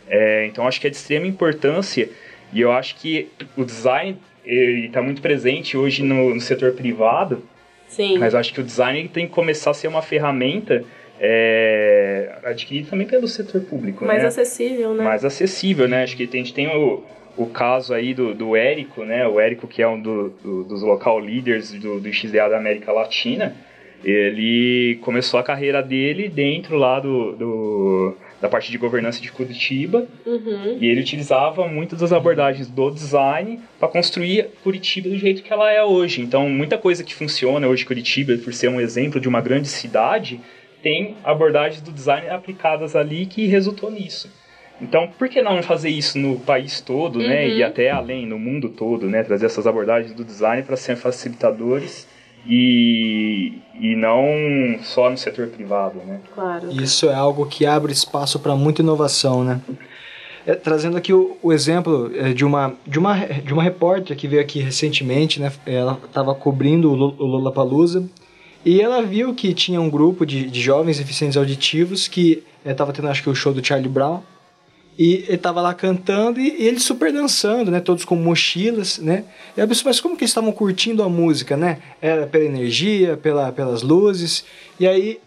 É, 0.10 0.46
então 0.46 0.68
acho 0.68 0.82
que 0.82 0.88
é 0.88 0.90
de 0.90 0.98
extrema 0.98 1.26
importância 1.26 2.10
e 2.52 2.60
eu 2.60 2.72
acho 2.72 2.96
que 2.98 3.30
o 3.56 3.64
design 3.64 4.18
está 4.46 5.02
muito 5.02 5.22
presente 5.22 5.78
hoje 5.78 6.04
no, 6.04 6.34
no 6.36 6.42
setor 6.42 6.74
privado, 6.74 7.44
Sim. 7.88 8.18
mas 8.18 8.36
acho 8.36 8.54
que 8.54 8.62
o 8.62 8.64
design 8.64 9.08
tem 9.08 9.26
que 9.26 9.34
começar 9.34 9.72
a 9.72 9.74
ser 9.74 9.88
uma 9.88 10.02
ferramenta 10.02 10.84
é, 11.20 12.30
adquirida 12.44 12.90
também 12.90 13.08
pelo 13.08 13.28
setor 13.28 13.62
público, 13.62 14.06
mais 14.06 14.22
né? 14.22 14.28
acessível, 14.28 14.94
né? 14.94 15.04
mais 15.04 15.24
acessível, 15.26 15.88
né? 15.88 16.04
Acho 16.04 16.16
que 16.18 16.24
a 16.24 16.38
gente 16.38 16.54
tem 16.54 16.68
o, 16.68 17.04
o 17.36 17.46
caso 17.48 17.94
aí 17.94 18.14
do, 18.14 18.34
do 18.34 18.56
Érico, 18.56 19.04
né? 19.04 19.28
O 19.28 19.40
Érico, 19.40 19.68
que 19.68 19.82
é 19.82 19.88
um 19.88 20.00
do, 20.00 20.30
do- 20.44 20.64
dos 20.64 20.82
local 20.82 21.20
leaders 21.20 21.72
do, 21.74 22.00
do 22.00 22.14
XDA 22.14 22.50
da 22.50 22.58
América 22.58 22.92
Latina, 22.92 23.56
ele 24.04 25.00
começou 25.02 25.40
a 25.40 25.44
carreira 25.44 25.82
dele 25.82 26.30
dentro 26.30 26.76
lá 26.78 27.00
do, 27.00 27.34
do- 27.34 28.18
da 28.40 28.48
parte 28.48 28.72
de 28.72 28.78
governança 28.78 29.20
de 29.20 29.32
Curitiba 29.32 30.06
Uhum. 30.24 30.78
e 30.80 30.88
ele 30.88 31.02
utilizava 31.02 31.68
muitas 31.68 32.00
das 32.00 32.14
abordagens 32.14 32.70
do 32.70 32.92
design 32.92 33.60
para 33.80 33.88
construir 33.88 34.50
Curitiba 34.64 35.10
do 35.10 35.18
jeito 35.18 35.42
que 35.42 35.52
ela 35.52 35.72
é 35.72 35.84
hoje. 35.84 36.22
Então, 36.22 36.48
muita 36.48 36.78
coisa 36.78 37.04
que 37.04 37.16
funciona 37.16 37.68
hoje 37.68 37.84
em 37.84 37.88
Curitiba, 37.88 38.38
por 38.38 38.54
ser 38.54 38.68
um 38.70 38.80
exemplo 38.80 39.20
de 39.20 39.28
uma 39.28 39.42
grande 39.42 39.68
cidade, 39.68 40.40
tem 40.82 41.16
abordagens 41.24 41.82
do 41.82 41.92
design 41.92 42.30
aplicadas 42.30 42.96
ali 42.96 43.26
que 43.26 43.48
resultou 43.48 43.92
nisso. 43.92 44.30
Então, 44.82 45.10
por 45.18 45.28
que 45.28 45.42
não 45.42 45.62
fazer 45.64 45.90
isso 45.90 46.20
no 46.20 46.40
país 46.40 46.82
todo, 46.82 47.20
né? 47.20 47.46
Uhum. 47.46 47.54
E 47.56 47.64
até 47.64 47.90
além, 47.90 48.28
no 48.28 48.38
mundo 48.38 48.70
todo, 48.70 49.08
né? 49.08 49.24
Trazer 49.24 49.48
essas 49.48 49.66
abordagens 49.66 50.14
do 50.14 50.24
design 50.24 50.62
para 50.62 50.78
serem 50.78 51.02
facilitadores 51.02 52.08
e, 52.46 53.54
e 53.80 53.96
não 53.96 54.80
só 54.84 55.10
no 55.10 55.18
setor 55.18 55.48
privado, 55.48 56.00
né? 56.06 56.20
Claro. 56.34 56.70
Isso 56.72 57.10
é 57.10 57.16
algo 57.16 57.48
que 57.48 57.66
abre 57.66 57.92
espaço 57.92 58.40
para 58.40 58.56
muita 58.56 58.84
inovação, 58.84 59.44
né? 59.44 59.60
É, 60.46 60.54
trazendo 60.54 60.96
aqui 60.96 61.12
o, 61.12 61.38
o 61.42 61.52
exemplo 61.52 62.12
é, 62.16 62.32
de 62.32 62.46
uma, 62.46 62.76
de, 62.86 63.00
uma, 63.00 63.18
de 63.18 63.54
uma 63.54 63.64
repórter 63.64 64.16
que 64.16 64.28
veio 64.28 64.42
aqui 64.42 64.60
recentemente, 64.60 65.42
né? 65.42 65.52
Ela 65.66 66.00
estava 66.06 66.36
cobrindo 66.36 66.92
o 66.92 66.96
Lollapalooza 66.96 68.08
e 68.66 68.82
ela 68.82 69.02
viu 69.02 69.34
que 69.34 69.54
tinha 69.54 69.80
um 69.80 69.90
grupo 69.90 70.26
de, 70.26 70.50
de 70.50 70.62
jovens 70.62 70.98
deficientes 70.98 71.38
auditivos 71.38 72.08
que 72.08 72.44
estava 72.66 72.92
tendo, 72.92 73.08
acho 73.08 73.24
que, 73.24 73.30
o 73.30 73.36
show 73.36 73.54
do 73.54 73.66
Charlie 73.66 73.90
Brown 73.90 74.22
e 74.98 75.26
ele 75.28 75.38
tava 75.38 75.62
lá 75.62 75.74
cantando 75.74 76.40
e, 76.40 76.64
e 76.64 76.68
eles 76.68 76.84
super 76.84 77.14
dançando, 77.14 77.70
né? 77.70 77.80
Todos 77.80 78.04
com 78.04 78.16
mochilas, 78.16 78.98
né? 78.98 79.26
E 79.56 79.62
a 79.62 79.68
pessoa, 79.68 79.90
mas 79.90 80.00
como 80.00 80.18
que 80.18 80.24
eles 80.24 80.32
estavam 80.32 80.52
curtindo 80.52 81.04
a 81.04 81.10
música, 81.10 81.56
né? 81.56 81.78
Era 82.02 82.26
pela 82.26 82.44
energia, 82.46 83.16
pela, 83.16 83.52
pelas 83.52 83.84
luzes. 83.84 84.44
E 84.80 84.88
aí 84.88 85.20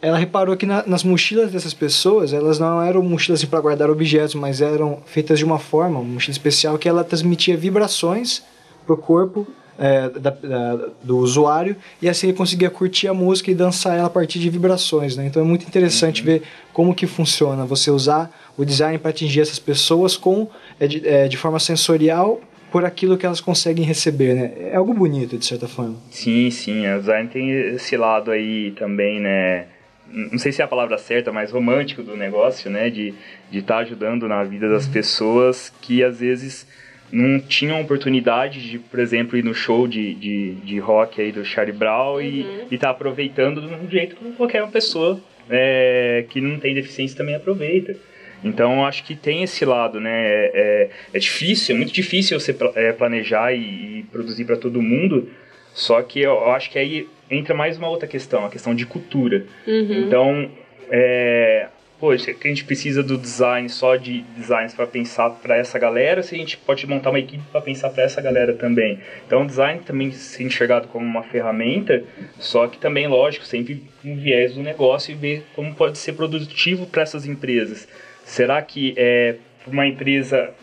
ela 0.00 0.16
reparou 0.16 0.56
que 0.56 0.64
na- 0.64 0.84
nas 0.86 1.02
mochilas 1.02 1.50
dessas 1.50 1.74
pessoas, 1.74 2.32
elas 2.32 2.58
não 2.58 2.80
eram 2.80 3.02
mochilas 3.02 3.44
para 3.44 3.60
guardar 3.60 3.90
objetos, 3.90 4.36
mas 4.36 4.60
eram 4.60 5.02
feitas 5.04 5.38
de 5.38 5.44
uma 5.44 5.58
forma, 5.58 5.98
uma 5.98 6.14
mochila 6.14 6.32
especial 6.32 6.78
que 6.78 6.88
ela 6.88 7.02
transmitia 7.02 7.56
vibrações 7.56 8.42
pro 8.86 8.96
corpo 8.96 9.46
é, 9.80 10.10
da- 10.10 10.30
da- 10.30 10.88
do 11.02 11.16
usuário 11.16 11.74
e 12.02 12.08
assim 12.08 12.28
ele 12.28 12.36
conseguia 12.36 12.68
curtir 12.68 13.08
a 13.08 13.14
música 13.14 13.50
e 13.50 13.54
dançar 13.54 13.96
ela 13.96 14.08
a 14.08 14.10
partir 14.10 14.38
de 14.38 14.50
vibrações, 14.50 15.16
né? 15.16 15.24
Então 15.26 15.42
é 15.42 15.44
muito 15.44 15.66
interessante 15.66 16.22
ver 16.22 16.42
como 16.70 16.94
que 16.94 17.06
funciona 17.06 17.64
você 17.64 17.90
usar 17.90 18.30
o 18.58 18.64
design 18.64 18.98
para 18.98 19.08
atingir 19.10 19.40
essas 19.40 19.58
pessoas 19.58 20.18
com 20.18 20.48
é, 20.78 20.86
de, 20.86 21.08
é, 21.08 21.26
de 21.26 21.36
forma 21.38 21.58
sensorial 21.58 22.42
por 22.70 22.84
aquilo 22.84 23.16
que 23.16 23.24
elas 23.24 23.40
conseguem 23.40 23.84
receber, 23.84 24.34
né? 24.34 24.52
É 24.70 24.76
algo 24.76 24.92
bonito 24.92 25.38
de 25.38 25.46
certa 25.46 25.66
forma. 25.66 25.96
Sim, 26.10 26.50
sim, 26.50 26.86
o 26.86 27.00
design 27.00 27.28
tem 27.28 27.50
esse 27.50 27.96
lado 27.96 28.30
aí 28.30 28.72
também, 28.72 29.18
né? 29.18 29.64
Não 30.12 30.38
sei 30.38 30.52
se 30.52 30.60
é 30.60 30.64
a 30.64 30.68
palavra 30.68 30.98
certa, 30.98 31.32
mas 31.32 31.50
romântico 31.50 32.02
do 32.02 32.16
negócio, 32.16 32.70
né? 32.70 32.90
De 32.90 33.08
estar 33.08 33.16
de 33.50 33.62
tá 33.62 33.78
ajudando 33.78 34.28
na 34.28 34.44
vida 34.44 34.68
das 34.68 34.86
pessoas 34.86 35.72
que 35.80 36.04
às 36.04 36.18
vezes 36.18 36.66
não 37.12 37.40
tinham 37.40 37.80
oportunidade 37.80 38.60
de, 38.68 38.78
por 38.78 39.00
exemplo, 39.00 39.36
ir 39.36 39.44
no 39.44 39.54
show 39.54 39.86
de, 39.88 40.14
de, 40.14 40.52
de 40.54 40.78
rock 40.78 41.20
aí 41.20 41.32
do 41.32 41.44
Charlie 41.44 41.76
Brown 41.76 42.20
e 42.20 42.46
estar 42.70 42.90
aproveitando 42.90 43.60
de 43.60 43.74
um 43.74 43.90
jeito 43.90 44.16
que 44.16 44.32
qualquer 44.32 44.66
pessoa 44.68 45.20
é, 45.48 46.24
que 46.30 46.40
não 46.40 46.58
tem 46.58 46.74
deficiência 46.74 47.16
também 47.16 47.34
aproveita. 47.34 47.96
Então, 48.42 48.86
acho 48.86 49.04
que 49.04 49.14
tem 49.14 49.42
esse 49.42 49.64
lado, 49.64 50.00
né? 50.00 50.26
É, 50.26 50.50
é, 50.54 50.90
é 51.12 51.18
difícil, 51.18 51.74
é 51.74 51.78
muito 51.78 51.92
difícil 51.92 52.38
você 52.38 52.56
é, 52.74 52.92
planejar 52.92 53.52
e, 53.52 53.98
e 53.98 54.06
produzir 54.10 54.44
para 54.44 54.56
todo 54.56 54.80
mundo, 54.80 55.28
só 55.74 56.00
que 56.02 56.20
eu, 56.20 56.32
eu 56.32 56.50
acho 56.50 56.70
que 56.70 56.78
aí 56.78 57.06
entra 57.30 57.54
mais 57.54 57.76
uma 57.76 57.88
outra 57.88 58.08
questão, 58.08 58.44
a 58.46 58.50
questão 58.50 58.74
de 58.74 58.86
cultura. 58.86 59.44
Uhum. 59.66 60.06
Então, 60.06 60.50
é, 60.90 61.68
poxa, 62.00 62.32
que 62.32 62.48
a 62.48 62.50
gente 62.50 62.64
precisa 62.64 63.02
do 63.02 63.18
design 63.18 63.68
só 63.68 63.94
de 63.94 64.22
designs 64.36 64.72
para 64.72 64.86
pensar 64.86 65.28
para 65.30 65.56
essa 65.56 65.78
galera, 65.78 66.22
se 66.22 66.34
a 66.34 66.38
gente 66.38 66.56
pode 66.56 66.86
montar 66.86 67.10
uma 67.10 67.18
equipe 67.18 67.44
para 67.52 67.60
pensar 67.60 67.90
para 67.90 68.02
essa 68.02 68.20
galera 68.22 68.54
também. 68.54 68.98
Então, 69.26 69.42
o 69.42 69.46
design 69.46 69.82
também 69.84 70.10
ser 70.10 70.44
enxergado 70.44 70.88
como 70.88 71.04
uma 71.04 71.22
ferramenta, 71.22 72.02
só 72.38 72.66
que 72.66 72.78
também, 72.78 73.06
lógico, 73.06 73.44
sempre 73.44 73.84
um 74.02 74.16
viés 74.16 74.54
do 74.54 74.62
negócio 74.62 75.12
e 75.12 75.14
ver 75.14 75.44
como 75.54 75.74
pode 75.74 75.98
ser 75.98 76.14
produtivo 76.14 76.86
para 76.86 77.02
essas 77.02 77.26
empresas. 77.26 77.86
Será 78.24 78.62
que 78.62 78.94
é 78.96 79.36
uma 79.66 79.86
empresa 79.86 80.54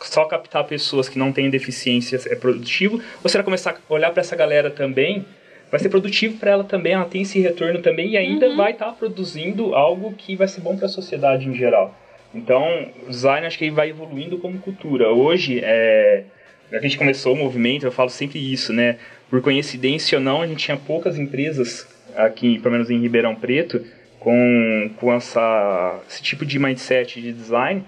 só 0.00 0.24
captar 0.24 0.64
pessoas 0.64 1.08
que 1.08 1.18
não 1.18 1.32
têm 1.32 1.48
deficiências 1.48 2.26
é 2.26 2.34
produtivo? 2.34 3.00
Ou 3.22 3.30
será 3.30 3.44
começar 3.44 3.70
a 3.88 3.92
olhar 3.94 4.10
para 4.10 4.20
essa 4.20 4.34
galera 4.34 4.70
também? 4.70 5.24
Vai 5.70 5.80
ser 5.80 5.88
produtivo 5.88 6.38
para 6.38 6.52
ela 6.52 6.64
também, 6.64 6.92
ela 6.92 7.04
tem 7.04 7.22
esse 7.22 7.40
retorno 7.40 7.80
também 7.80 8.10
e 8.10 8.16
ainda 8.16 8.54
vai 8.54 8.72
estar 8.72 8.92
produzindo 8.92 9.74
algo 9.74 10.12
que 10.12 10.36
vai 10.36 10.46
ser 10.46 10.60
bom 10.60 10.76
para 10.76 10.86
a 10.86 10.88
sociedade 10.88 11.48
em 11.48 11.54
geral. 11.54 11.94
Então, 12.34 12.88
o 13.06 13.10
design 13.10 13.46
acho 13.46 13.58
que 13.58 13.70
vai 13.70 13.90
evoluindo 13.90 14.38
como 14.38 14.58
cultura. 14.58 15.10
Hoje, 15.10 15.60
é, 15.62 16.24
a 16.72 16.80
gente 16.80 16.98
começou 16.98 17.32
o 17.32 17.36
movimento, 17.36 17.86
eu 17.86 17.92
falo 17.92 18.10
sempre 18.10 18.38
isso, 18.38 18.72
né? 18.72 18.98
Por 19.30 19.40
coincidência 19.40 20.18
ou 20.18 20.24
não, 20.24 20.42
a 20.42 20.46
gente 20.46 20.64
tinha 20.64 20.76
poucas 20.76 21.18
empresas 21.18 21.86
aqui, 22.16 22.58
pelo 22.58 22.72
menos 22.72 22.90
em 22.90 23.00
Ribeirão 23.00 23.34
Preto, 23.34 23.84
com, 24.18 24.90
com 24.96 25.12
essa, 25.12 26.00
esse 26.08 26.22
tipo 26.22 26.44
de 26.44 26.58
mindset 26.58 27.20
de 27.20 27.32
design. 27.32 27.84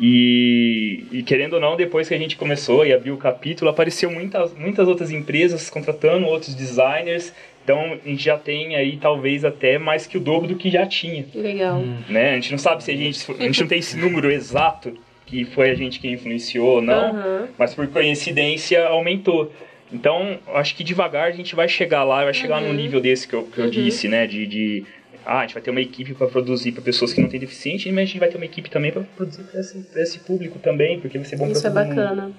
E, 0.00 1.04
e, 1.10 1.22
querendo 1.24 1.54
ou 1.54 1.60
não, 1.60 1.76
depois 1.76 2.06
que 2.08 2.14
a 2.14 2.18
gente 2.18 2.36
começou 2.36 2.86
e 2.86 2.92
abriu 2.92 3.14
o 3.14 3.18
capítulo, 3.18 3.68
apareceu 3.70 4.10
muitas, 4.10 4.54
muitas 4.54 4.86
outras 4.86 5.10
empresas 5.10 5.68
contratando 5.68 6.26
outros 6.26 6.54
designers. 6.54 7.32
Então 7.64 7.98
a 8.02 8.08
gente 8.08 8.22
já 8.24 8.38
tem 8.38 8.76
aí 8.76 8.96
talvez 8.96 9.44
até 9.44 9.76
mais 9.76 10.06
que 10.06 10.16
o 10.16 10.20
dobro 10.20 10.46
do 10.48 10.54
que 10.54 10.70
já 10.70 10.86
tinha. 10.86 11.26
Legal. 11.34 11.82
Né? 12.08 12.30
A 12.30 12.34
gente 12.36 12.52
não 12.52 12.58
sabe 12.58 12.82
se 12.82 12.90
a 12.92 12.96
gente. 12.96 13.30
A 13.38 13.42
gente 13.42 13.60
não 13.60 13.68
tem 13.68 13.78
esse 13.80 13.96
número 13.96 14.30
exato 14.30 14.94
que 15.26 15.44
foi 15.44 15.68
a 15.70 15.74
gente 15.74 16.00
que 16.00 16.08
influenciou 16.08 16.76
ou 16.76 16.80
não, 16.82 17.12
Uhum. 17.14 17.46
mas 17.58 17.74
por 17.74 17.86
coincidência 17.88 18.86
aumentou. 18.86 19.52
Então, 19.92 20.38
acho 20.54 20.74
que 20.74 20.82
devagar 20.84 21.28
a 21.28 21.30
gente 21.30 21.54
vai 21.54 21.68
chegar 21.68 22.04
lá, 22.04 22.24
vai 22.24 22.32
chegar 22.32 22.62
Uhum. 22.62 22.68
num 22.68 22.74
nível 22.74 23.00
desse 23.00 23.28
que 23.28 23.34
eu, 23.34 23.42
que 23.42 23.58
eu 23.58 23.68
disse, 23.70 24.08
né? 24.08 24.26
De, 24.26 24.46
de, 24.46 24.84
ah, 25.28 25.40
a 25.40 25.42
gente 25.42 25.52
vai 25.52 25.62
ter 25.62 25.70
uma 25.70 25.80
equipe 25.82 26.14
para 26.14 26.26
produzir 26.26 26.72
para 26.72 26.80
pessoas 26.80 27.12
que 27.12 27.20
não 27.20 27.28
têm 27.28 27.38
deficiente, 27.38 27.92
mas 27.92 28.04
a 28.04 28.06
gente 28.06 28.18
vai 28.18 28.30
ter 28.30 28.36
uma 28.36 28.46
equipe 28.46 28.70
também 28.70 28.90
para 28.90 29.02
produzir 29.02 29.42
para 29.42 29.60
esse, 29.60 29.86
esse 29.96 30.18
público 30.20 30.58
também, 30.58 30.98
porque 30.98 31.18
vai 31.18 31.26
ser 31.26 31.36
bom 31.36 31.46
Isso 31.48 31.66
é 31.66 31.70
para 31.70 31.84
todo 31.84 31.94
mundo. 31.94 31.96
bacana. 31.98 32.32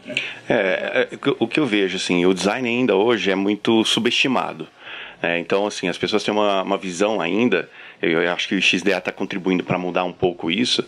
É, 0.50 1.08
é, 1.12 1.18
o 1.40 1.48
que 1.48 1.60
eu 1.60 1.68
vejo, 1.68 1.98
assim, 1.98 2.26
o 2.26 2.34
design 2.34 2.68
ainda 2.68 2.96
hoje 2.96 3.30
é 3.30 3.36
muito 3.36 3.86
subestimado. 3.86 4.68
É, 5.22 5.38
então, 5.38 5.68
assim, 5.68 5.88
as 5.88 6.00
pessoas 6.00 6.24
têm 6.24 6.34
uma, 6.34 6.64
uma 6.64 6.78
visão 6.80 7.22
ainda, 7.22 7.70
eu, 8.02 8.22
eu 8.22 8.32
acho 8.32 8.48
que 8.48 8.56
o 8.56 8.62
XDA 8.62 8.98
está 8.98 9.12
contribuindo 9.12 9.64
para 9.64 9.78
mudar 9.78 10.04
um 10.04 10.14
pouco 10.14 10.50
isso. 10.50 10.84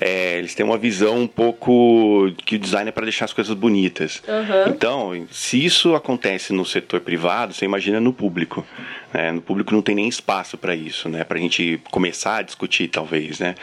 É, 0.00 0.38
eles 0.38 0.54
têm 0.54 0.64
uma 0.64 0.78
visão 0.78 1.18
um 1.18 1.26
pouco 1.26 2.30
que 2.44 2.56
o 2.56 2.58
design 2.58 2.88
é 2.88 2.92
para 2.92 3.04
deixar 3.04 3.24
as 3.24 3.32
coisas 3.32 3.54
bonitas. 3.54 4.22
Aham. 4.28 4.64
Então, 4.68 5.26
se 5.30 5.64
isso 5.64 5.94
acontece 5.94 6.52
no 6.52 6.64
setor 6.64 7.00
privado, 7.00 7.54
você 7.54 7.64
imagina 7.64 8.00
no 8.00 8.12
público. 8.12 8.66
né? 9.12 9.32
No 9.32 9.40
público 9.40 9.72
não 9.72 9.82
tem 9.82 9.94
nem 9.94 10.08
espaço 10.08 10.58
para 10.58 10.74
isso, 10.74 11.08
né? 11.08 11.24
Para 11.24 11.38
a 11.38 11.40
gente 11.40 11.80
começar 11.90 12.36
a 12.38 12.42
discutir, 12.42 12.88
talvez, 12.88 13.38
né? 13.38 13.54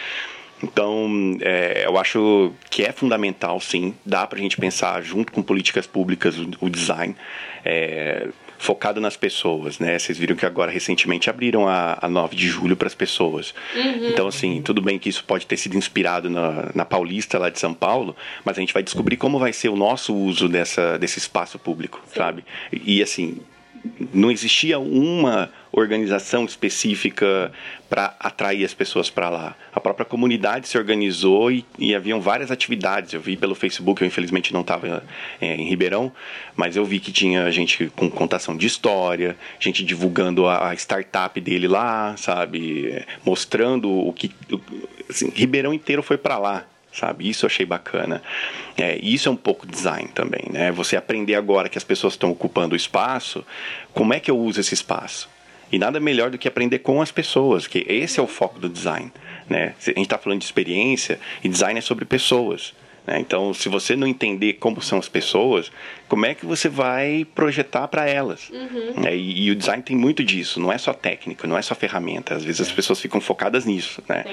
Então, 0.64 1.38
é, 1.42 1.84
eu 1.86 1.98
acho 2.00 2.52
que 2.70 2.84
é 2.84 2.92
fundamental, 2.92 3.60
sim, 3.60 3.94
dá 4.04 4.26
para 4.26 4.40
a 4.40 4.42
gente 4.42 4.58
pensar 4.58 5.02
junto 5.04 5.32
com 5.32 5.44
políticas 5.44 5.86
públicas 5.86 6.40
o, 6.40 6.50
o 6.62 6.70
design 6.70 7.16
é, 7.64 8.28
focado 8.58 9.00
nas 9.00 9.16
pessoas, 9.16 9.80
né? 9.80 9.98
Vocês 9.98 10.18
viram 10.18 10.36
que 10.36 10.46
agora 10.46 10.72
recentemente 10.72 11.30
abriram 11.30 11.68
a, 11.68 11.98
a 12.02 12.10
9 12.10 12.36
de 12.36 12.48
julho 12.48 12.76
para 12.76 12.88
as 12.88 12.96
pessoas. 12.96 13.54
Então, 14.10 14.28
assim, 14.28 14.62
tudo 14.62 14.82
bem 14.82 14.98
que 14.98 15.10
isso 15.10 15.24
pode 15.24 15.46
ter 15.46 15.58
sido 15.58 15.78
inspirado 15.78 16.30
na, 16.30 16.70
na 16.74 16.86
Paulista 16.86 17.38
lá 17.38 17.50
de 17.50 17.60
São 17.60 17.74
Paulo, 17.74 18.16
mas 18.44 18.58
a 18.58 18.62
gente 18.62 18.74
vai 18.74 18.84
descobrir 18.84 19.18
como 19.18 19.40
vai 19.40 19.54
ser 19.54 19.70
o 19.70 19.76
nosso 19.76 20.16
uso 20.16 20.48
dessa, 20.48 20.98
desse 20.98 21.20
espaço 21.20 21.60
público, 21.60 22.02
sabe? 22.14 22.44
E, 22.72 22.98
e, 22.98 23.04
assim, 23.04 23.38
não 24.14 24.30
existia 24.32 24.80
uma 24.80 25.50
organização 25.72 26.46
específica 26.46 27.52
para 27.90 28.16
atrair 28.20 28.66
as 28.66 28.74
pessoas 28.74 29.10
para 29.10 29.30
lá. 29.30 29.56
A 29.74 29.80
própria 29.80 30.06
comunidade 30.06 30.68
se 30.68 30.78
organizou 30.78 31.52
e, 31.52 31.64
e 31.78 31.94
haviam 31.94 32.20
várias 32.20 32.50
atividades. 32.52 33.14
Eu 33.14 33.22
vi 33.22 33.38
pelo 33.38 33.54
Facebook, 33.56 34.02
eu 34.02 34.08
infelizmente 34.08 34.52
não 34.54 34.62
estava 34.62 35.04
é, 35.40 35.56
em 35.56 35.68
Ribeirão, 35.70 36.12
mas 36.56 36.76
eu 36.76 36.84
vi 36.84 37.00
que 37.00 37.12
tinha 37.12 37.50
gente 37.52 37.92
com 37.96 38.10
contação 38.10 38.58
de 38.58 38.66
história, 38.66 39.38
gente 39.60 39.84
divulgando 39.84 40.48
a, 40.48 40.70
a 40.70 40.74
startup 40.74 41.40
dele 41.40 41.68
lá, 41.68 42.16
sabe, 42.18 42.88
É, 42.88 43.06
mostrando 43.26 43.90
o 43.90 44.12
que 44.14 44.32
o- 44.52 44.60
assim, 45.10 45.30
Ribeirão 45.34 45.74
inteiro 45.74 46.02
foi 46.02 46.18
para 46.18 46.38
lá 46.38 46.66
sabe? 46.98 47.30
Isso 47.30 47.46
eu 47.46 47.48
achei 47.48 47.66
bacana. 47.66 48.22
É, 48.78 48.98
isso 49.02 49.30
é 49.30 49.32
um 49.32 49.36
pouco 49.36 49.68
design 49.68 50.10
também, 50.14 50.44
né? 50.50 50.72
Você 50.72 50.96
aprender 50.96 51.36
agora 51.36 51.70
que 51.70 51.78
as 51.78 51.84
pessoas 51.84 52.14
estão 52.14 52.32
ocupando 52.32 52.74
o 52.74 52.78
espaço, 52.78 53.46
como 53.94 54.14
é 54.14 54.20
que 54.20 54.30
eu 54.32 54.38
uso 54.38 54.60
esse 54.60 54.74
espaço? 54.74 55.30
E 55.72 55.78
nada 55.78 56.00
melhor 56.00 56.30
do 56.30 56.38
que 56.38 56.48
aprender 56.48 56.80
com 56.80 57.02
as 57.02 57.12
pessoas, 57.12 57.68
que 57.68 57.86
esse 57.88 58.20
é 58.20 58.24
o 58.24 58.28
foco 58.28 58.60
do 58.60 58.70
design, 58.70 59.12
né? 59.50 59.74
A 59.80 59.90
gente 59.90 60.02
está 60.02 60.18
falando 60.18 60.40
de 60.40 60.46
experiência 60.46 61.20
e 61.44 61.50
design 61.50 61.78
é 61.78 61.82
sobre 61.82 62.06
pessoas. 62.06 62.74
Né? 63.08 63.20
Então, 63.22 63.54
se 63.54 63.70
você 63.70 63.96
não 63.96 64.06
entender 64.06 64.54
como 64.54 64.82
são 64.82 65.00
as 65.00 65.08
pessoas, 65.08 65.72
como 66.10 66.26
é 66.26 66.36
que 66.36 66.46
você 66.46 66.68
vai 66.68 67.26
projetar 67.34 67.88
para 67.88 68.08
elas? 68.08 68.52
É, 69.08 69.16
e, 69.16 69.46
e 69.46 69.52
o 69.52 69.56
design 69.56 69.82
tem 69.82 69.96
muito 69.96 70.24
disso. 70.24 70.60
Não 70.60 70.72
é 70.72 70.78
só 70.78 70.94
técnica, 70.94 71.48
não 71.48 71.58
é 71.58 71.62
só 71.62 71.74
ferramenta. 71.74 72.36
Às 72.36 72.44
vezes 72.44 72.62
as 72.62 72.72
pessoas 72.72 73.00
ficam 73.00 73.22
focadas 73.22 73.66
nisso, 73.66 74.04
né? 74.10 74.26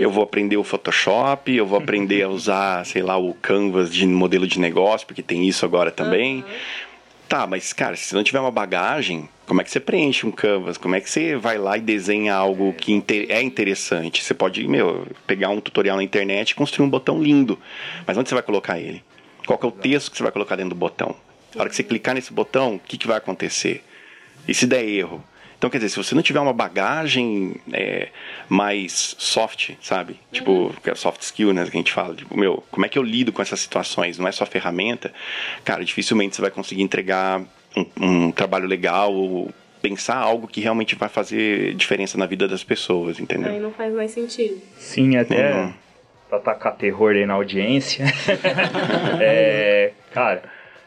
Eu 0.00 0.10
vou 0.12 0.22
aprender 0.22 0.56
o 0.56 0.64
Photoshop, 0.64 1.52
eu 1.52 1.66
vou 1.66 1.78
aprender 1.78 2.22
a 2.22 2.28
usar, 2.28 2.86
sei 2.86 3.02
lá, 3.02 3.18
o 3.18 3.34
Canvas 3.34 3.92
de 3.92 4.06
modelo 4.06 4.46
de 4.46 4.60
negócio, 4.60 5.06
porque 5.06 5.22
tem 5.22 5.46
isso 5.48 5.64
agora 5.64 5.90
também. 5.90 6.44
Tá, 7.28 7.46
mas 7.46 7.72
cara, 7.72 7.96
se 7.96 8.14
não 8.14 8.22
tiver 8.22 8.38
uma 8.40 8.50
bagagem, 8.50 9.28
como 9.46 9.60
é 9.60 9.64
que 9.64 9.70
você 9.70 9.80
preenche 9.80 10.26
um 10.26 10.30
Canvas? 10.30 10.76
Como 10.76 10.94
é 10.94 11.00
que 11.00 11.08
você 11.10 11.36
vai 11.36 11.58
lá 11.58 11.76
e 11.76 11.80
desenha 11.80 12.34
algo 12.34 12.72
que 12.74 12.92
inte- 12.92 13.26
é 13.30 13.42
interessante? 13.42 14.22
Você 14.22 14.34
pode, 14.34 14.66
meu, 14.68 15.06
pegar 15.26 15.48
um 15.48 15.60
tutorial 15.60 15.96
na 15.96 16.02
internet 16.02 16.50
e 16.50 16.54
construir 16.54 16.86
um 16.86 16.90
botão 16.90 17.22
lindo. 17.22 17.58
Mas 18.06 18.16
onde 18.16 18.28
você 18.28 18.34
vai 18.34 18.42
colocar 18.42 18.78
ele? 18.78 19.02
Qual 19.46 19.58
é 19.62 19.66
o 19.66 19.70
texto 19.70 20.10
que 20.10 20.16
você 20.16 20.22
vai 20.22 20.32
colocar 20.32 20.56
dentro 20.56 20.70
do 20.70 20.76
botão? 20.78 21.14
A 21.56 21.60
hora 21.60 21.68
que 21.68 21.76
você 21.76 21.82
clicar 21.82 22.14
nesse 22.14 22.32
botão, 22.32 22.76
o 22.76 22.78
que, 22.78 22.96
que 22.98 23.06
vai 23.06 23.16
acontecer? 23.18 23.82
E 24.46 24.54
se 24.54 24.66
der 24.66 24.84
erro? 24.84 25.22
Então, 25.64 25.70
quer 25.70 25.78
dizer, 25.78 25.88
se 25.88 25.96
você 25.96 26.14
não 26.14 26.20
tiver 26.20 26.40
uma 26.40 26.52
bagagem 26.52 27.56
é, 27.72 28.08
mais 28.50 29.16
soft, 29.18 29.70
sabe? 29.80 30.20
Tipo, 30.30 30.74
que 30.82 30.90
é 30.90 30.94
soft 30.94 31.22
skill, 31.22 31.54
né? 31.54 31.62
Que 31.64 31.70
a 31.70 31.72
gente 31.80 31.90
fala. 31.90 32.14
Tipo, 32.14 32.38
meu, 32.38 32.62
como 32.70 32.84
é 32.84 32.88
que 32.90 32.98
eu 32.98 33.02
lido 33.02 33.32
com 33.32 33.40
essas 33.40 33.60
situações? 33.60 34.18
Não 34.18 34.28
é 34.28 34.32
só 34.32 34.44
ferramenta. 34.44 35.10
Cara, 35.64 35.82
dificilmente 35.82 36.36
você 36.36 36.42
vai 36.42 36.50
conseguir 36.50 36.82
entregar 36.82 37.40
um, 37.74 37.86
um 37.98 38.30
trabalho 38.30 38.66
legal 38.66 39.14
ou 39.14 39.50
pensar 39.80 40.16
algo 40.18 40.46
que 40.46 40.60
realmente 40.60 40.94
vai 40.96 41.08
fazer 41.08 41.72
diferença 41.76 42.18
na 42.18 42.26
vida 42.26 42.46
das 42.46 42.62
pessoas, 42.62 43.18
entendeu? 43.18 43.50
Aí 43.50 43.58
não 43.58 43.72
faz 43.72 43.94
mais 43.94 44.10
sentido. 44.10 44.60
Sim, 44.76 45.16
até 45.16 45.54
Uhum. 45.54 45.72
pra 46.28 46.40
tacar 46.40 46.76
terror 46.76 47.14
aí 47.14 47.24
na 47.24 47.32
audiência. 47.32 48.04
é, 49.18 49.92
cara, 50.12 50.42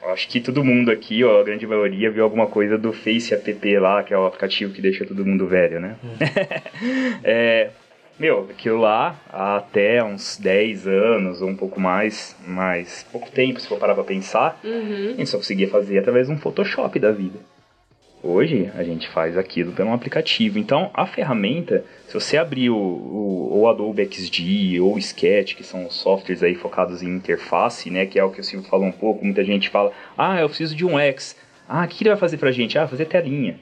acho 0.09 0.27
que 0.27 0.39
todo 0.39 0.63
mundo 0.63 0.91
aqui, 0.91 1.23
ó, 1.23 1.41
a 1.41 1.43
grande 1.43 1.65
maioria, 1.67 2.09
viu 2.11 2.23
alguma 2.23 2.47
coisa 2.47 2.77
do 2.77 2.91
Face 2.93 3.33
app 3.33 3.77
lá, 3.79 4.03
que 4.03 4.13
é 4.13 4.17
o 4.17 4.25
aplicativo 4.25 4.73
que 4.73 4.81
deixa 4.81 5.05
todo 5.05 5.25
mundo 5.25 5.47
velho, 5.47 5.79
né? 5.79 5.95
é, 7.23 7.69
meu, 8.19 8.47
aquilo 8.49 8.77
lá, 8.79 9.15
há 9.29 9.57
até 9.57 10.03
uns 10.03 10.37
10 10.37 10.87
anos 10.87 11.41
ou 11.41 11.49
um 11.49 11.55
pouco 11.55 11.79
mais, 11.79 12.35
mais 12.45 13.05
pouco 13.11 13.29
tempo, 13.31 13.59
se 13.59 13.67
for 13.67 13.77
parar 13.79 13.93
pra 13.95 14.03
pensar, 14.03 14.59
Uhum. 14.63 15.13
a 15.13 15.17
gente 15.17 15.29
só 15.29 15.37
conseguia 15.37 15.69
fazer 15.69 15.99
através 15.99 16.27
de 16.27 16.33
um 16.33 16.37
Photoshop 16.37 16.97
da 16.99 17.11
vida. 17.11 17.39
Hoje 18.23 18.71
a 18.75 18.83
gente 18.83 19.07
faz 19.09 19.37
aquilo 19.37 19.71
pelo 19.73 19.93
aplicativo. 19.93 20.57
Então 20.57 20.89
a 20.93 21.05
ferramenta, 21.05 21.85
se 22.07 22.13
você 22.13 22.37
abrir 22.37 22.69
o, 22.69 22.75
o, 22.75 23.59
o 23.61 23.67
Adobe 23.67 24.05
XD 24.05 24.79
ou 24.79 24.95
o 24.95 24.99
Sketch, 24.99 25.55
que 25.55 25.63
são 25.63 25.89
softwares 25.89 26.41
aí 26.41 26.55
focados 26.55 27.03
em 27.03 27.09
interface, 27.09 27.89
né, 27.91 28.05
que 28.05 28.19
é 28.19 28.23
o 28.23 28.31
que 28.31 28.41
o 28.41 28.43
Silvio 28.43 28.67
falou 28.69 28.87
um 28.87 28.91
pouco, 28.91 29.23
muita 29.23 29.43
gente 29.43 29.69
fala: 29.69 29.91
"Ah, 30.17 30.41
eu 30.41 30.49
preciso 30.49 30.75
de 30.75 30.85
um 30.85 30.97
X". 30.99 31.35
Ah, 31.69 31.83
o 31.83 31.87
que 31.87 32.03
ele 32.03 32.09
vai 32.09 32.19
fazer 32.19 32.37
pra 32.37 32.51
gente? 32.51 32.77
Ah, 32.77 32.87
fazer 32.87 33.05
telinha. 33.05 33.59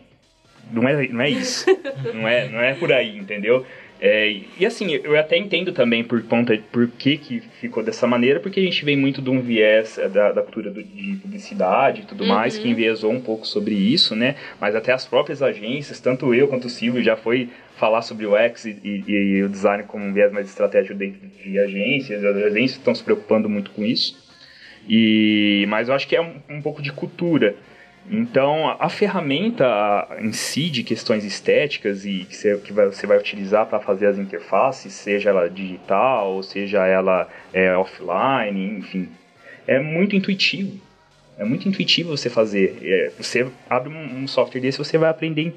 Não 0.71 0.87
é, 0.87 1.07
não 1.07 1.21
é 1.21 1.29
isso. 1.29 1.65
não, 2.13 2.27
é, 2.27 2.49
não 2.49 2.59
é 2.59 2.73
por 2.73 2.91
aí, 2.91 3.17
entendeu? 3.17 3.65
É, 4.07 4.35
e 4.59 4.65
assim, 4.65 4.91
eu 5.03 5.17
até 5.17 5.35
entendo 5.35 5.71
também 5.71 6.03
por 6.03 6.21
conta 6.23 6.55
por 6.71 6.87
que, 6.87 7.17
que 7.17 7.39
ficou 7.59 7.81
dessa 7.81 8.05
maneira, 8.05 8.39
porque 8.39 8.59
a 8.59 8.63
gente 8.63 8.85
vem 8.85 8.95
muito 8.95 9.19
de 9.21 9.29
um 9.31 9.41
viés 9.41 9.97
é, 9.97 10.07
da, 10.07 10.31
da 10.31 10.41
cultura 10.43 10.69
do- 10.69 10.83
de 10.83 11.15
publicidade 11.15 12.01
e 12.01 12.05
tudo 12.05 12.23
mais, 12.25 12.55
que 12.57 12.67
enviesou 12.69 13.11
um 13.11 13.19
pouco 13.19 13.47
sobre 13.47 13.73
isso, 13.73 14.15
né? 14.15 14.35
Mas 14.61 14.75
até 14.75 14.91
as 14.93 15.05
próprias 15.07 15.41
agências, 15.41 15.99
tanto 15.99 16.33
eu 16.35 16.47
quanto 16.47 16.65
o 16.65 16.69
Silvio 16.69 17.01
já 17.01 17.15
foi 17.15 17.49
falar 17.77 18.03
sobre 18.03 18.25
o 18.27 18.35
X 18.37 18.65
e, 18.65 18.77
e- 18.83 19.11
e 19.11 19.43
o 19.43 19.49
design 19.49 19.83
como 19.85 20.05
um 20.05 20.13
viés 20.13 20.31
mais 20.31 20.47
estratégico 20.47 20.93
dentro 20.93 21.19
de 21.43 21.57
agências, 21.57 22.23
as 22.23 22.35
agências 22.37 22.77
estão 22.77 22.93
se 22.93 23.03
preocupando 23.03 23.49
muito 23.49 23.71
com 23.71 23.83
isso. 23.83 24.23
E, 24.87 25.65
mas 25.67 25.89
eu 25.89 25.95
acho 25.95 26.07
que 26.07 26.15
é 26.15 26.21
um, 26.21 26.35
um 26.49 26.61
pouco 26.61 26.81
de 26.81 26.91
cultura. 26.91 27.55
Então, 28.09 28.69
a, 28.79 28.87
ferramenta 28.87 29.65
em 30.19 30.31
si 30.31 30.69
de 30.69 30.83
questões 30.83 31.23
estéticas 31.23 32.05
e 32.05 32.25
que 32.25 32.35
você, 32.35 33.07
vai- 33.07 33.17
utilizar 33.17 33.65
para 33.65 33.79
fazer 33.79 34.05
as 34.05 34.17
interfaces, 34.17 34.93
seja 34.93 35.31
ela 35.31 35.49
digital, 35.49 36.33
ou 36.33 36.43
seja 36.43 36.85
ela 36.85 37.27
é, 37.51 37.75
offline, 37.75 38.77
enfim, 38.77 39.09
é 39.65 39.79
muito 39.79 40.15
intuitivo. 40.15 40.79
É 41.37 41.43
muito 41.43 41.67
intuitivo 41.67 42.15
você 42.15 42.29
fazer. 42.29 42.77
É, 42.81 43.11
você 43.17 43.47
abre 43.69 43.89
um, 43.89 44.23
um 44.23 44.27
software 44.27 44.61
desse, 44.61 44.77
você 44.77 44.97
vai 44.97 45.09
aprender 45.09 45.53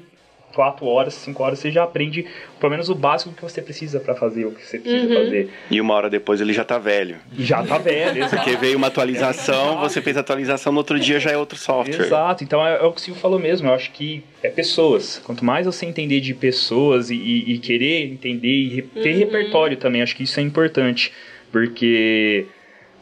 4 0.53 0.85
horas, 0.85 1.13
5 1.13 1.43
horas, 1.43 1.59
você 1.59 1.71
já 1.71 1.83
aprende 1.83 2.25
pelo 2.59 2.71
menos 2.71 2.89
o 2.89 2.95
básico 2.95 3.31
que 3.33 3.41
você 3.41 3.61
precisa 3.61 3.99
para 3.99 4.15
fazer 4.15 4.45
o 4.45 4.51
que 4.51 4.65
você 4.65 4.79
precisa 4.79 5.13
fazer. 5.13 5.49
E 5.71 5.79
uma 5.79 5.93
hora 5.93 6.09
depois 6.09 6.41
ele 6.41 6.53
já 6.53 6.63
tá 6.65 6.77
velho. 6.77 7.17
Já 7.37 7.63
tá 7.63 7.77
velho, 7.77 8.17
exato. 8.23 8.35
Porque 8.35 8.55
veio 8.57 8.77
uma 8.77 8.87
atualização, 8.87 9.77
você 9.79 10.01
fez 10.01 10.17
a 10.17 10.21
atualização, 10.21 10.71
no 10.73 10.79
outro 10.79 10.99
dia 10.99 11.19
já 11.19 11.31
é 11.31 11.37
outro 11.37 11.57
software. 11.57 12.05
Exato, 12.05 12.43
então 12.43 12.65
é, 12.65 12.77
é 12.77 12.83
o 12.83 12.91
que 12.91 12.99
o 12.99 13.03
Silvio 13.03 13.21
falou 13.21 13.39
mesmo, 13.39 13.67
eu 13.69 13.73
acho 13.73 13.91
que 13.91 14.23
é 14.43 14.49
pessoas. 14.49 15.21
Quanto 15.25 15.43
mais 15.45 15.65
você 15.65 15.85
entender 15.85 16.19
de 16.19 16.33
pessoas 16.33 17.09
e, 17.09 17.15
e- 17.15 17.53
e 17.53 17.57
querer 17.59 18.05
entender 18.11 18.47
e 18.47 18.69
re- 18.69 18.81
ter 18.81 19.13
repertório 19.13 19.77
também, 19.77 20.01
acho 20.01 20.15
que 20.15 20.23
isso 20.23 20.39
é 20.39 20.43
importante. 20.43 21.11
Porque 21.51 22.45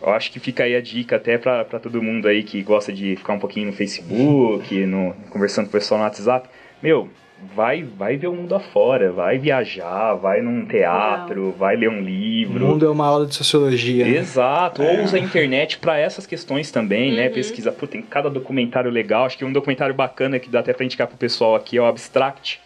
eu 0.02 0.10
acho 0.12 0.32
que 0.32 0.39
fica 0.39 0.64
aí 0.64 0.76
a 0.76 0.82
dica 0.82 1.16
até 1.16 1.38
para 1.38 1.64
todo 1.80 2.02
mundo 2.02 2.28
aí 2.28 2.43
que 2.43 2.62
gosta 2.62 2.91
de 2.93 3.16
ficar 3.16 3.34
um 3.34 3.39
pouquinho 3.39 3.68
no 3.68 3.74
Facebook, 3.74 4.76
no, 4.86 5.14
conversando 5.30 5.66
com 5.66 5.70
o 5.70 5.72
pessoal 5.80 6.00
no 6.00 6.04
WhatsApp. 6.06 6.50
Meu, 6.82 7.10
vai 7.55 7.83
vai 7.83 8.17
ver 8.17 8.27
o 8.27 8.33
mundo 8.33 8.55
afora, 8.55 9.11
vai 9.11 9.38
viajar, 9.38 10.15
vai 10.15 10.41
num 10.41 10.65
teatro, 10.65 11.53
vai 11.57 11.75
ler 11.75 11.89
um 11.89 12.01
livro. 12.01 12.65
O 12.65 12.69
mundo 12.69 12.85
é 12.85 12.89
uma 12.89 13.05
aula 13.05 13.25
de 13.25 13.35
sociologia. 13.35 14.05
Né? 14.05 14.17
Exato, 14.17 14.81
é. 14.81 14.91
ou 14.91 15.03
usa 15.03 15.17
a 15.17 15.19
internet 15.19 15.77
para 15.77 15.97
essas 15.97 16.25
questões 16.25 16.71
também, 16.71 17.11
né? 17.11 17.23
uhum. 17.23 17.23
né? 17.23 17.29
Pesquisa, 17.29 17.71
pô, 17.71 17.85
tem 17.85 18.01
cada 18.01 18.29
documentário 18.29 18.89
legal. 18.89 19.25
Acho 19.25 19.38
que 19.38 19.45
um 19.45 19.53
documentário 19.53 19.93
bacana 19.93 20.39
que 20.39 20.49
dá 20.49 20.59
até 20.59 20.73
para 20.73 20.85
indicar 20.85 21.07
pro 21.07 21.17
pessoal 21.17 21.55
aqui 21.55 21.77
é 21.77 21.81
o 21.81 21.85
Abstract, 21.85 22.59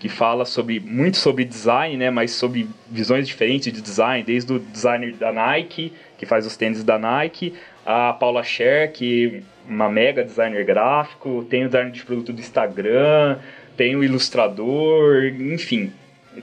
que 0.00 0.08
fala 0.08 0.44
sobre 0.44 0.80
muito 0.80 1.16
sobre 1.18 1.44
design, 1.44 1.96
né? 1.96 2.10
Mas 2.10 2.32
sobre 2.32 2.68
visões 2.90 3.26
diferentes 3.26 3.72
de 3.72 3.80
design, 3.80 4.24
desde 4.24 4.52
o 4.52 4.58
designer 4.58 5.14
da 5.14 5.32
Nike, 5.32 5.92
que 6.16 6.26
faz 6.26 6.46
os 6.46 6.56
tênis 6.56 6.82
da 6.82 6.98
Nike, 6.98 7.54
a 7.84 8.12
Paula 8.14 8.42
Scher, 8.42 8.92
que 8.92 9.42
é 9.68 9.72
uma 9.72 9.88
mega 9.88 10.24
designer 10.24 10.64
gráfico, 10.64 11.46
tem 11.48 11.64
o 11.64 11.68
designer 11.68 11.92
de 11.92 12.04
produto 12.04 12.32
do 12.32 12.40
Instagram, 12.40 13.38
tem 13.76 13.96
o 13.96 14.04
ilustrador, 14.04 15.24
enfim, 15.26 15.92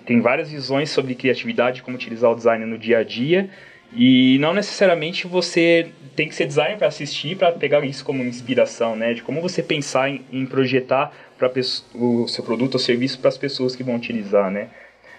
tem 0.06 0.22
várias 0.22 0.50
visões 0.50 0.90
sobre 0.90 1.16
criatividade, 1.16 1.82
como 1.82 1.96
utilizar 1.96 2.32
o 2.32 2.36
design 2.36 2.66
no 2.66 2.78
dia 2.78 3.00
a 3.00 3.04
dia. 3.04 3.50
E 3.94 4.38
não 4.40 4.54
necessariamente 4.54 5.28
você 5.28 5.92
tem 6.16 6.30
que 6.30 6.36
ser 6.36 6.46
designer 6.46 6.78
para 6.78 6.88
assistir, 6.88 7.36
para 7.36 7.52
pegar 7.52 7.84
isso 7.86 8.06
como 8.06 8.24
inspiração, 8.24 8.96
né? 8.96 9.14
De 9.14 9.22
como 9.22 9.42
você 9.42 9.62
pensar 9.62 10.10
em, 10.10 10.22
em 10.32 10.46
projetar 10.46 11.12
para 11.38 11.52
o 11.96 12.28
seu 12.28 12.44
produto 12.44 12.76
ou 12.76 12.80
serviço 12.80 13.20
para 13.20 13.30
as 13.30 13.38
pessoas 13.38 13.76
que 13.76 13.84
vão 13.84 13.96
utilizar, 13.96 14.50
né? 14.50 14.70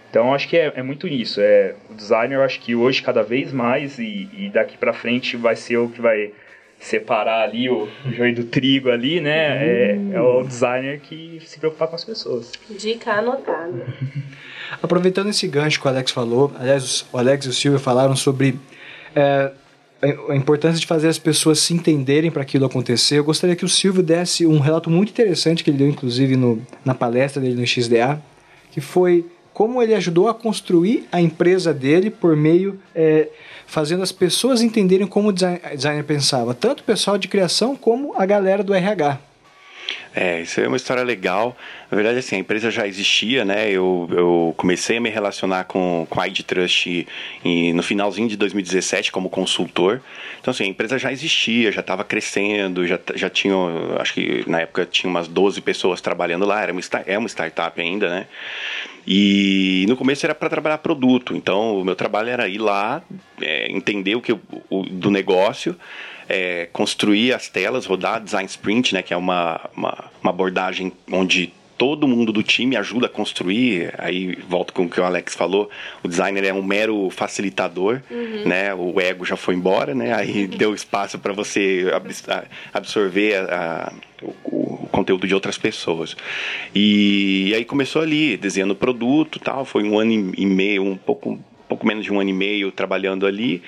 Então 0.08 0.34
acho 0.34 0.48
que 0.48 0.56
é, 0.56 0.72
é, 0.76 0.82
muito 0.82 1.06
isso. 1.06 1.40
É 1.40 1.74
o 1.90 1.94
designer, 1.94 2.40
acho 2.40 2.60
que 2.60 2.74
hoje 2.74 3.02
cada 3.02 3.22
vez 3.22 3.52
mais 3.52 3.98
e, 3.98 4.28
e 4.32 4.50
daqui 4.50 4.78
para 4.78 4.92
frente 4.92 5.36
vai 5.36 5.56
ser 5.56 5.76
o 5.76 5.88
que 5.88 6.00
vai 6.00 6.32
separar 6.82 7.44
ali 7.44 7.70
o 7.70 7.88
joio 8.10 8.34
do 8.34 8.44
trigo 8.44 8.90
ali, 8.90 9.20
né? 9.20 9.64
É, 9.64 9.98
é, 10.12 10.20
o 10.20 10.42
designer 10.42 11.00
que 11.00 11.40
se 11.46 11.58
preocupa 11.58 11.86
com 11.86 11.94
as 11.94 12.04
pessoas. 12.04 12.52
Dica 12.68 13.12
anotada. 13.12 13.86
Aproveitando 14.82 15.30
esse 15.30 15.46
gancho 15.46 15.80
que 15.80 15.86
o 15.86 15.88
Alex 15.88 16.10
falou, 16.10 16.52
aliás, 16.58 17.06
o 17.12 17.18
Alex 17.18 17.46
e 17.46 17.48
o 17.50 17.52
Silvio 17.52 17.78
falaram 17.78 18.16
sobre 18.16 18.58
é, 19.14 19.52
a 20.28 20.34
importância 20.34 20.80
de 20.80 20.86
fazer 20.86 21.08
as 21.08 21.18
pessoas 21.18 21.60
se 21.60 21.72
entenderem 21.72 22.30
para 22.30 22.42
aquilo 22.42 22.66
acontecer. 22.66 23.18
Eu 23.18 23.24
gostaria 23.24 23.54
que 23.54 23.64
o 23.64 23.68
Silvio 23.68 24.02
desse 24.02 24.44
um 24.44 24.58
relato 24.58 24.90
muito 24.90 25.10
interessante 25.10 25.62
que 25.62 25.70
ele 25.70 25.78
deu, 25.78 25.88
inclusive, 25.88 26.34
no, 26.36 26.60
na 26.84 26.94
palestra 26.94 27.40
dele 27.40 27.54
no 27.54 27.66
XDA, 27.66 28.20
que 28.72 28.80
foi 28.80 29.24
como 29.52 29.82
ele 29.82 29.94
ajudou 29.94 30.28
a 30.28 30.34
construir 30.34 31.06
a 31.12 31.20
empresa 31.20 31.72
dele 31.72 32.10
por 32.10 32.36
meio 32.36 32.80
é, 32.94 33.28
fazendo 33.66 34.02
as 34.02 34.12
pessoas 34.12 34.62
entenderem 34.62 35.06
como 35.06 35.28
o 35.28 35.32
designer 35.32 36.04
pensava, 36.04 36.54
tanto 36.54 36.80
o 36.80 36.84
pessoal 36.84 37.18
de 37.18 37.28
criação 37.28 37.76
como 37.76 38.14
a 38.16 38.26
galera 38.26 38.62
do 38.62 38.74
RH. 38.74 39.18
É, 40.14 40.42
isso 40.42 40.60
é 40.60 40.68
uma 40.68 40.76
história 40.76 41.02
legal. 41.02 41.56
Na 41.90 41.96
verdade, 41.96 42.18
assim, 42.18 42.36
a 42.36 42.38
empresa 42.38 42.70
já 42.70 42.86
existia, 42.86 43.44
né? 43.44 43.70
Eu, 43.70 44.08
eu 44.10 44.54
comecei 44.58 44.98
a 44.98 45.00
me 45.00 45.08
relacionar 45.08 45.64
com, 45.64 46.06
com 46.08 46.20
a 46.20 46.28
ID 46.28 46.40
Trust 46.42 47.06
no 47.74 47.82
finalzinho 47.82 48.28
de 48.28 48.36
2017 48.36 49.10
como 49.10 49.30
consultor. 49.30 50.02
Então, 50.40 50.50
assim, 50.50 50.64
a 50.64 50.66
empresa 50.66 50.98
já 50.98 51.10
existia, 51.10 51.72
já 51.72 51.80
estava 51.80 52.04
crescendo, 52.04 52.86
já, 52.86 52.98
já 53.14 53.30
tinha, 53.30 53.54
acho 53.98 54.12
que 54.12 54.44
na 54.46 54.60
época 54.60 54.84
tinha 54.84 55.08
umas 55.08 55.28
12 55.28 55.60
pessoas 55.62 56.00
trabalhando 56.00 56.44
lá, 56.44 56.62
era 56.62 56.72
uma, 56.72 56.80
é 57.06 57.16
uma 57.16 57.28
startup 57.28 57.80
ainda, 57.80 58.10
né? 58.10 58.26
E 59.06 59.84
no 59.88 59.96
começo 59.96 60.24
era 60.24 60.34
para 60.34 60.48
trabalhar 60.48 60.78
produto, 60.78 61.34
então 61.34 61.80
o 61.80 61.84
meu 61.84 61.96
trabalho 61.96 62.28
era 62.28 62.48
ir 62.48 62.58
lá, 62.58 63.02
é, 63.40 63.70
entender 63.70 64.14
o 64.14 64.20
que 64.20 64.32
o, 64.32 64.82
do 64.84 65.10
negócio, 65.10 65.76
é, 66.28 66.68
construir 66.72 67.32
as 67.32 67.48
telas, 67.48 67.84
rodar 67.84 68.22
design 68.22 68.46
sprint, 68.48 68.94
né, 68.94 69.02
que 69.02 69.12
é 69.12 69.16
uma, 69.16 69.60
uma, 69.76 70.04
uma 70.22 70.30
abordagem 70.30 70.92
onde 71.10 71.52
todo 71.82 72.06
mundo 72.06 72.32
do 72.32 72.44
time 72.44 72.76
ajuda 72.76 73.06
a 73.06 73.08
construir. 73.08 73.92
Aí 73.98 74.36
volto 74.48 74.72
com 74.72 74.84
o 74.84 74.88
que 74.88 75.00
o 75.00 75.04
Alex 75.04 75.34
falou, 75.34 75.68
o 76.00 76.06
designer 76.06 76.44
é 76.44 76.54
um 76.54 76.62
mero 76.62 77.10
facilitador, 77.10 78.00
uhum. 78.08 78.44
né? 78.46 78.72
O 78.72 79.00
ego 79.00 79.24
já 79.24 79.34
foi 79.34 79.56
embora, 79.56 79.92
né? 79.92 80.14
Aí 80.14 80.46
deu 80.46 80.76
espaço 80.76 81.18
para 81.18 81.32
você 81.32 81.86
absorver 82.72 83.34
a, 83.34 83.92
a, 84.22 84.24
o, 84.24 84.84
o, 84.84 84.88
conteúdo 84.92 85.26
de 85.26 85.34
outras 85.34 85.58
pessoas. 85.58 86.16
E, 86.72 87.48
e 87.48 87.54
aí 87.56 87.64
começou 87.64 88.00
ali, 88.00 88.36
desenhando 88.36 88.76
produto, 88.76 89.40
tal. 89.40 89.64
Foi 89.64 89.82
um 89.82 89.98
ano 89.98 90.12
e 90.36 90.46
meio, 90.46 90.84
um 90.84 90.96
pouco, 90.96 91.30
um 91.30 91.40
pouco 91.68 91.84
menos 91.84 92.04
de 92.04 92.12
um 92.12 92.20
ano 92.20 92.30
e 92.30 92.32
meio 92.32 92.70
trabalhando 92.70 93.26
ali. 93.26 93.60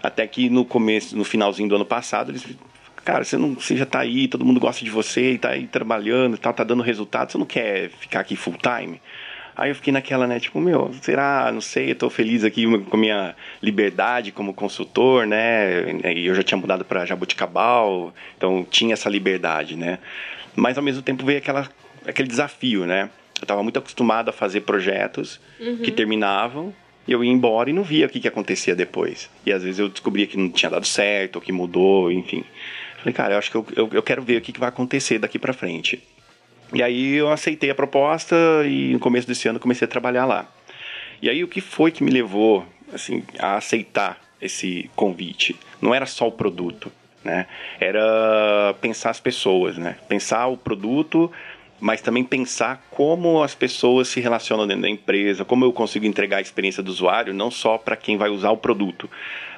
Até 0.00 0.24
que 0.28 0.48
no 0.48 0.64
começo, 0.64 1.16
no 1.16 1.24
finalzinho 1.24 1.68
do 1.68 1.74
ano 1.74 1.84
passado, 1.84 2.30
eles 2.30 2.46
cara, 3.06 3.22
você 3.22 3.38
não, 3.38 3.54
você 3.54 3.76
já 3.76 3.86
tá 3.86 4.00
aí, 4.00 4.26
todo 4.26 4.44
mundo 4.44 4.58
gosta 4.58 4.84
de 4.84 4.90
você 4.90 5.34
e 5.34 5.38
tá 5.38 5.50
aí 5.50 5.68
trabalhando 5.68 6.34
e 6.34 6.38
tal, 6.38 6.52
tá 6.52 6.64
dando 6.64 6.82
resultado, 6.82 7.30
você 7.30 7.38
não 7.38 7.46
quer 7.46 7.88
ficar 7.88 8.18
aqui 8.18 8.34
full 8.34 8.56
time? 8.58 9.00
Aí 9.56 9.70
eu 9.70 9.76
fiquei 9.76 9.92
naquela, 9.92 10.26
né, 10.26 10.40
tipo, 10.40 10.60
meu, 10.60 10.92
será? 11.00 11.50
Não 11.52 11.60
sei, 11.60 11.92
eu 11.92 11.94
tô 11.94 12.10
feliz 12.10 12.42
aqui 12.42 12.66
com 12.66 12.96
a 12.96 13.00
minha 13.00 13.36
liberdade 13.62 14.32
como 14.32 14.52
consultor, 14.52 15.24
né? 15.24 16.12
E 16.14 16.26
eu 16.26 16.34
já 16.34 16.42
tinha 16.42 16.58
mudado 16.58 16.84
para 16.84 17.06
Jabuticabal, 17.06 18.12
então 18.36 18.66
tinha 18.68 18.92
essa 18.92 19.08
liberdade, 19.08 19.76
né? 19.76 20.00
Mas 20.56 20.76
ao 20.76 20.82
mesmo 20.82 21.00
tempo 21.00 21.24
veio 21.24 21.38
aquela, 21.38 21.70
aquele 22.06 22.28
desafio, 22.28 22.84
né? 22.84 23.08
Eu 23.38 23.44
estava 23.44 23.62
muito 23.62 23.78
acostumado 23.78 24.30
a 24.30 24.32
fazer 24.32 24.62
projetos 24.62 25.40
uhum. 25.60 25.78
que 25.78 25.92
terminavam 25.92 26.74
e 27.06 27.12
eu 27.12 27.22
ia 27.22 27.30
embora 27.30 27.70
e 27.70 27.72
não 27.72 27.84
via 27.84 28.06
o 28.06 28.08
que, 28.08 28.18
que 28.18 28.28
acontecia 28.28 28.74
depois. 28.74 29.30
E 29.44 29.52
às 29.52 29.62
vezes 29.62 29.78
eu 29.78 29.88
descobria 29.88 30.26
que 30.26 30.36
não 30.36 30.50
tinha 30.50 30.68
dado 30.68 30.86
certo, 30.86 31.36
ou 31.36 31.42
que 31.42 31.52
mudou, 31.52 32.10
enfim. 32.10 32.44
Falei, 32.98 33.12
cara, 33.12 33.34
eu 33.34 33.38
acho 33.38 33.50
que 33.50 33.56
eu, 33.56 33.66
eu, 33.76 33.90
eu 33.92 34.02
quero 34.02 34.22
ver 34.22 34.38
o 34.38 34.40
que, 34.40 34.52
que 34.52 34.60
vai 34.60 34.68
acontecer 34.68 35.18
daqui 35.18 35.38
para 35.38 35.52
frente. 35.52 36.02
E 36.72 36.82
aí 36.82 37.14
eu 37.14 37.30
aceitei 37.30 37.70
a 37.70 37.74
proposta 37.74 38.36
e 38.66 38.92
no 38.92 38.98
começo 38.98 39.26
desse 39.26 39.48
ano 39.48 39.60
comecei 39.60 39.84
a 39.84 39.88
trabalhar 39.88 40.24
lá. 40.24 40.48
E 41.22 41.30
aí 41.30 41.42
o 41.44 41.48
que 41.48 41.60
foi 41.60 41.90
que 41.90 42.02
me 42.02 42.10
levou 42.10 42.66
assim 42.92 43.22
a 43.38 43.56
aceitar 43.56 44.20
esse 44.40 44.90
convite? 44.96 45.56
Não 45.80 45.94
era 45.94 46.06
só 46.06 46.26
o 46.26 46.32
produto, 46.32 46.90
né? 47.22 47.46
Era 47.80 48.74
pensar 48.80 49.10
as 49.10 49.20
pessoas, 49.20 49.78
né? 49.78 49.96
Pensar 50.08 50.46
o 50.48 50.56
produto, 50.56 51.30
mas 51.80 52.00
também 52.00 52.24
pensar 52.24 52.84
como 52.90 53.42
as 53.42 53.54
pessoas 53.54 54.08
se 54.08 54.20
relacionam 54.20 54.66
dentro 54.66 54.82
da 54.82 54.88
empresa, 54.88 55.44
como 55.44 55.64
eu 55.64 55.72
consigo 55.72 56.06
entregar 56.06 56.38
a 56.38 56.40
experiência 56.40 56.82
do 56.82 56.88
usuário, 56.90 57.34
não 57.34 57.50
só 57.50 57.76
para 57.76 57.96
quem 57.96 58.16
vai 58.16 58.30
usar 58.30 58.50
o 58.50 58.56
produto, 58.56 59.10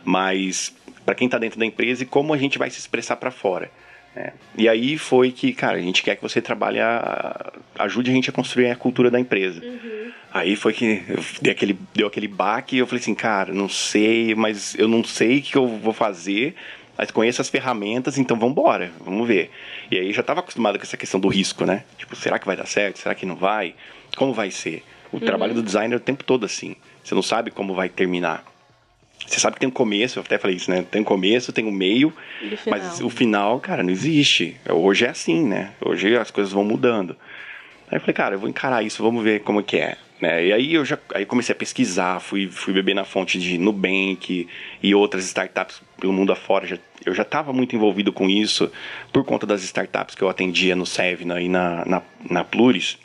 mas 0.04 0.74
para 1.04 1.14
quem 1.14 1.26
está 1.26 1.38
dentro 1.38 1.58
da 1.58 1.66
empresa 1.66 2.02
e 2.02 2.06
como 2.06 2.34
a 2.34 2.36
gente 2.36 2.58
vai 2.58 2.70
se 2.70 2.78
expressar 2.78 3.16
para 3.16 3.30
fora. 3.30 3.70
Né? 4.14 4.32
E 4.56 4.68
aí 4.68 4.98
foi 4.98 5.30
que, 5.30 5.52
cara, 5.52 5.78
a 5.78 5.80
gente 5.80 6.02
quer 6.02 6.16
que 6.16 6.22
você 6.22 6.42
trabalhe, 6.42 6.80
a, 6.80 7.52
ajude 7.78 8.10
a 8.10 8.14
gente 8.14 8.28
a 8.28 8.32
construir 8.32 8.70
a 8.70 8.76
cultura 8.76 9.10
da 9.10 9.20
empresa. 9.20 9.64
Uhum. 9.64 10.10
Aí 10.32 10.56
foi 10.56 10.72
que 10.72 11.02
deu 11.40 11.52
aquele, 11.52 11.78
deu 11.94 12.06
aquele 12.06 12.28
baque 12.28 12.76
e 12.76 12.78
eu 12.80 12.86
falei 12.86 13.00
assim, 13.00 13.14
cara, 13.14 13.52
não 13.54 13.68
sei, 13.68 14.34
mas 14.34 14.74
eu 14.74 14.86
não 14.86 15.02
sei 15.02 15.38
o 15.38 15.42
que 15.42 15.56
eu 15.56 15.66
vou 15.66 15.92
fazer, 15.92 16.54
mas 16.98 17.12
conheço 17.12 17.40
as 17.40 17.48
ferramentas, 17.48 18.18
então 18.18 18.36
vamos 18.36 18.52
embora, 18.52 18.90
vamos 19.00 19.26
ver. 19.26 19.52
E 19.88 19.96
aí 19.96 20.12
já 20.12 20.20
estava 20.20 20.40
acostumado 20.40 20.76
com 20.78 20.82
essa 20.82 20.96
questão 20.96 21.20
do 21.20 21.28
risco, 21.28 21.64
né? 21.64 21.84
Tipo, 21.96 22.16
será 22.16 22.40
que 22.40 22.46
vai 22.46 22.56
dar 22.56 22.66
certo? 22.66 22.98
Será 22.98 23.14
que 23.14 23.24
não 23.24 23.36
vai? 23.36 23.76
Como 24.16 24.34
vai 24.34 24.50
ser? 24.50 24.82
O 25.12 25.16
uhum. 25.16 25.22
trabalho 25.24 25.54
do 25.54 25.62
designer 25.62 25.94
é 25.94 25.96
o 25.96 26.00
tempo 26.00 26.24
todo 26.24 26.44
assim. 26.44 26.74
Você 27.04 27.14
não 27.14 27.22
sabe 27.22 27.52
como 27.52 27.72
vai 27.72 27.88
terminar. 27.88 28.44
Você 29.24 29.38
sabe 29.38 29.54
que 29.54 29.60
tem 29.60 29.68
um 29.68 29.72
começo, 29.72 30.18
eu 30.18 30.22
até 30.22 30.38
falei 30.38 30.56
isso, 30.56 30.70
né? 30.70 30.84
Tem 30.90 31.00
um 31.00 31.04
começo, 31.04 31.52
tem 31.52 31.64
um 31.64 31.70
meio, 31.70 32.12
mas 32.66 33.00
o 33.00 33.08
final, 33.08 33.60
cara, 33.60 33.82
não 33.82 33.90
existe. 33.90 34.56
Hoje 34.68 35.04
é 35.04 35.10
assim, 35.10 35.46
né? 35.46 35.72
Hoje 35.80 36.16
as 36.16 36.32
coisas 36.32 36.52
vão 36.52 36.64
mudando. 36.64 37.16
Aí 37.90 37.96
eu 37.96 38.00
falei, 38.00 38.14
cara, 38.14 38.34
eu 38.34 38.38
vou 38.40 38.48
encarar 38.48 38.82
isso, 38.82 39.02
vamos 39.02 39.22
ver 39.22 39.40
como 39.40 39.62
que 39.62 39.76
é. 39.76 39.96
Né? 40.20 40.46
E 40.46 40.52
aí 40.52 40.74
eu 40.74 40.84
já 40.84 40.98
aí 41.14 41.24
comecei 41.24 41.52
a 41.52 41.56
pesquisar, 41.56 42.20
fui, 42.20 42.48
fui 42.48 42.72
beber 42.72 42.94
na 42.94 43.04
fonte 43.04 43.38
de 43.38 43.56
Nubank 43.56 44.48
e 44.82 44.94
outras 44.94 45.24
startups 45.24 45.80
pelo 46.00 46.12
mundo 46.12 46.32
afora. 46.32 46.66
Já, 46.66 46.78
eu 47.04 47.14
já 47.14 47.22
estava 47.22 47.52
muito 47.52 47.76
envolvido 47.76 48.12
com 48.12 48.28
isso 48.28 48.70
por 49.12 49.24
conta 49.24 49.46
das 49.46 49.62
startups 49.62 50.14
que 50.14 50.22
eu 50.22 50.28
atendia 50.28 50.74
no 50.74 50.84
Sevna 50.84 51.40
e 51.40 51.48
na, 51.48 51.84
na, 51.84 52.02
na 52.28 52.44
Pluris. 52.44 52.98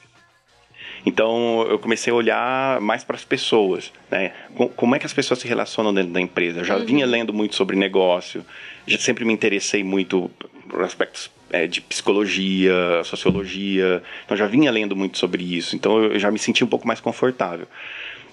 Então 1.05 1.65
eu 1.69 1.77
comecei 1.77 2.11
a 2.11 2.15
olhar 2.15 2.79
mais 2.79 3.03
para 3.03 3.15
as 3.15 3.25
pessoas, 3.25 3.91
né? 4.09 4.31
Como 4.75 4.95
é 4.95 4.99
que 4.99 5.05
as 5.05 5.13
pessoas 5.13 5.39
se 5.39 5.47
relacionam 5.47 5.93
dentro 5.93 6.13
da 6.13 6.21
empresa? 6.21 6.61
Eu 6.61 6.63
já 6.63 6.77
uhum. 6.77 6.85
vinha 6.85 7.05
lendo 7.05 7.33
muito 7.33 7.55
sobre 7.55 7.75
negócio, 7.75 8.45
já 8.87 8.97
sempre 8.97 9.25
me 9.25 9.33
interessei 9.33 9.83
muito 9.83 10.31
por 10.69 10.81
aspectos 10.81 11.29
é, 11.51 11.67
de 11.67 11.81
psicologia, 11.81 12.73
sociologia, 13.03 14.01
então 14.25 14.35
já 14.35 14.47
vinha 14.47 14.71
lendo 14.71 14.95
muito 14.95 15.17
sobre 15.17 15.43
isso, 15.43 15.75
então 15.75 16.03
eu 16.03 16.17
já 16.17 16.31
me 16.31 16.39
senti 16.39 16.63
um 16.63 16.67
pouco 16.67 16.87
mais 16.87 16.99
confortável. 16.99 17.67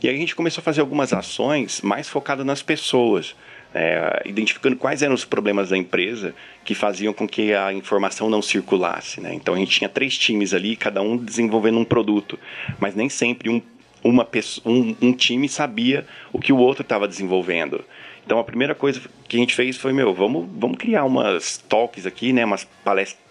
E 0.03 0.09
aí 0.09 0.15
a 0.15 0.19
gente 0.19 0.35
começou 0.35 0.63
a 0.63 0.65
fazer 0.65 0.81
algumas 0.81 1.13
ações 1.13 1.83
mais 1.83 2.09
focadas 2.09 2.47
nas 2.47 2.63
pessoas 2.63 3.35
é, 3.75 4.23
identificando 4.25 4.77
quais 4.77 5.03
eram 5.03 5.15
os 5.15 5.25
problemas 5.25 5.71
da 5.71 5.77
empresa 5.77 6.35
que 6.65 6.75
faziam 6.75 7.13
com 7.13 7.27
que 7.29 7.55
a 7.55 7.73
informação 7.73 8.29
não 8.29 8.43
circulasse. 8.43 9.21
Né? 9.21 9.35
Então 9.35 9.55
a 9.55 9.59
gente 9.59 9.79
tinha 9.79 9.89
três 9.89 10.17
times 10.17 10.53
ali, 10.53 10.77
cada 10.77 11.01
um 11.03 11.17
desenvolvendo 11.17 11.79
um 11.79 11.85
produto, 11.85 12.39
mas 12.79 12.95
nem 12.95 13.09
sempre 13.09 13.49
um, 13.49 13.63
uma 14.03 14.25
pessoa, 14.25 14.75
um, 14.75 14.97
um 15.01 15.13
time 15.13 15.49
sabia 15.49 16.07
o 16.33 16.39
que 16.39 16.53
o 16.53 16.59
outro 16.59 16.83
estava 16.83 17.07
desenvolvendo. 17.07 17.85
Então 18.25 18.39
a 18.39 18.45
primeira 18.45 18.75
coisa 18.75 19.01
que 19.29 19.37
a 19.37 19.41
gente 19.41 19.55
fez 19.55 19.77
foi, 19.77 19.93
meu, 19.93 20.13
vamos, 20.15 20.49
vamos 20.53 20.79
criar 20.79 21.05
umas 21.05 21.57
talks 21.57 22.07
aqui, 22.07 22.33
né, 22.33 22.45
umas 22.45 22.67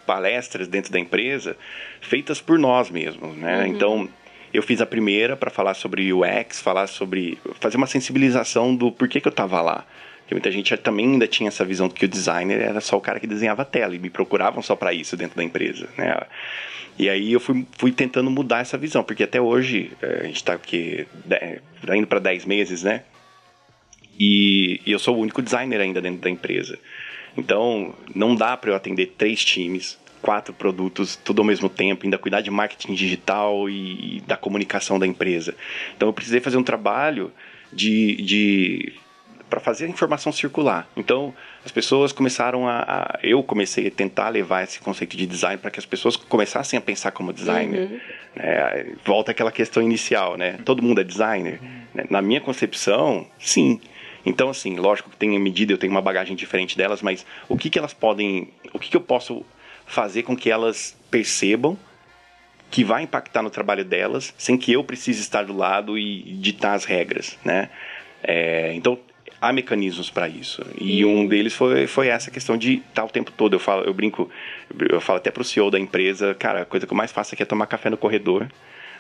palestras 0.06 0.68
dentro 0.68 0.92
da 0.92 1.00
empresa 1.00 1.56
feitas 2.02 2.42
por 2.42 2.58
nós 2.58 2.90
mesmos, 2.90 3.36
né? 3.36 3.60
Uhum. 3.60 3.68
Então 3.68 4.10
eu 4.54 4.64
fiz 4.64 4.82
a 4.82 4.86
primeira 4.86 5.38
para 5.38 5.52
falar 5.52 5.76
sobre 5.76 6.12
UX, 6.12 6.60
falar 6.60 6.88
sobre 6.88 7.38
fazer 7.60 7.78
uma 7.78 7.86
sensibilização 7.86 8.76
do 8.76 8.92
porquê 8.92 9.22
que 9.22 9.28
eu 9.28 9.32
estava 9.32 9.62
lá. 9.62 9.86
Porque 10.30 10.36
muita 10.36 10.52
gente 10.52 10.78
também 10.78 11.08
ainda 11.08 11.28
tinha 11.28 11.48
essa 11.48 11.66
visão 11.66 11.88
de 11.88 11.96
que 11.96 12.06
o 12.06 12.08
designer 12.08 12.62
era 12.62 12.80
só 12.80 12.96
o 12.96 13.02
cara 13.02 13.20
que 13.20 13.26
desenhava 13.26 13.64
a 13.64 13.66
tela 13.66 13.96
e 13.96 14.00
me 14.00 14.12
procuravam 14.12 14.62
só 14.62 14.76
para 14.76 14.94
isso 14.94 15.18
dentro 15.18 15.36
da 15.36 15.44
empresa, 15.44 15.90
né? 15.98 16.16
E 17.00 17.10
aí 17.10 17.34
eu 17.34 17.40
fui, 17.40 17.66
fui 17.72 17.92
tentando 17.92 18.30
mudar 18.30 18.60
essa 18.60 18.78
visão, 18.78 19.04
porque 19.04 19.24
até 19.24 19.42
hoje 19.42 19.92
eh, 20.00 20.20
a 20.22 20.24
gente 20.28 20.36
está 20.36 20.54
aqui 20.54 21.08
indo 21.96 22.06
para 22.06 22.20
10 22.20 22.46
meses, 22.46 22.84
né? 22.84 23.06
E, 24.20 24.80
e 24.86 24.92
eu 24.92 25.00
sou 25.00 25.18
o 25.18 25.20
único 25.20 25.42
designer 25.42 25.82
ainda 25.82 26.00
dentro 26.00 26.22
da 26.22 26.30
empresa. 26.30 26.78
Então, 27.36 27.96
não 28.14 28.36
dá 28.36 28.56
para 28.56 28.70
eu 28.70 28.76
atender 28.76 29.16
três 29.18 29.44
times, 29.44 29.98
quatro 30.22 30.54
produtos, 30.54 31.16
tudo 31.16 31.42
ao 31.42 31.46
mesmo 31.46 31.70
tempo, 31.70 32.06
ainda 32.06 32.20
cuidar 32.20 32.42
de 32.42 32.52
marketing 32.52 32.94
digital 32.94 33.68
e, 33.68 34.18
e 34.18 34.22
da 34.28 34.38
comunicação 34.38 35.00
da 35.00 35.08
empresa. 35.08 35.56
Então, 35.98 36.08
eu 36.08 36.14
precisei 36.14 36.40
fazer 36.40 36.58
um 36.58 36.64
trabalho 36.64 37.32
de, 37.74 38.22
de 38.22 38.94
para 39.50 39.60
fazer 39.60 39.86
a 39.86 39.89
informação 39.89 40.32
circular. 40.32 40.88
Então, 40.95 41.34
as 41.66 41.72
pessoas 41.72 42.12
começaram 42.12 42.68
a, 42.68 42.80
a, 42.82 43.20
Eu 43.24 43.41
comecei 43.43 43.88
a 43.88 43.91
tentar 43.91 44.30
levar 44.30 44.64
esse 44.64 44.80
conceito 44.80 45.18
de 45.18 45.26
design 45.26 45.58
para 45.58 45.72
que 45.72 45.80
as 45.80 45.86
pessoas 45.86 46.16
começassem 46.16 46.78
a 46.78 46.82
pensar 46.82 47.12
como 47.12 47.34
designer. 47.34 47.89
Uhum. 47.89 48.00
É, 48.36 48.86
volta 49.06 49.32
aquela 49.32 49.52
questão 49.52 49.82
inicial, 49.82 50.38
né? 50.38 50.60
Todo 50.64 50.84
mundo 50.84 51.02
é 51.02 51.04
designer? 51.04 51.60
Uhum. 51.62 52.06
Na 52.10 52.22
minha 52.22 52.39
concepção, 52.39 53.28
sim. 53.39 53.82
Então, 54.26 54.50
assim, 54.50 54.76
lógico 54.76 55.10
que 55.10 55.18
tem 55.18 55.38
medida, 55.39 55.74
eu 55.74 55.78
tenho 55.78 55.91
uma 55.91 56.02
bagagem 56.02 56.36
diferente 56.36 56.78
delas, 56.78 57.02
mas 57.02 57.26
o 57.47 57.58
que, 57.58 57.70
que 57.70 57.80
elas 57.80 57.93
podem. 57.93 58.50
O 58.72 58.80
que, 58.80 58.89
que 58.89 58.97
eu 58.97 59.02
posso 59.02 59.45
fazer 59.86 60.24
com 60.24 60.36
que 60.36 60.52
elas 60.52 60.95
percebam 61.10 61.78
que 62.70 62.84
vai 62.84 63.04
impactar 63.04 63.41
no 63.41 63.50
trabalho 63.50 63.84
delas, 63.84 64.34
sem 64.38 64.58
que 64.58 64.72
eu 64.72 64.84
precise 64.84 65.22
estar 65.22 65.43
do 65.43 65.58
lado 65.58 65.97
e 65.97 66.22
ditar 66.39 66.76
as 66.76 66.86
regras, 66.86 67.38
né? 67.43 67.70
É, 68.22 68.74
então, 68.74 69.00
há 69.42 69.54
mecanismos 69.54 70.10
para 70.10 70.28
isso. 70.28 70.66
E 70.80 71.04
um 71.06 71.28
deles 71.28 71.54
foi, 71.54 71.88
foi 71.88 72.08
essa 72.08 72.30
questão 72.30 72.58
de 72.58 72.76
estar 72.90 73.06
o 73.06 73.10
tempo 73.10 73.32
todo. 73.32 73.54
Eu 73.54 73.60
falo, 73.60 73.84
eu 73.84 73.94
brinco, 73.94 74.30
eu 74.90 75.02
falo 75.02 75.18
até 75.18 75.32
para 75.32 75.42
o 75.42 75.46
CEO 75.46 75.72
da 75.72 75.80
empresa, 75.80 76.34
cara, 76.34 76.62
a 76.62 76.66
coisa 76.66 76.86
que 76.86 76.94
eu 76.94 76.98
mais 76.98 77.12
faço 77.12 77.34
aqui 77.34 77.44
é 77.44 77.46
tomar 77.46 77.68
café 77.68 77.90
no 77.90 77.98
corredor 77.98 78.48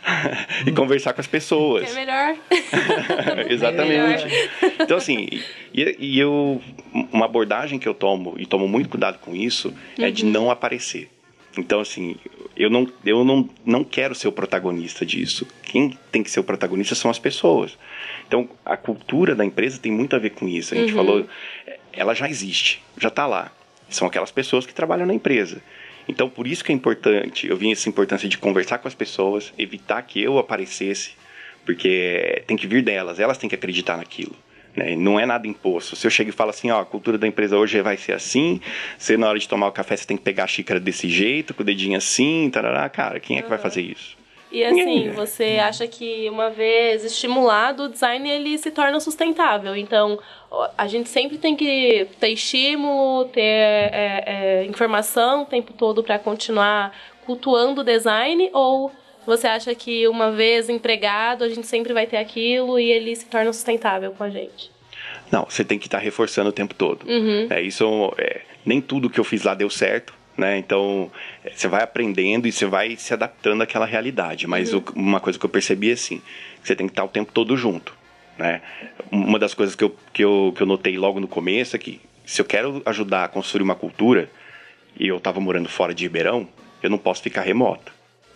e 0.65 0.71
conversar 0.71 1.13
com 1.13 1.21
as 1.21 1.27
pessoas. 1.27 1.91
Que 1.91 1.97
é 1.97 2.05
melhor. 2.05 2.35
Exatamente. 3.49 3.93
É 3.93 4.25
melhor. 4.25 4.77
Então, 4.79 4.97
assim, 4.97 5.27
e, 5.73 5.95
e, 5.99 6.19
eu. 6.19 6.61
Uma 7.11 7.25
abordagem 7.25 7.77
que 7.77 7.87
eu 7.87 7.93
tomo, 7.93 8.35
e 8.37 8.45
tomo 8.45 8.67
muito 8.67 8.89
cuidado 8.89 9.19
com 9.19 9.35
isso, 9.35 9.69
uhum. 9.97 10.05
é 10.05 10.11
de 10.11 10.23
uhum. 10.23 10.31
não 10.31 10.51
aparecer. 10.51 11.09
Então, 11.57 11.79
assim, 11.79 12.15
eu 12.55 12.69
não, 12.69 12.87
eu 13.05 13.23
não, 13.23 13.49
não 13.65 13.83
quero 13.83 14.15
ser 14.15 14.27
o 14.27 14.31
protagonista 14.31 15.05
disso. 15.05 15.47
Quem 15.63 15.97
tem 16.11 16.23
que 16.23 16.31
ser 16.31 16.39
o 16.39 16.43
protagonista 16.43 16.95
são 16.95 17.09
as 17.09 17.19
pessoas. 17.19 17.77
Então, 18.29 18.47
a 18.63 18.77
cultura 18.77 19.33
da 19.33 19.43
empresa 19.43 19.79
tem 19.79 19.91
muito 19.91 20.15
a 20.15 20.19
ver 20.19 20.29
com 20.29 20.47
isso. 20.47 20.75
A 20.75 20.77
gente 20.77 20.93
uhum. 20.93 20.97
falou, 20.97 21.27
ela 21.91 22.13
já 22.13 22.29
existe, 22.29 22.79
já 22.95 23.07
está 23.07 23.25
lá. 23.25 23.51
São 23.89 24.07
aquelas 24.07 24.29
pessoas 24.29 24.67
que 24.67 24.73
trabalham 24.73 25.07
na 25.07 25.15
empresa. 25.15 25.63
Então, 26.07 26.29
por 26.29 26.45
isso 26.45 26.63
que 26.63 26.71
é 26.71 26.75
importante, 26.75 27.47
eu 27.47 27.57
vi 27.57 27.71
essa 27.71 27.89
importância 27.89 28.29
de 28.29 28.37
conversar 28.37 28.77
com 28.77 28.87
as 28.87 28.93
pessoas, 28.93 29.51
evitar 29.57 30.03
que 30.03 30.21
eu 30.21 30.37
aparecesse, 30.37 31.13
porque 31.65 32.43
tem 32.45 32.55
que 32.55 32.67
vir 32.67 32.83
delas, 32.83 33.19
elas 33.19 33.37
têm 33.39 33.49
que 33.49 33.55
acreditar 33.55 33.97
naquilo. 33.97 34.35
Né? 34.75 34.95
Não 34.95 35.19
é 35.19 35.25
nada 35.25 35.47
imposto. 35.47 35.95
Se 35.95 36.05
eu 36.05 36.11
chego 36.11 36.29
e 36.29 36.33
falo 36.33 36.51
assim, 36.51 36.69
ó, 36.69 36.81
a 36.81 36.85
cultura 36.85 37.17
da 37.17 37.27
empresa 37.27 37.57
hoje 37.57 37.81
vai 37.81 37.97
ser 37.97 38.13
assim, 38.13 38.61
você 38.95 39.17
na 39.17 39.27
hora 39.27 39.39
de 39.39 39.47
tomar 39.47 39.67
o 39.67 39.71
café 39.71 39.97
você 39.97 40.05
tem 40.05 40.17
que 40.17 40.23
pegar 40.23 40.43
a 40.43 40.47
xícara 40.47 40.79
desse 40.79 41.09
jeito, 41.09 41.51
com 41.55 41.63
o 41.63 41.65
dedinho 41.65 41.97
assim, 41.97 42.47
tarará, 42.53 42.87
cara, 42.89 43.19
quem 43.19 43.37
é 43.37 43.39
que 43.39 43.45
uhum. 43.45 43.49
vai 43.49 43.57
fazer 43.57 43.81
isso? 43.81 44.18
E 44.51 44.63
assim, 44.63 45.11
você 45.11 45.59
acha 45.61 45.87
que 45.87 46.27
uma 46.29 46.49
vez 46.49 47.03
estimulado, 47.05 47.83
o 47.83 47.89
design 47.89 48.27
ele 48.27 48.57
se 48.57 48.71
torna 48.71 48.99
sustentável. 48.99 49.75
Então, 49.75 50.19
a 50.77 50.87
gente 50.87 51.07
sempre 51.07 51.37
tem 51.37 51.55
que 51.55 52.07
ter 52.19 52.29
estímulo, 52.29 53.25
ter 53.25 53.41
é, 53.41 54.23
é, 54.25 54.65
informação 54.65 55.43
o 55.43 55.45
tempo 55.45 55.71
todo 55.73 56.03
para 56.03 56.17
continuar 56.17 56.97
cultuando 57.25 57.81
o 57.81 57.83
design 57.83 58.49
ou 58.51 58.91
você 59.25 59.45
acha 59.47 59.75
que 59.75 60.07
uma 60.07 60.31
vez 60.31 60.67
empregado 60.67 61.43
a 61.43 61.49
gente 61.49 61.67
sempre 61.67 61.93
vai 61.93 62.07
ter 62.07 62.17
aquilo 62.17 62.79
e 62.79 62.91
ele 62.91 63.15
se 63.15 63.25
torna 63.25 63.53
sustentável 63.53 64.11
com 64.13 64.23
a 64.23 64.29
gente? 64.29 64.71
Não, 65.31 65.45
você 65.47 65.63
tem 65.63 65.77
que 65.77 65.85
estar 65.85 65.99
tá 65.99 66.03
reforçando 66.03 66.49
o 66.49 66.53
tempo 66.53 66.73
todo. 66.73 67.07
Uhum. 67.07 67.47
É, 67.51 67.61
isso 67.61 68.11
é, 68.17 68.41
nem 68.65 68.81
tudo 68.81 69.09
que 69.09 69.19
eu 69.19 69.23
fiz 69.23 69.43
lá 69.43 69.53
deu 69.53 69.69
certo. 69.69 70.17
Né? 70.39 70.57
Então, 70.57 71.11
você 71.53 71.67
vai 71.67 71.83
aprendendo 71.83 72.47
e 72.47 72.51
você 72.51 72.65
vai 72.65 72.95
se 72.95 73.13
adaptando 73.13 73.61
àquela 73.61 73.85
realidade. 73.85 74.47
Mas 74.47 74.73
uhum. 74.73 74.83
o, 74.95 74.99
uma 74.99 75.19
coisa 75.19 75.37
que 75.37 75.45
eu 75.45 75.49
percebi 75.49 75.89
é 75.89 75.93
assim, 75.93 76.21
você 76.63 76.75
tem 76.75 76.87
que 76.87 76.93
estar 76.93 77.03
o 77.03 77.09
tempo 77.09 77.31
todo 77.31 77.55
junto. 77.57 77.93
Né? 78.37 78.61
Uma 79.11 79.37
das 79.37 79.53
coisas 79.53 79.75
que 79.75 79.83
eu, 79.83 79.95
que, 80.13 80.23
eu, 80.23 80.53
que 80.55 80.63
eu 80.63 80.67
notei 80.67 80.97
logo 80.97 81.19
no 81.19 81.27
começo 81.27 81.75
é 81.75 81.79
que 81.79 82.01
se 82.25 82.41
eu 82.41 82.45
quero 82.45 82.81
ajudar 82.85 83.25
a 83.25 83.27
construir 83.27 83.63
uma 83.63 83.75
cultura, 83.75 84.29
e 84.97 85.07
eu 85.07 85.17
estava 85.17 85.39
morando 85.39 85.67
fora 85.67 85.93
de 85.93 86.03
Ribeirão, 86.03 86.47
eu 86.81 86.89
não 86.89 86.97
posso 86.97 87.21
ficar 87.21 87.41
remoto. 87.41 87.91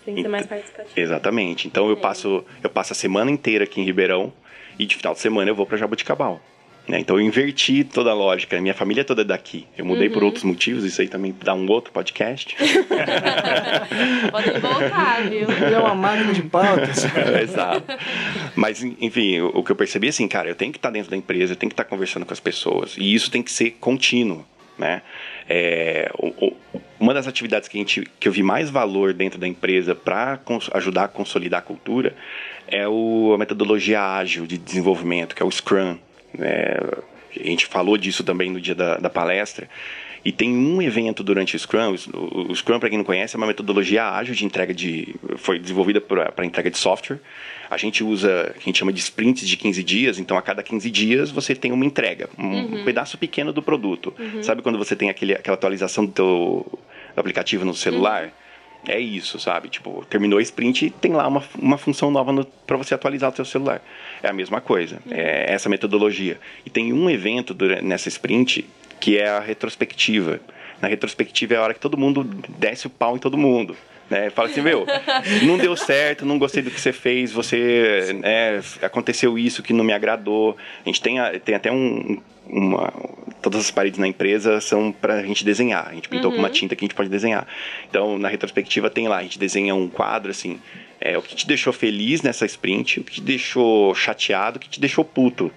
Tem 0.06 0.16
que 0.16 0.22
ser 0.22 0.28
mais 0.28 0.46
participativo. 0.46 1.00
Exatamente. 1.00 1.68
Então 1.68 1.90
eu 1.90 1.98
passo, 1.98 2.44
eu 2.62 2.70
passo 2.70 2.94
a 2.94 2.96
semana 2.96 3.32
inteira 3.32 3.64
aqui 3.64 3.80
em 3.80 3.84
Ribeirão 3.84 4.34
e 4.78 4.86
de 4.86 4.96
final 4.96 5.14
de 5.14 5.20
semana 5.20 5.50
eu 5.50 5.56
vou 5.56 5.66
para 5.66 5.78
Jabuticabal. 5.78 6.42
Né? 6.88 7.00
Então 7.00 7.18
eu 7.18 7.26
inverti 7.26 7.84
toda 7.84 8.12
a 8.12 8.14
lógica. 8.14 8.60
Minha 8.60 8.74
família 8.74 9.02
é 9.02 9.04
toda 9.04 9.22
é 9.22 9.26
daqui. 9.26 9.66
Eu 9.78 9.86
mudei 9.86 10.08
uhum. 10.08 10.14
por 10.14 10.24
outros 10.24 10.44
motivos, 10.44 10.84
isso 10.84 11.02
aí 11.02 11.08
também 11.08 11.34
dá 11.44 11.54
um 11.54 11.70
outro 11.70 11.94
podcast. 11.94 12.56
Podem 14.32 14.60
voltar, 14.60 15.22
viu? 15.30 15.48
É 15.50 15.80
uma 15.80 15.96
máquina 15.96 16.34
de 16.34 16.44
pautas. 16.44 17.06
Exato. 17.42 17.86
Mas, 18.56 18.84
enfim, 18.84 19.40
o, 19.40 19.60
o, 19.60 19.64
que 19.64 19.72
eu 19.72 19.76
percebi 19.76 20.08
é 20.08 20.10
assim, 20.10 20.28
cara, 20.28 20.50
eu 20.50 20.56
tenho 20.56 20.72
que 20.72 20.78
estar 20.78 20.90
dentro 20.90 21.10
da 21.10 21.16
empresa, 21.16 21.54
eu 21.54 21.58
tenho 21.58 21.70
que 21.70 21.74
estar 21.74 21.86
conversando 21.86 22.26
com 22.26 22.34
as 22.34 22.40
pessoas. 22.40 22.96
E 22.98 23.14
isso 23.14 23.32
tem 23.32 23.42
que 23.42 23.52
ser 23.52 23.72
contínuo. 23.80 24.46
Né? 24.78 25.02
É, 25.48 26.12
o, 26.18 26.48
o, 26.48 26.58
uma 27.00 27.14
das 27.14 27.28
atividades 27.28 27.70
que, 27.70 27.78
a 27.78 27.80
gente, 27.80 28.04
que 28.20 28.28
eu 28.28 28.32
vi 28.32 28.44
mais 28.44 28.70
valor 28.70 29.14
dentro 29.14 29.40
da 29.40 29.48
empresa 29.48 29.96
para 29.96 30.40
ajudar 30.74 31.06
a 31.06 31.08
consolidar 31.08 31.60
a 31.60 31.62
cultura 31.64 32.16
é 32.68 32.88
o, 32.88 33.32
a 33.34 33.38
metodologia 33.38 34.02
ágil 34.02 34.46
de 34.46 34.58
desenvolvimento, 34.58 35.36
que 35.36 35.44
é 35.44 35.46
o 35.46 35.52
Scrum. 35.52 35.98
É, 36.40 36.80
a 37.40 37.48
gente 37.48 37.66
falou 37.66 37.98
disso 37.98 38.24
também 38.24 38.52
no 38.52 38.62
dia 38.62 38.76
da, 38.76 38.98
da 38.98 39.10
palestra. 39.10 39.68
E 40.26 40.32
tem 40.32 40.56
um 40.56 40.82
evento 40.82 41.22
durante 41.22 41.56
o 41.56 41.60
Scrum. 41.60 41.96
O, 42.14 42.56
Scrum, 42.56 42.80
para 42.80 42.88
quem 42.88 42.98
não 42.98 43.04
conhece, 43.04 43.36
é 43.36 43.38
uma 43.38 43.48
metodologia 43.48 44.06
ágil 44.10 44.34
de 44.34 44.46
entrega 44.46 44.74
de. 44.74 45.16
foi 45.36 45.60
desenvolvida 45.60 46.00
para 46.00 46.46
entrega 46.46 46.72
de 46.72 46.78
software. 46.78 47.20
A 47.70 47.76
gente 47.76 48.04
usa, 48.04 48.56
a 48.56 48.60
gente 48.60 48.80
chama 48.80 48.94
de 48.94 49.00
sprints 49.00 49.46
de 49.46 49.58
15 49.58 49.84
dias, 49.84 50.20
então 50.20 50.38
a 50.38 50.42
cada 50.42 50.64
15 50.64 50.90
dias 50.90 51.30
você 51.30 51.54
tem 51.54 51.72
uma 51.72 51.86
entrega, 51.86 52.30
um 52.38 52.46
uhum. 52.46 52.86
pedaço 52.86 53.18
pequeno 53.18 53.52
do 53.52 53.62
produto. 53.62 54.14
Uhum. 54.18 54.44
Sabe 54.44 54.62
quando 54.62 54.78
você 54.78 54.96
tem 54.96 55.10
aquele, 55.10 55.34
aquela 55.34 55.56
atualização 55.56 56.06
do 56.06 56.12
teu 56.12 56.80
aplicativo 57.18 57.66
no 57.66 57.74
celular? 57.74 58.26
Uhum. 58.26 58.32
É 58.88 59.00
isso, 59.00 59.40
sabe? 59.40 59.70
Tipo, 59.70 60.06
terminou 60.10 60.40
o 60.40 60.42
sprint 60.42 60.90
tem 60.90 61.14
lá 61.14 61.28
uma, 61.28 61.44
uma 61.58 61.78
função 61.78 62.12
nova 62.12 62.46
para 62.68 62.76
você 62.76 62.94
atualizar 62.94 63.32
o 63.32 63.36
seu 63.36 63.46
celular. 63.46 63.82
É 64.22 64.30
a 64.30 64.34
mesma 64.34 64.60
coisa, 64.60 65.02
uhum. 65.06 65.14
é 65.14 65.52
essa 65.52 65.70
metodologia. 65.70 66.40
E 66.66 66.70
tem 66.70 66.92
um 66.92 67.10
evento 67.10 67.54
durante, 67.54 67.84
nessa 67.84 68.10
sprint 68.10 68.66
que 69.00 69.18
é 69.18 69.30
a 69.30 69.40
retrospectiva. 69.40 70.40
Na 70.82 70.88
retrospectiva 70.88 71.54
é 71.54 71.58
a 71.58 71.62
hora 71.62 71.74
que 71.74 71.80
todo 71.80 71.98
mundo 71.98 72.24
desce 72.58 72.88
o 72.88 72.90
pau 72.90 73.16
em 73.16 73.20
todo 73.20 73.38
mundo. 73.38 73.76
Né? 74.10 74.30
Fala 74.30 74.50
assim, 74.50 74.62
meu, 74.62 74.86
não 75.44 75.58
deu 75.58 75.76
certo, 75.76 76.26
não 76.26 76.38
gostei 76.38 76.62
do 76.62 76.70
que 76.70 76.80
você 76.80 76.92
fez, 76.92 77.32
você 77.32 78.20
é, 78.24 78.60
aconteceu 78.82 79.38
isso 79.38 79.64
que 79.64 79.74
não 79.74 79.84
me 79.84 79.94
agradou. 79.94 80.58
A 80.86 80.90
gente 80.90 81.02
tem, 81.02 81.16
tem 81.44 81.56
até 81.56 81.72
um, 81.72 82.22
uma, 82.48 82.92
todas 83.42 83.62
as 83.62 83.72
paredes 83.72 84.00
na 84.00 84.08
empresa 84.08 84.60
são 84.62 84.92
para 84.92 85.16
a 85.16 85.24
gente 85.24 85.44
desenhar. 85.44 85.88
A 85.88 85.94
gente 85.94 86.10
pintou 86.10 86.30
uhum. 86.30 86.38
com 86.38 86.42
uma 86.42 86.48
uhum. 86.48 86.54
tinta 86.54 86.76
que 86.76 86.84
a 86.84 86.88
gente 86.88 86.96
pode 86.96 87.10
desenhar. 87.10 87.48
Então, 87.90 88.18
na 88.18 88.28
retrospectiva 88.28 88.90
tem 88.90 89.08
lá, 89.08 89.18
a 89.18 89.24
gente 89.24 89.40
desenha 89.40 89.74
um 89.76 89.88
quadro 89.88 90.32
assim, 90.32 90.60
é, 91.00 91.18
o 91.18 91.22
que 91.22 91.36
te 91.36 91.48
deixou 91.48 91.74
feliz 91.74 92.22
nessa 92.22 92.46
sprint, 92.46 93.00
o 93.00 93.04
que 93.04 93.14
te 93.14 93.22
deixou 93.22 93.94
chateado, 93.96 94.58
o 94.58 94.60
que 94.60 94.70
te 94.70 94.80
deixou 94.80 95.04
puto. 95.04 95.52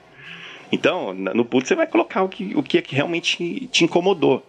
Então, 0.71 1.15
no 1.15 1.45
puto 1.45 1.69
você 1.69 1.75
vai 1.75 1.87
colocar 1.87 2.23
o 2.23 2.29
que, 2.29 2.53
o 2.57 2.63
que, 2.63 2.79
é 2.79 2.83
que 2.83 2.95
realmente 2.95 3.69
te 3.71 3.85
incomodou. 3.85 4.45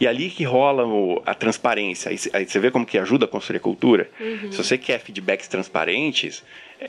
E 0.00 0.06
ali 0.06 0.30
que 0.30 0.44
rola 0.44 0.86
o, 0.86 1.22
a 1.26 1.34
transparência. 1.34 2.10
Aí, 2.10 2.18
aí, 2.32 2.46
você 2.46 2.58
vê 2.58 2.70
como 2.70 2.86
que 2.86 2.98
ajuda 2.98 3.24
a 3.24 3.28
construir 3.28 3.56
a 3.58 3.60
cultura. 3.60 4.10
Uhum. 4.20 4.52
Se 4.52 4.58
você 4.58 4.78
quer 4.78 5.00
feedbacks 5.00 5.48
transparentes, 5.48 6.42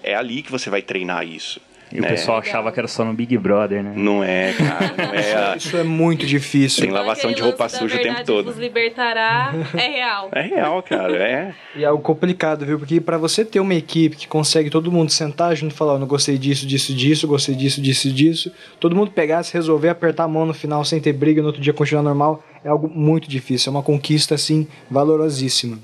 é 0.04 0.16
ali 0.16 0.42
que 0.42 0.52
você 0.52 0.70
vai 0.70 0.82
treinar 0.82 1.26
isso. 1.26 1.60
E 1.92 2.00
o 2.00 2.06
É. 2.06 2.10
pessoal 2.10 2.38
achava 2.38 2.72
que 2.72 2.80
era 2.80 2.88
só 2.88 3.04
no 3.04 3.14
Big 3.14 3.36
Brother, 3.38 3.84
né? 3.84 3.94
Não 3.96 4.24
é, 4.24 4.54
cara. 4.54 4.94
Não 4.98 5.14
é. 5.14 5.58
Isso 5.58 5.76
é 5.76 5.84
muito 5.84 6.26
difícil. 6.26 6.84
Tem 6.84 6.92
lavação 6.92 7.32
de 7.32 7.42
roupa 7.42 7.68
suja 7.68 7.98
o 7.98 8.02
tempo 8.02 8.24
todo. 8.24 8.46
Vos 8.46 8.58
libertará 8.58 9.54
é 9.76 9.88
real. 9.88 10.30
É 10.32 10.42
real, 10.42 10.84
cara. 10.84 11.16
É. 11.18 11.54
E 11.76 11.84
é 11.84 11.88
algo 11.88 12.02
complicado, 12.04 12.66
viu? 12.66 12.78
Porque 12.78 13.02
pra 13.02 13.18
você 13.18 13.44
ter 13.44 13.60
uma 13.60 13.74
equipe 13.74 14.16
que 14.18 14.28
consegue 14.28 14.70
todo 14.70 14.92
mundo 14.92 15.10
sentar 15.12 15.56
junto 15.56 15.74
e 15.74 15.78
falar, 15.78 15.94
eu 15.94 16.00
não 16.00 16.08
gostei 16.08 16.38
disso, 16.38 16.68
disso, 16.68 16.94
disso, 16.94 17.28
gostei 17.28 17.56
disso, 17.56 17.82
disso, 17.82 18.12
disso, 18.12 18.52
todo 18.80 18.96
mundo 18.96 19.12
pegar, 19.12 19.42
se 19.44 19.54
resolver, 19.54 19.90
apertar 19.90 20.26
a 20.26 20.28
mão 20.28 20.46
no 20.46 20.54
final 20.54 20.86
sem 20.86 21.00
ter 21.00 21.14
briga, 21.14 21.42
no 21.42 21.48
outro 21.48 21.62
dia 21.62 21.74
continuar 21.74 22.04
normal, 22.04 22.44
é 22.64 22.70
algo 22.70 22.88
muito 22.88 23.30
difícil, 23.30 23.72
é 23.72 23.76
uma 23.76 23.84
conquista, 23.84 24.36
assim, 24.36 24.68
valorosíssima. 24.92 25.80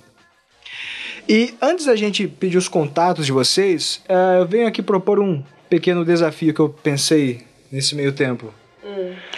E 1.28 1.56
antes 1.62 1.86
da 1.86 1.96
gente 1.96 2.28
pedir 2.28 2.58
os 2.58 2.68
contatos 2.68 3.26
de 3.26 3.32
vocês, 3.32 4.04
eh, 4.08 4.38
eu 4.40 4.46
venho 4.46 4.68
aqui 4.68 4.82
propor 4.84 5.20
um 5.20 5.42
pequeno 5.70 6.04
desafio 6.06 6.54
que 6.54 6.60
eu 6.60 6.70
pensei 6.70 7.42
nesse 7.72 7.96
meio 7.96 8.12
tempo. 8.14 8.54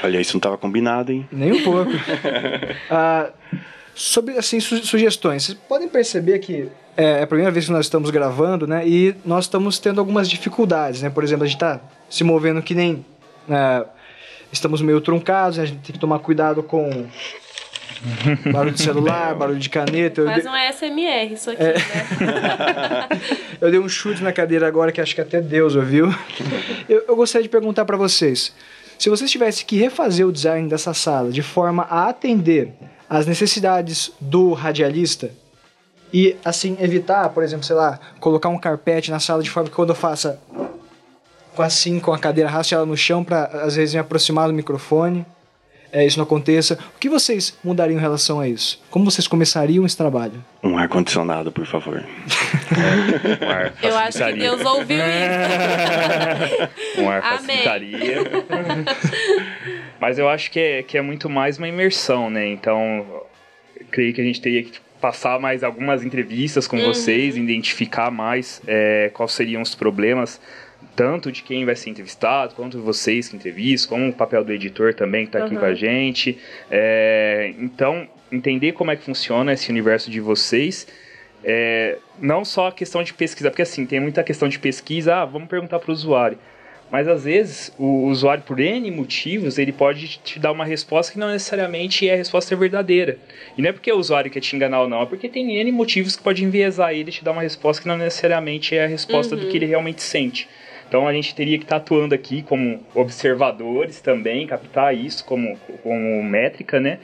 Olha, 0.04 0.20
isso 0.20 0.34
não 0.34 0.40
tava 0.42 0.58
combinado, 0.58 1.12
hein? 1.12 1.28
Nem 1.32 1.52
um 1.54 1.64
pouco. 1.64 1.92
Ah, 2.90 3.32
sobre 3.96 4.38
assim 4.38 4.60
su- 4.60 4.86
sugestões, 4.86 5.44
vocês 5.44 5.58
podem 5.68 5.88
perceber 5.88 6.40
que 6.40 6.70
é, 6.96 7.20
é 7.20 7.24
a 7.24 7.28
primeira 7.28 7.52
vez 7.52 7.66
que 7.66 7.72
nós 7.72 7.86
estamos 7.86 8.10
gravando, 8.12 8.68
né? 8.68 8.88
E 8.88 9.16
nós 9.26 9.46
estamos 9.46 9.80
tendo 9.80 10.00
algumas 10.00 10.30
dificuldades, 10.30 11.02
né? 11.02 11.10
Por 11.10 11.24
exemplo, 11.24 11.44
a 11.44 11.48
gente 11.48 11.56
está 11.58 11.82
se 12.10 12.24
movendo 12.24 12.62
que 12.62 12.76
nem 12.76 13.06
ah, 13.50 13.86
estamos 14.52 14.82
meio 14.82 15.02
truncados, 15.02 15.58
né? 15.58 15.64
a 15.64 15.68
gente 15.68 15.80
tem 15.80 15.94
que 15.94 16.00
tomar 16.00 16.20
cuidado 16.20 16.62
com 16.62 17.08
barulho 18.52 18.74
de 18.74 18.82
celular, 18.82 19.36
barulho 19.36 19.60
de 19.60 19.70
caneta. 19.70 20.24
Faz 20.24 20.44
dei, 20.44 20.52
um 20.52 20.56
ASMR 20.56 21.34
isso 21.34 21.50
aqui, 21.52 21.62
É. 21.64 21.74
né? 21.74 23.08
eu 23.62 23.72
dei 23.72 23.80
um 23.80 23.90
chute 23.90 24.24
na 24.24 24.32
cadeira 24.32 24.68
agora 24.68 24.92
que 24.92 25.02
acho 25.02 25.16
que 25.16 25.22
até 25.22 25.42
Deus 25.42 25.76
ouviu. 25.76 26.14
Eu, 26.88 27.04
eu 27.08 27.16
gostaria 27.16 27.44
de 27.44 27.50
perguntar 27.50 27.86
para 27.86 27.98
vocês. 27.98 28.54
Se 28.98 29.10
vocês 29.10 29.30
tivessem 29.30 29.66
que 29.66 29.78
refazer 29.78 30.26
o 30.28 30.32
design 30.32 30.68
dessa 30.68 30.94
sala 30.94 31.32
de 31.32 31.42
forma 31.42 31.84
a 31.84 32.10
atender 32.10 32.74
às 33.10 33.26
necessidades 33.26 34.12
do 34.20 34.54
radialista 34.54 35.30
e 36.12 36.36
assim 36.44 36.78
evitar, 36.80 37.30
por 37.30 37.44
exemplo, 37.44 37.66
sei 37.66 37.76
lá, 37.76 38.00
colocar 38.20 38.50
um 38.50 38.58
carpete 38.58 39.12
na 39.12 39.20
sala 39.20 39.44
de 39.44 39.50
forma 39.50 39.70
que 39.70 39.76
quando 39.76 39.90
eu 39.90 39.96
faça 39.96 40.40
assim 41.58 42.00
com 42.00 42.14
a 42.14 42.20
cadeira 42.20 42.50
raste 42.50 42.74
ela 42.76 42.86
no 42.86 42.96
chão 42.96 43.24
para 43.24 43.46
às 43.46 43.76
vezes 43.76 43.94
me 43.94 44.00
aproximar 44.00 44.48
do 44.48 44.54
microfone, 44.54 45.26
é, 45.92 46.06
isso 46.06 46.18
não 46.18 46.24
aconteça. 46.24 46.78
O 46.96 47.00
que 47.00 47.10
vocês 47.10 47.58
mudariam 47.64 47.98
em 47.98 48.02
relação 48.02 48.40
a 48.40 48.48
isso? 48.48 48.82
Como 48.90 49.06
vocês 49.06 49.28
começariam 49.28 49.86
esse 49.86 49.96
trabalho? 49.96 50.44
Um 50.64 50.78
ar-condicionado, 50.78 51.52
por 51.52 51.66
favor. 51.66 52.04
Um 53.42 53.50
ar 53.50 53.74
Eu 53.82 53.98
acho 53.98 54.18
que. 54.18 54.34
Deus 54.34 54.66
ouviu 54.66 54.98
isso. 54.98 55.10
Um 57.02 57.10
ar 57.10 57.22
facilitaria. 57.22 58.18
Mas 60.00 60.20
eu 60.20 60.30
acho 60.30 60.52
que 60.52 60.60
é, 60.60 60.84
que 60.84 60.98
é 60.98 61.02
muito 61.02 61.30
mais 61.30 61.58
uma 61.58 61.68
imersão, 61.68 62.30
né? 62.30 62.48
Então, 62.48 63.06
creio 63.92 64.14
que 64.14 64.22
a 64.22 64.24
gente 64.24 64.42
teria 64.42 64.64
que 64.64 64.80
passar 65.00 65.40
mais 65.40 65.64
algumas 65.64 66.04
entrevistas 66.04 66.68
com 66.68 66.78
vocês, 66.80 67.38
identificar 67.38 68.12
mais 68.12 68.62
é, 68.68 69.12
quais 69.14 69.32
seriam 69.32 69.62
os 69.62 69.76
problemas, 69.76 70.42
tanto 70.98 71.32
de 71.32 71.44
quem 71.44 71.64
vai 71.64 71.76
ser 71.76 71.92
entrevistado, 71.92 72.56
quanto 72.56 72.82
vocês 72.82 73.30
que 73.30 73.36
entrevistam, 73.36 73.98
como 73.98 74.10
o 74.10 74.14
papel 74.14 74.44
do 74.44 74.52
editor 74.52 74.94
também 74.94 75.26
que 75.26 75.30
está 75.30 75.46
aqui 75.46 75.56
com 75.56 75.64
a 75.66 75.76
gente. 75.76 76.38
É, 76.70 77.54
então, 77.60 78.10
entender 78.32 78.74
como 78.74 78.92
é 78.92 78.96
que 78.96 79.04
funciona 79.04 79.54
esse 79.54 79.70
universo 79.70 80.10
de 80.10 80.20
vocês 80.20 80.88
é, 81.44 81.98
não 82.20 82.44
só 82.44 82.68
a 82.68 82.72
questão 82.72 83.04
de 83.04 83.14
pesquisa, 83.14 83.50
porque 83.50 83.62
assim, 83.62 83.86
tem 83.86 84.00
muita 84.00 84.24
questão 84.24 84.50
de 84.50 84.58
pesquisa, 84.58 85.18
ah, 85.18 85.26
vamos 85.26 85.48
perguntar 85.48 85.80
para 85.80 85.92
o 85.92 85.94
usuário. 85.94 86.38
Mas 86.90 87.08
às 87.08 87.26
vezes 87.26 87.74
o 87.78 88.06
usuário, 88.08 88.44
por 88.44 88.60
N 88.60 88.90
motivos, 88.92 89.58
ele 89.58 89.74
pode 89.74 90.20
te 90.24 90.40
dar 90.40 90.54
uma 90.54 90.64
resposta 90.64 91.12
que 91.12 91.20
não 91.20 91.28
necessariamente 91.28 92.08
é 92.08 92.14
a 92.14 92.18
resposta 92.18 92.56
verdadeira. 92.56 93.18
E 93.58 93.62
não 93.62 93.70
é 93.70 93.74
porque 93.74 93.92
o 93.92 93.98
usuário 93.98 94.32
quer 94.32 94.40
te 94.40 94.56
enganar 94.56 94.82
ou 94.82 94.90
não, 94.90 95.02
é 95.02 95.06
porque 95.06 95.28
tem 95.28 95.58
N 95.58 95.72
motivos 95.72 96.16
que 96.16 96.24
pode 96.24 96.44
enviesar 96.44 96.94
ele 96.94 97.10
e 97.10 97.14
te 97.14 97.24
dar 97.24 97.34
uma 97.34 97.42
resposta 97.42 97.82
que 97.82 97.90
não 97.90 97.98
necessariamente 97.98 98.76
é 98.76 98.86
a 98.86 98.88
resposta 98.88 99.36
do 99.36 99.48
que 99.48 99.58
ele 99.58 99.66
realmente 99.66 100.02
sente. 100.02 100.48
Então 100.88 101.08
a 101.08 101.14
gente 101.14 101.36
teria 101.36 101.58
que 101.58 101.66
estar 101.66 101.78
atuando 101.78 102.16
aqui 102.16 102.42
como 102.42 102.80
observadores 102.96 104.00
também, 104.02 104.48
captar 104.48 104.96
isso 104.96 105.24
como, 105.26 105.58
como 105.84 106.24
métrica, 106.24 106.80
né? 106.80 107.00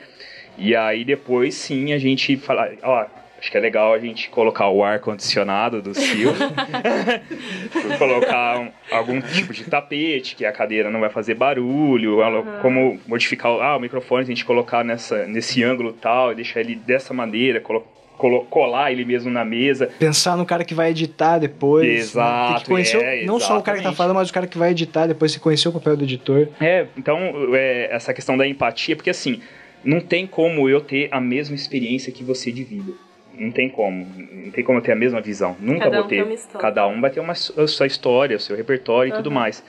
E 0.58 0.76
aí 0.76 1.04
depois 1.04 1.56
sim 1.56 1.92
a 1.94 1.98
gente 1.98 2.38
falar, 2.38 2.72
ó, 2.82 3.06
acho 3.40 3.52
que 3.52 3.58
é 3.58 3.60
legal 3.60 3.94
a 3.94 4.00
gente 4.00 4.30
colocar 4.30 4.70
o 4.70 4.84
ar 4.84 5.00
condicionado 5.00 5.82
do 5.82 5.94
Silvio, 5.94 6.32
colocar 7.98 8.60
um- 8.60 8.72
algum 8.92 9.20
tipo 9.22 9.52
de 9.54 9.64
tapete 9.66 10.36
que 10.36 10.46
a 10.46 10.52
cadeira 10.52 10.90
não 10.90 11.00
vai 11.00 11.10
fazer 11.10 11.34
barulho, 11.34 12.22
ela- 12.22 12.60
como 12.62 13.00
modificar 13.08 13.52
o- 13.52 13.62
ah, 13.62 13.76
o 13.76 13.80
microfone, 13.80 14.24
a 14.24 14.26
gente 14.26 14.46
colocar 14.46 14.84
nessa 14.84 15.26
nesse 15.28 15.64
ângulo 15.64 15.94
tal, 15.94 16.32
e 16.32 16.36
deixar 16.36 16.60
ele 16.62 16.76
dessa 16.76 17.14
maneira, 17.14 17.60
colo- 17.60 17.82
colo- 17.82 17.93
colar 18.18 18.92
ele 18.92 19.04
mesmo 19.06 19.30
na 19.30 19.44
mesa. 19.46 19.88
Pensar 20.00 20.38
no 20.38 20.46
cara 20.46 20.64
que 20.64 20.74
vai 20.74 20.92
editar 20.92 21.38
depois. 21.40 21.88
né? 21.88 21.94
Exato, 21.96 22.54
Tem 22.54 22.62
que 22.64 22.70
conhecer 22.70 22.98
o- 22.98 23.02
é, 23.02 23.24
não 23.26 23.40
só 23.40 23.58
o 23.58 23.62
cara 23.64 23.78
que 23.78 23.84
tá 23.84 23.92
falando, 23.94 24.16
mas 24.16 24.30
o 24.30 24.34
cara 24.34 24.48
que 24.48 24.58
vai 24.58 24.72
editar 24.72 25.08
depois, 25.08 25.32
você 25.32 25.40
conhecer 25.40 25.68
o 25.68 25.72
papel 25.74 25.98
do 25.98 26.04
editor. 26.04 26.48
É, 26.62 26.88
então 26.98 27.20
é, 27.54 27.90
essa 27.92 28.14
questão 28.14 28.38
da 28.38 28.48
empatia, 28.48 28.96
porque 28.96 29.10
assim, 29.10 29.42
não 29.84 30.00
tem 30.00 30.26
como 30.26 30.70
eu 30.70 30.80
ter 30.80 31.10
a 31.12 31.20
mesma 31.20 31.56
experiência 31.56 32.12
que 32.12 32.24
você 32.24 32.52
de 32.52 32.64
vida. 32.64 32.94
Não 33.38 33.52
tem 33.52 33.68
como. 33.68 34.06
Não 34.32 34.52
tem 34.52 34.64
como 34.64 34.78
eu 34.78 34.82
ter 34.84 34.92
a 34.92 34.96
mesma 34.96 35.20
visão. 35.20 35.58
Nunca 35.60 35.86
Cada 35.86 35.98
vou 35.98 36.06
um 36.06 36.08
ter. 36.08 36.16
tem 36.18 36.24
uma 36.24 36.34
história. 36.36 36.62
Cada 36.62 36.88
um 36.88 37.02
vai 37.02 37.10
ter 37.10 37.20
uma, 37.20 37.34
a 37.34 37.68
sua 37.68 37.88
história, 37.88 38.38
o 38.38 38.40
seu 38.40 38.56
repertório 38.56 39.12
e 39.12 39.16
tudo 39.16 39.32
mais. 39.32 39.64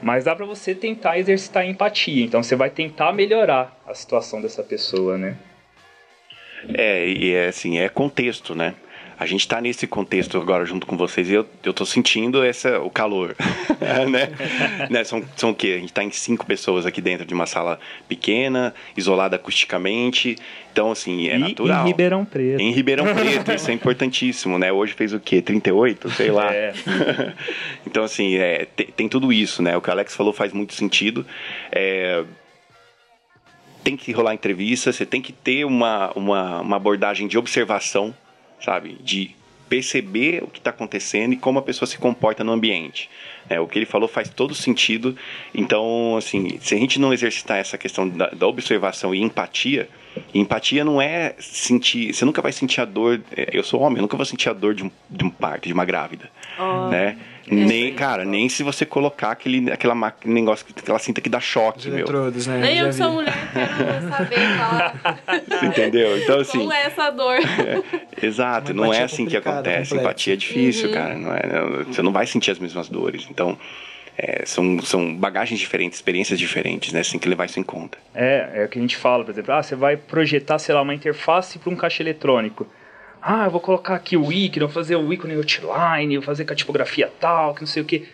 Mas 0.00 0.24
dá 0.24 0.34
pra 0.34 0.46
você 0.46 0.74
tentar 0.74 1.18
exercitar 1.18 1.62
a 1.62 1.66
empatia. 1.66 2.24
Então 2.24 2.42
você 2.42 2.56
vai 2.56 2.70
tentar 2.70 3.12
melhorar 3.12 3.78
a 3.86 3.94
situação 3.94 4.40
dessa 4.40 4.62
pessoa, 4.62 5.16
né? 5.18 5.36
É, 6.74 7.08
e 7.08 7.32
é 7.32 7.48
assim, 7.48 7.78
é 7.78 7.88
contexto, 7.88 8.54
né? 8.54 8.74
A 9.22 9.26
gente 9.26 9.46
tá 9.46 9.60
nesse 9.60 9.86
contexto 9.86 10.36
agora 10.36 10.64
junto 10.64 10.84
com 10.84 10.96
vocês 10.96 11.30
e 11.30 11.34
eu, 11.34 11.46
eu 11.62 11.72
tô 11.72 11.86
sentindo 11.86 12.42
essa, 12.42 12.80
o 12.80 12.90
calor, 12.90 13.36
né? 14.10 14.88
né? 14.90 15.04
São, 15.04 15.22
são 15.36 15.50
o 15.50 15.54
quê? 15.54 15.74
A 15.76 15.80
gente 15.80 15.92
tá 15.92 16.02
em 16.02 16.10
cinco 16.10 16.44
pessoas 16.44 16.86
aqui 16.86 17.00
dentro 17.00 17.24
de 17.24 17.32
uma 17.32 17.46
sala 17.46 17.78
pequena, 18.08 18.74
isolada 18.96 19.36
acusticamente. 19.36 20.36
Então, 20.72 20.90
assim, 20.90 21.28
é 21.28 21.36
e 21.36 21.38
natural. 21.38 21.84
em 21.84 21.88
Ribeirão 21.88 22.24
Preto. 22.24 22.60
Em 22.60 22.72
Ribeirão 22.72 23.04
Preto, 23.14 23.52
isso 23.52 23.70
é 23.70 23.74
importantíssimo, 23.74 24.58
né? 24.58 24.72
Hoje 24.72 24.92
fez 24.92 25.12
o 25.12 25.20
quê? 25.20 25.40
38? 25.40 26.10
Sei 26.10 26.32
lá. 26.32 26.52
É. 26.52 26.72
então, 27.86 28.02
assim, 28.02 28.34
é, 28.34 28.66
tem, 28.74 28.86
tem 28.86 29.08
tudo 29.08 29.32
isso, 29.32 29.62
né? 29.62 29.76
O 29.76 29.80
que 29.80 29.88
o 29.88 29.92
Alex 29.92 30.16
falou 30.16 30.32
faz 30.32 30.52
muito 30.52 30.74
sentido. 30.74 31.24
É, 31.70 32.24
tem 33.82 33.96
que 33.96 34.12
rolar 34.12 34.34
entrevista, 34.34 34.92
você 34.92 35.04
tem 35.06 35.20
que 35.20 35.32
ter 35.32 35.64
uma, 35.64 36.10
uma, 36.12 36.60
uma 36.60 36.76
abordagem 36.76 37.26
de 37.28 37.36
observação, 37.38 38.14
sabe? 38.60 38.96
De 39.02 39.34
perceber 39.68 40.42
o 40.44 40.48
que 40.48 40.58
está 40.58 40.68
acontecendo 40.68 41.32
e 41.32 41.36
como 41.36 41.58
a 41.58 41.62
pessoa 41.62 41.86
se 41.86 41.96
comporta 41.96 42.44
no 42.44 42.52
ambiente. 42.52 43.08
É, 43.48 43.58
o 43.58 43.66
que 43.66 43.78
ele 43.78 43.86
falou 43.86 44.06
faz 44.06 44.28
todo 44.28 44.54
sentido. 44.54 45.16
Então, 45.54 46.14
assim, 46.16 46.58
se 46.60 46.74
a 46.74 46.78
gente 46.78 47.00
não 47.00 47.12
exercitar 47.12 47.56
essa 47.58 47.78
questão 47.78 48.06
da, 48.08 48.28
da 48.28 48.46
observação 48.46 49.14
e 49.14 49.22
empatia, 49.22 49.88
e 50.34 50.38
empatia 50.38 50.84
não 50.84 51.00
é 51.00 51.34
sentir. 51.38 52.12
Você 52.12 52.24
nunca 52.24 52.42
vai 52.42 52.52
sentir 52.52 52.82
a 52.82 52.84
dor. 52.84 53.20
é, 53.34 53.48
Eu 53.52 53.64
sou 53.64 53.80
homem, 53.80 53.96
eu 53.96 54.02
nunca 54.02 54.16
vou 54.16 54.26
sentir 54.26 54.50
a 54.50 54.52
dor 54.52 54.74
de 54.74 54.84
um, 54.84 54.90
de 55.08 55.24
um 55.24 55.30
parto, 55.30 55.66
de 55.66 55.72
uma 55.72 55.86
grávida. 55.86 56.30
né? 56.90 57.16
Nem, 57.50 57.92
cara, 57.94 58.24
nem 58.24 58.48
se 58.48 58.62
você 58.62 58.86
colocar 58.86 59.32
aquele, 59.32 59.70
aquela 59.72 59.94
máquina, 59.94 60.32
negócio, 60.32 60.64
aquela 60.76 60.98
cinta 60.98 61.20
que 61.20 61.28
dá 61.28 61.40
choque, 61.40 61.88
meu. 61.88 61.98
eletrodos, 61.98 62.46
né? 62.46 62.58
Nem 62.58 62.78
eu 62.78 62.86
que 62.86 62.92
sou 62.94 63.10
mulher 63.12 63.34
quero 63.52 64.08
saber 64.08 64.56
falar 64.56 65.20
Você 65.60 65.66
entendeu? 65.66 66.18
Então, 66.18 66.40
assim. 66.40 66.58
como 66.58 66.72
é 66.72 66.82
essa 66.86 67.10
dor. 67.10 67.36
Exato, 68.22 68.72
Uma 68.72 68.86
não 68.86 68.94
é 68.94 69.02
assim 69.02 69.26
que 69.26 69.36
acontece. 69.36 69.90
complexa. 69.90 69.96
Empatia 69.96 70.32
é 70.34 70.36
difícil, 70.36 70.92
cara. 70.92 71.14
Não 71.16 71.34
é, 71.34 71.46
não- 71.46 71.84
você 71.84 72.02
não 72.02 72.12
vai 72.12 72.26
sentir 72.26 72.50
as 72.50 72.58
mesmas 72.58 72.88
dores. 72.88 73.26
Então, 73.30 73.58
é, 74.16 74.44
são, 74.46 74.80
são 74.82 75.14
bagagens 75.14 75.58
diferentes, 75.58 75.98
experiências 75.98 76.38
diferentes, 76.38 76.92
né? 76.92 77.02
Você 77.02 77.12
tem 77.12 77.20
que 77.20 77.28
levar 77.28 77.46
isso 77.46 77.58
em 77.58 77.62
conta. 77.62 77.98
É, 78.14 78.50
é 78.54 78.64
o 78.64 78.68
que 78.68 78.78
a 78.78 78.82
gente 78.82 78.96
fala, 78.96 79.24
por 79.24 79.30
exemplo, 79.32 79.52
ah, 79.52 79.62
você 79.62 79.74
vai 79.74 79.96
projetar, 79.96 80.58
sei 80.58 80.74
lá, 80.74 80.82
uma 80.82 80.94
interface 80.94 81.58
para 81.58 81.72
um 81.72 81.76
caixa 81.76 82.02
eletrônico. 82.02 82.66
Ah, 83.22 83.44
eu 83.44 83.50
vou 83.50 83.60
colocar 83.60 83.94
aqui 83.94 84.16
o 84.16 84.32
ícone, 84.32 84.64
vou 84.64 84.68
fazer 84.68 84.96
o 84.96 85.12
ícone 85.12 85.36
outline, 85.36 86.16
vou 86.16 86.24
fazer 86.26 86.44
com 86.44 86.52
a 86.52 86.56
tipografia 86.56 87.10
tal, 87.20 87.54
que 87.54 87.60
não 87.60 87.68
sei 87.68 87.82
o 87.82 87.84
que. 87.84 88.08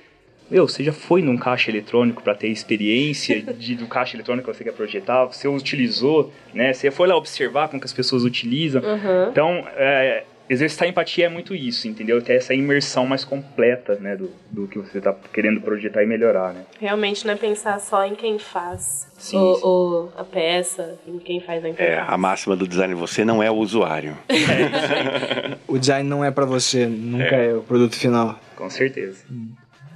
Meu, 0.50 0.68
você 0.68 0.84
já 0.84 0.92
foi 0.92 1.22
num 1.22 1.36
caixa 1.36 1.70
eletrônico 1.70 2.22
para 2.22 2.34
ter 2.34 2.48
experiência 2.48 3.40
de, 3.54 3.74
do 3.74 3.86
caixa 3.86 4.16
eletrônico 4.16 4.50
que 4.50 4.56
você 4.56 4.64
quer 4.64 4.72
projetar? 4.72 5.24
Você 5.24 5.48
utilizou, 5.48 6.32
né? 6.52 6.72
Você 6.74 6.90
foi 6.90 7.08
lá 7.08 7.16
observar 7.16 7.68
como 7.68 7.80
que 7.80 7.86
as 7.86 7.92
pessoas 7.92 8.22
utilizam. 8.22 8.82
Então, 9.30 9.66
é, 9.76 10.24
exercitar 10.48 10.88
empatia 10.88 11.26
é 11.26 11.28
muito 11.28 11.54
isso, 11.54 11.86
entendeu? 11.88 12.20
Ter 12.22 12.34
essa 12.34 12.54
imersão 12.54 13.06
mais 13.06 13.24
completa, 13.24 13.96
né, 13.96 14.16
do, 14.16 14.30
do 14.50 14.66
que 14.66 14.78
você 14.78 14.98
está 14.98 15.14
querendo 15.32 15.60
projetar 15.60 16.02
e 16.02 16.06
melhorar, 16.06 16.52
né? 16.54 16.62
Realmente 16.80 17.26
não 17.26 17.34
é 17.34 17.36
pensar 17.36 17.78
só 17.80 18.04
em 18.06 18.14
quem 18.14 18.38
faz 18.38 19.06
Sim, 19.18 19.36
o, 19.36 19.54
sim. 19.54 19.60
o- 19.64 20.08
a 20.16 20.24
peça, 20.24 20.98
em 21.06 21.18
quem 21.18 21.40
faz 21.40 21.64
a 21.64 21.68
É, 21.68 21.70
interface. 21.70 22.10
a 22.12 22.16
máxima 22.16 22.56
do 22.56 22.66
design, 22.66 22.94
você 22.94 23.24
não 23.24 23.42
é 23.42 23.50
o 23.50 23.54
usuário. 23.56 24.16
O 25.66 25.78
design 25.78 26.08
não 26.08 26.24
é 26.24 26.30
pra 26.30 26.44
você, 26.46 26.86
nunca 26.86 27.36
é, 27.36 27.54
o 27.54 27.62
produto 27.62 27.94
final. 27.96 28.38
Com 28.56 28.70
certeza. 28.70 29.24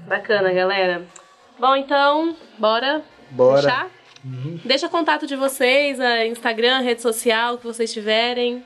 Bacana, 0.07 0.53
galera. 0.53 1.03
Bom, 1.59 1.74
então, 1.76 2.36
bora, 2.59 3.03
Bora. 3.30 3.62
fechar? 3.62 3.88
Deixa 4.64 4.88
contato 4.88 5.26
de 5.26 5.34
vocês, 5.34 5.98
a 5.98 6.26
Instagram, 6.26 6.80
rede 6.80 7.00
social, 7.03 7.57
que 7.59 7.64
vocês 7.64 7.92
tiverem. 7.92 8.62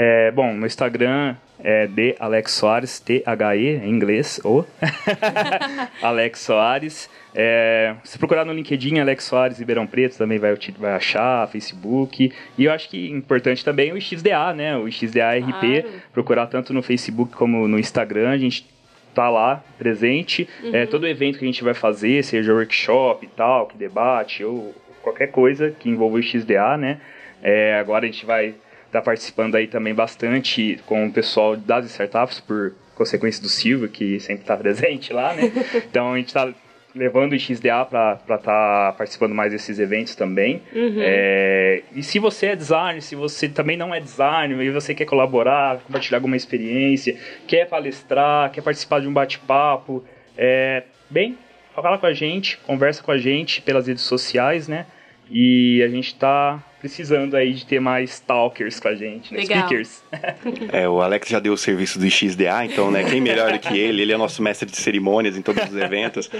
É, 0.00 0.30
bom, 0.30 0.54
no 0.54 0.64
Instagram 0.64 1.34
é 1.58 1.88
de 1.88 2.14
Alex 2.20 2.52
Soares, 2.52 3.00
T-H-E, 3.00 3.78
em 3.78 3.90
inglês, 3.90 4.40
ou 4.44 4.64
Alex 6.00 6.38
Soares. 6.38 7.10
É, 7.34 7.96
se 8.04 8.16
procurar 8.16 8.44
no 8.44 8.52
LinkedIn, 8.52 9.00
Alex 9.00 9.24
Soares 9.24 9.58
Ribeirão 9.58 9.88
Preto, 9.88 10.16
também 10.16 10.38
vai, 10.38 10.54
vai 10.78 10.92
achar, 10.92 11.48
Facebook. 11.48 12.32
E 12.56 12.64
eu 12.64 12.70
acho 12.70 12.88
que 12.88 13.10
importante 13.10 13.64
também 13.64 13.92
o 13.92 14.00
XDA, 14.00 14.54
né? 14.54 14.76
O 14.76 14.88
XDA 14.88 15.32
RP, 15.36 15.82
Claro. 15.82 16.02
procurar 16.12 16.46
tanto 16.46 16.72
no 16.72 16.80
Facebook 16.80 17.34
como 17.34 17.66
no 17.66 17.76
Instagram, 17.76 18.30
a 18.30 18.38
gente 18.38 18.68
tá 19.12 19.28
lá 19.28 19.64
presente. 19.78 20.48
É, 20.72 20.86
todo 20.86 21.08
evento 21.08 21.40
que 21.40 21.44
a 21.44 21.48
gente 21.48 21.64
vai 21.64 21.74
fazer, 21.74 22.22
seja 22.22 22.52
workshop 22.54 23.26
e 23.26 23.28
tal, 23.30 23.66
que 23.66 23.76
debate, 23.76 24.44
ou 24.44 24.72
qualquer 25.02 25.32
coisa 25.32 25.74
que 25.76 25.88
envolva 25.90 26.18
o 26.18 26.22
XDA, 26.22 26.76
né? 26.76 27.00
É, 27.42 27.76
agora 27.80 28.04
a 28.04 28.08
gente 28.08 28.24
vai 28.24 28.54
estar 28.88 29.02
participando 29.02 29.54
aí 29.54 29.66
também 29.66 29.94
bastante 29.94 30.80
com 30.86 31.06
o 31.06 31.12
pessoal 31.12 31.56
das 31.56 31.86
startups, 31.86 32.40
por 32.40 32.74
consequência 32.94 33.40
do 33.42 33.48
Silvio, 33.48 33.88
que 33.88 34.18
sempre 34.18 34.42
está 34.42 34.56
presente 34.58 35.12
lá, 35.12 35.34
né? 35.34 35.52
Então 35.88 36.14
a 36.14 36.16
gente 36.16 36.28
está 36.28 36.52
levando 36.94 37.32
o 37.34 37.38
XDA 37.38 37.84
para 37.84 38.18
estar 38.36 38.92
participando 38.94 39.34
mais 39.34 39.52
desses 39.52 39.78
eventos 39.78 40.14
também. 40.16 40.62
É, 41.00 41.82
e 41.94 42.02
se 42.02 42.18
você 42.18 42.46
é 42.46 42.56
designer, 42.56 43.00
se 43.02 43.14
você 43.14 43.48
também 43.48 43.76
não 43.76 43.94
é 43.94 44.00
designer 44.00 44.60
e 44.60 44.70
você 44.70 44.94
quer 44.94 45.04
colaborar, 45.04 45.78
compartilhar 45.80 46.18
alguma 46.18 46.36
experiência, 46.36 47.16
quer 47.46 47.68
palestrar, 47.68 48.50
quer 48.50 48.62
participar 48.62 49.00
de 49.00 49.06
um 49.06 49.12
bate-papo, 49.12 50.02
é, 50.36 50.82
bem, 51.08 51.38
fala 51.74 51.98
com 51.98 52.06
a 52.06 52.12
gente, 52.12 52.56
conversa 52.58 53.02
com 53.02 53.12
a 53.12 53.18
gente 53.18 53.62
pelas 53.62 53.86
redes 53.86 54.02
sociais, 54.02 54.66
né? 54.66 54.86
E 55.30 55.82
a 55.82 55.88
gente 55.88 56.14
tá 56.14 56.62
precisando 56.80 57.34
aí 57.36 57.52
de 57.52 57.66
ter 57.66 57.80
mais 57.80 58.20
talkers 58.20 58.78
com 58.78 58.88
a 58.88 58.94
gente, 58.94 59.32
né? 59.32 59.40
Legal. 59.40 59.66
Speakers. 59.66 60.02
É, 60.72 60.88
o 60.88 61.00
Alex 61.00 61.28
já 61.28 61.38
deu 61.38 61.52
o 61.52 61.56
serviço 61.56 61.98
do 61.98 62.08
XDA, 62.08 62.64
então, 62.64 62.90
né, 62.90 63.04
quem 63.04 63.20
melhor 63.20 63.52
do 63.52 63.58
que 63.58 63.76
ele? 63.76 64.02
Ele 64.02 64.12
é 64.12 64.16
nosso 64.16 64.42
mestre 64.42 64.70
de 64.70 64.76
cerimônias 64.76 65.36
em 65.36 65.42
todos 65.42 65.62
os 65.64 65.76
eventos. 65.76 66.30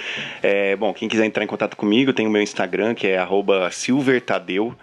É, 0.42 0.76
bom, 0.76 0.92
quem 0.92 1.08
quiser 1.08 1.24
entrar 1.24 1.42
em 1.44 1.46
contato 1.46 1.76
comigo, 1.76 2.12
tem 2.12 2.26
o 2.26 2.30
meu 2.30 2.42
Instagram, 2.42 2.94
que 2.94 3.06
é 3.06 3.18
arroba 3.18 3.70
silvertadeu. 3.70 4.74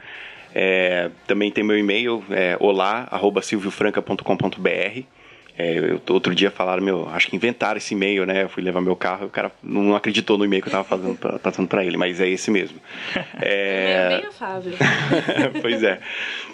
É, 0.53 1.09
também 1.27 1.51
tem 1.51 1.63
meu 1.63 1.77
e-mail, 1.77 2.23
é, 2.29 2.57
olá, 2.59 3.07
arroba 3.11 3.41
silviofranca.com.br. 3.41 5.14
É, 5.57 5.77
eu, 5.77 6.01
outro 6.09 6.35
dia 6.35 6.51
falaram, 6.51 6.83
meu, 6.83 7.07
acho 7.09 7.27
que 7.27 7.35
inventaram 7.35 7.77
esse 7.77 7.93
e-mail, 7.93 8.25
né? 8.25 8.43
Eu 8.43 8.49
fui 8.49 8.61
levar 8.61 8.81
meu 8.81 8.95
carro 8.95 9.23
e 9.23 9.27
o 9.27 9.29
cara 9.29 9.51
não 9.63 9.95
acreditou 9.95 10.37
no 10.37 10.43
e-mail 10.43 10.61
que 10.61 10.67
eu 10.67 10.71
tava 10.71 10.83
fazendo, 10.83 11.15
pra- 11.17 11.39
passando 11.39 11.67
pra 11.67 11.83
ele, 11.85 11.95
mas 11.95 12.19
é 12.19 12.27
esse 12.27 12.51
mesmo. 12.51 12.77
É, 13.41 14.09
Bem, 14.09 14.19
bem 14.19 14.27
afável. 14.29 14.73
pois 15.61 15.83
é. 15.83 15.99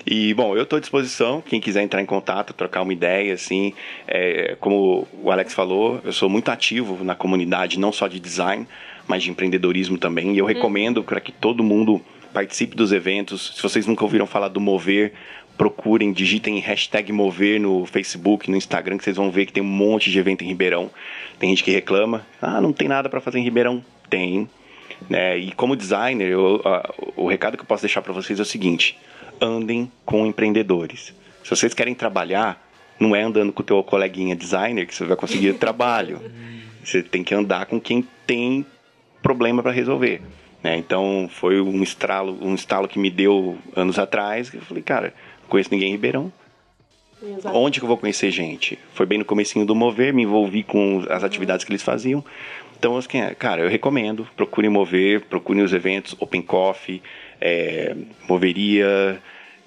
E, 0.06 0.34
bom, 0.34 0.56
eu 0.56 0.64
estou 0.64 0.78
à 0.78 0.80
disposição. 0.80 1.42
Quem 1.42 1.60
quiser 1.60 1.82
entrar 1.82 2.02
em 2.02 2.06
contato, 2.06 2.54
trocar 2.54 2.82
uma 2.82 2.94
ideia, 2.94 3.34
assim. 3.34 3.74
é, 4.08 4.56
como 4.60 5.08
o 5.22 5.32
Alex 5.32 5.54
falou, 5.54 6.00
eu 6.04 6.14
sou 6.14 6.30
muito 6.30 6.50
ativo 6.52 7.04
na 7.04 7.16
comunidade, 7.16 7.80
não 7.80 7.92
só 7.92 8.08
de 8.08 8.20
design, 8.20 8.68
mas 9.08 9.24
de 9.24 9.32
empreendedorismo 9.32 9.98
também. 9.98 10.34
E 10.34 10.38
eu 10.38 10.46
recomendo 10.46 11.04
para 11.04 11.20
que 11.20 11.32
todo 11.32 11.64
mundo 11.64 12.02
participe 12.34 12.76
dos 12.76 12.92
eventos. 12.94 13.54
Se 13.56 13.62
vocês 13.62 13.86
nunca 13.86 14.04
ouviram 14.04 14.26
falar 14.26 14.48
do 14.48 14.60
Mover, 14.62 15.12
procurem, 15.66 16.12
digitem 16.12 16.58
hashtag 16.58 17.12
Mover 17.12 17.62
no 17.62 17.86
Facebook, 17.86 18.50
no 18.50 18.58
Instagram, 18.58 18.98
que 18.98 19.04
vocês 19.04 19.16
vão 19.16 19.30
ver 19.30 19.46
que 19.46 19.54
tem 19.54 19.62
um 19.62 19.68
monte 19.68 20.10
de 20.10 20.18
evento 20.18 20.44
em 20.44 20.48
Ribeirão. 20.48 20.90
Tem 21.38 21.52
gente 21.52 21.64
que 21.64 21.70
reclama, 21.70 22.26
ah, 22.42 22.60
não 22.60 22.74
tem 22.74 22.88
nada 22.88 23.08
para 23.08 23.22
fazer 23.22 23.38
em 23.38 23.44
Ribeirão. 23.44 23.86
Tem. 24.10 24.50
né? 25.08 25.38
e 25.38 25.52
como 25.52 25.76
designer, 25.76 26.30
eu- 26.32 26.62
a- 26.66 26.92
o 27.16 27.28
recado 27.28 27.58
que 27.58 27.62
eu 27.62 27.68
posso 27.68 27.84
deixar 27.84 28.02
para 28.02 28.12
vocês 28.12 28.40
é 28.40 28.42
o 28.42 28.46
seguinte: 28.46 28.98
andem 29.40 29.92
com 30.04 30.26
empreendedores. 30.26 31.14
Se 31.44 31.50
vocês 31.52 31.76
querem 31.76 31.94
trabalhar, 31.94 32.60
não 33.00 33.16
é 33.16 33.22
andando 33.22 33.54
com 33.54 33.62
o 33.62 33.66
teu 33.66 33.84
coleguinha 33.84 34.36
designer 34.36 34.88
que 34.88 34.96
você 34.96 35.06
vai 35.06 35.16
conseguir 35.16 35.54
trabalho. 35.60 36.20
Você 36.84 37.04
tem 37.04 37.24
que 37.24 37.36
andar 37.36 37.68
com 37.68 37.80
quem 37.80 38.04
tem 38.26 38.66
problema 39.22 39.62
para 39.62 39.72
resolver. 39.72 40.22
né? 40.64 40.76
Então 40.78 41.30
foi 41.32 41.60
um 41.62 41.82
estralo, 41.84 42.38
um 42.42 42.54
estalo 42.56 42.88
que 42.88 42.98
me 43.00 43.10
deu 43.12 43.58
anos 43.76 43.98
atrás. 44.00 44.50
que 44.50 44.58
Eu 44.58 44.62
falei, 44.62 44.84
cara, 44.84 45.14
conheço 45.52 45.70
ninguém 45.72 45.90
em 45.90 45.92
Ribeirão. 45.92 46.32
Onde 47.54 47.80
que 47.80 47.84
eu 47.84 47.88
vou 47.88 47.98
conhecer 47.98 48.32
gente? 48.32 48.80
Foi 48.96 49.06
bem 49.06 49.20
no 49.20 49.26
comecinho 49.26 49.64
do 49.64 49.76
Mover, 49.76 50.12
me 50.12 50.24
envolvi 50.24 50.64
com 50.64 51.06
as 51.08 51.24
atividades 51.24 51.64
que 51.64 51.72
eles 51.72 51.84
faziam. 51.84 52.26
Então, 52.80 52.98
assim, 52.98 53.20
é, 53.20 53.36
cara, 53.36 53.62
eu 53.62 53.70
recomendo, 53.70 54.28
procurem 54.36 54.72
Mover, 54.72 55.22
procurem 55.28 55.62
os 55.62 55.72
eventos 55.72 56.16
Open 56.20 56.42
Coffee, 56.42 57.04
é, 57.40 57.96
Moveria, 58.28 59.22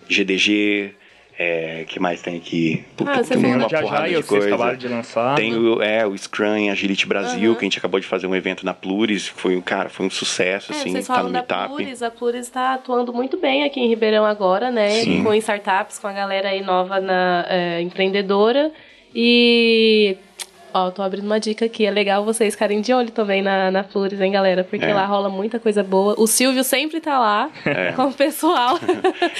GDG, 0.08 0.94
é, 1.38 1.84
que 1.88 1.98
mais 1.98 2.22
tem 2.22 2.36
aqui? 2.36 2.84
Puta, 2.96 3.10
Ah, 3.10 3.22
tem 3.24 3.38
uma 3.38 3.68
já 3.68 3.80
porrada 3.80 4.08
já, 4.08 4.20
de 4.20 4.22
coisa. 4.26 4.76
de 4.76 4.88
lançar. 4.88 5.34
Tem 5.34 5.54
o, 5.54 5.82
é, 5.82 6.06
o 6.06 6.16
Scrum 6.16 6.70
Agility 6.70 7.06
Brasil, 7.06 7.54
que 7.56 7.60
a 7.60 7.66
gente 7.66 7.78
acabou 7.78 7.98
de 7.98 8.06
fazer 8.06 8.26
um 8.26 8.36
evento 8.36 8.64
na 8.64 8.72
Pluris, 8.72 9.28
que 9.30 9.40
foi 9.40 9.56
um, 9.56 9.60
cara, 9.60 9.88
foi 9.88 10.06
um 10.06 10.10
sucesso, 10.10 10.72
É, 10.72 10.76
assim, 10.76 10.92
vocês 10.92 11.06
tá 11.06 11.14
falam 11.14 11.30
no 11.30 11.32
da 11.34 11.40
Meetup. 11.40 11.68
Pluris, 11.74 12.02
a 12.02 12.10
Pluris 12.10 12.46
está 12.46 12.74
atuando 12.74 13.12
muito 13.12 13.36
bem 13.36 13.64
aqui 13.64 13.80
em 13.80 13.88
Ribeirão 13.88 14.24
agora, 14.24 14.70
né? 14.70 14.90
Sim. 14.90 15.24
Com 15.24 15.34
startups, 15.34 15.98
com 15.98 16.06
a 16.06 16.12
galera 16.12 16.50
aí 16.50 16.62
nova 16.62 17.00
na 17.00 17.44
é, 17.48 17.80
empreendedora. 17.80 18.70
E 19.16 20.16
ó, 20.74 20.90
tô 20.90 21.00
abrindo 21.02 21.24
uma 21.24 21.38
dica 21.40 21.64
aqui. 21.64 21.86
É 21.86 21.90
legal 21.90 22.24
vocês 22.24 22.52
ficarem 22.54 22.80
de 22.80 22.92
olho 22.92 23.10
também 23.10 23.40
na, 23.40 23.70
na 23.70 23.82
Pluris, 23.84 24.20
hein, 24.20 24.32
galera? 24.32 24.64
Porque 24.64 24.84
É. 24.84 24.92
lá 24.92 25.06
rola 25.06 25.28
muita 25.30 25.58
coisa 25.60 25.82
boa. 25.82 26.14
O 26.18 26.26
Silvio 26.26 26.64
sempre 26.64 27.00
tá 27.00 27.18
lá 27.18 27.48
com 27.96 28.06
o 28.06 28.12
pessoal. 28.12 28.78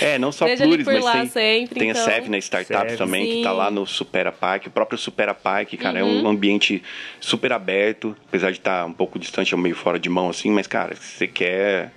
É, 0.00 0.16
não 0.18 0.30
só 0.32 0.46
Pluris, 0.46 0.84
por 0.84 0.94
mas 0.94 1.04
lá 1.04 1.12
tem, 1.12 1.26
sempre, 1.26 1.80
tem 1.80 1.90
então. 1.90 2.00
a 2.02 2.04
Sev 2.04 2.28
na 2.28 2.38
Startups 2.38 2.90
Sev. 2.92 2.98
também, 2.98 3.26
que 3.26 3.42
tá 3.42 3.50
Sim. 3.50 3.56
lá 3.56 3.70
no 3.70 3.84
Supera 3.86 4.30
Park. 4.32 4.66
O 4.66 4.70
próprio 4.70 4.96
Supera 4.96 5.34
Park, 5.34 5.74
cara, 5.74 5.98
é 5.98 6.02
Uhum. 6.04 6.22
um 6.24 6.28
ambiente 6.28 6.82
super 7.20 7.52
aberto, 7.52 8.16
apesar 8.28 8.50
de 8.52 8.58
estar 8.58 8.86
um 8.86 8.92
pouco 8.92 9.18
distante, 9.18 9.52
é 9.52 9.56
meio 9.56 9.74
fora 9.74 9.98
de 9.98 10.08
mão, 10.08 10.28
assim, 10.30 10.50
mas, 10.50 10.66
cara, 10.66 10.94
se 10.94 11.16
você 11.18 11.26
quer, 11.26 11.90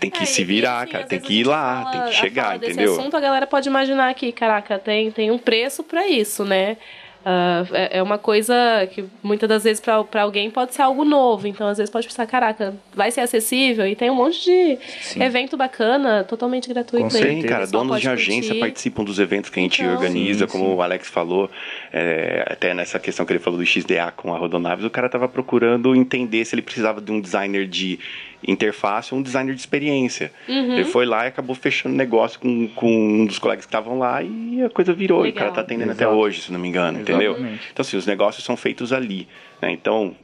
tem 0.00 0.08
que 0.10 0.22
É, 0.22 0.26
se 0.26 0.44
virar, 0.44 0.82
assim, 0.84 0.92
cara, 0.92 1.04
tem 1.04 1.18
que 1.20 1.40
ir 1.40 1.44
lá, 1.46 1.82
fala- 1.82 1.90
tem 1.90 2.10
que 2.12 2.16
chegar, 2.16 2.58
desse 2.58 2.72
entendeu? 2.72 2.92
assunto, 2.98 3.16
a 3.16 3.20
galera 3.20 3.46
pode 3.46 3.68
imaginar 3.68 4.14
que, 4.14 4.30
caraca, 4.32 4.78
tem, 4.78 5.10
tem 5.10 5.30
um 5.30 5.38
preço 5.38 5.82
pra 5.82 6.06
isso, 6.06 6.44
né? 6.44 6.76
Ah, 7.24 7.64
é 7.72 7.98
é 7.98 8.02
uma 8.02 8.16
coisa 8.16 8.54
que 8.92 9.04
muitas 9.22 9.48
das 9.48 9.64
vezes 9.64 9.80
pra 9.80 10.22
alguém 10.22 10.50
pode 10.50 10.74
ser 10.74 10.82
algo 10.82 11.04
novo. 11.04 11.46
Então, 11.46 11.66
às 11.66 11.76
vezes 11.78 11.90
pode 11.90 12.06
pensar, 12.06 12.26
caraca, 12.26 12.74
vai 12.94 13.10
ser 13.10 13.20
acessível 13.20 13.86
e 13.86 13.94
tem 13.96 14.08
um 14.10 14.14
monte 14.14 14.42
de 14.44 14.78
Sim. 15.02 15.22
evento 15.22 15.56
bacana, 15.56 16.24
totalmente 16.24 16.68
gratuito. 16.68 17.08
Com 17.10 17.16
aí, 17.16 17.22
certeza. 17.22 17.46
O 17.46 17.48
cara, 17.48 17.66
donos 17.66 18.00
de 18.00 18.08
agência 18.08 18.48
curtir. 18.50 18.60
participam 18.60 19.04
dos 19.04 19.18
eventos 19.18 19.50
que 19.50 19.58
a 19.58 19.62
gente 19.62 19.82
Então. 19.82 19.92
organiza, 19.94 20.46
Sim, 20.46 20.52
como 20.52 20.64
sim. 20.66 20.74
o 20.74 20.82
Alex 20.82 21.08
falou, 21.08 21.50
é, 21.92 22.44
até 22.46 22.72
nessa 22.72 22.98
questão 22.98 23.26
que 23.26 23.32
ele 23.32 23.40
falou 23.40 23.58
do 23.58 23.66
XDA 23.66 24.12
com 24.16 24.32
a 24.34 24.38
Rodonaves, 24.38 24.84
o 24.84 24.90
cara 24.90 25.08
tava 25.08 25.28
procurando 25.28 25.94
entender 25.94 26.44
se 26.44 26.54
ele 26.54 26.62
precisava 26.62 27.00
de 27.00 27.10
um 27.12 27.20
designer 27.20 27.66
de 27.66 27.98
interface 28.46 29.14
um 29.14 29.22
designer 29.22 29.54
de 29.54 29.60
experiência. 29.60 30.32
Uhum. 30.48 30.74
Ele 30.74 30.84
foi 30.84 31.06
lá 31.06 31.24
e 31.24 31.28
acabou 31.28 31.54
fechando 31.56 31.94
negócio 31.94 32.38
com, 32.38 32.68
com 32.68 33.20
um 33.22 33.26
dos 33.26 33.38
colegas 33.38 33.64
que 33.64 33.68
estavam 33.68 33.98
lá 33.98 34.22
e 34.22 34.62
a 34.62 34.70
coisa 34.70 34.92
virou. 34.92 35.26
E 35.26 35.30
o 35.30 35.32
cara 35.32 35.46
Legal. 35.46 35.54
tá 35.54 35.60
atendendo 35.62 35.92
até 35.92 36.04
Exato. 36.04 36.16
hoje, 36.18 36.42
se 36.42 36.52
não 36.52 36.60
me 36.60 36.68
engano, 36.68 37.00
entendeu? 37.00 37.32
Exatamente. 37.32 37.68
Então, 37.72 37.82
assim, 37.82 37.96
os 37.96 38.06
negócios 38.06 38.44
são 38.44 38.56
feitos 38.56 38.92
ali. 38.92 39.28
né? 39.60 39.70
Então, 39.72 40.14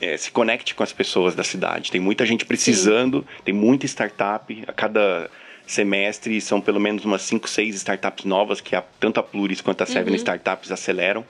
é, 0.00 0.16
se 0.16 0.30
conecte 0.30 0.74
com 0.74 0.82
as 0.82 0.92
pessoas 0.92 1.34
da 1.34 1.42
cidade. 1.44 1.90
Tem 1.90 2.00
muita 2.00 2.24
gente 2.26 2.44
precisando, 2.44 3.26
tem 3.44 3.54
muita 3.54 3.86
startup. 3.86 4.64
A 4.66 4.72
cada 4.72 5.30
semestre 5.66 6.40
são 6.40 6.60
pelo 6.60 6.78
menos 6.78 7.04
umas 7.04 7.22
5, 7.22 7.48
6 7.48 7.74
startups 7.76 8.24
novas 8.24 8.60
que 8.60 8.76
a, 8.76 8.82
tanto 9.00 9.18
a 9.18 9.22
Pluris 9.22 9.60
quanto 9.60 9.82
a 9.82 9.86
Seven 9.86 10.14
Startups 10.16 10.70
aceleram. 10.70 11.24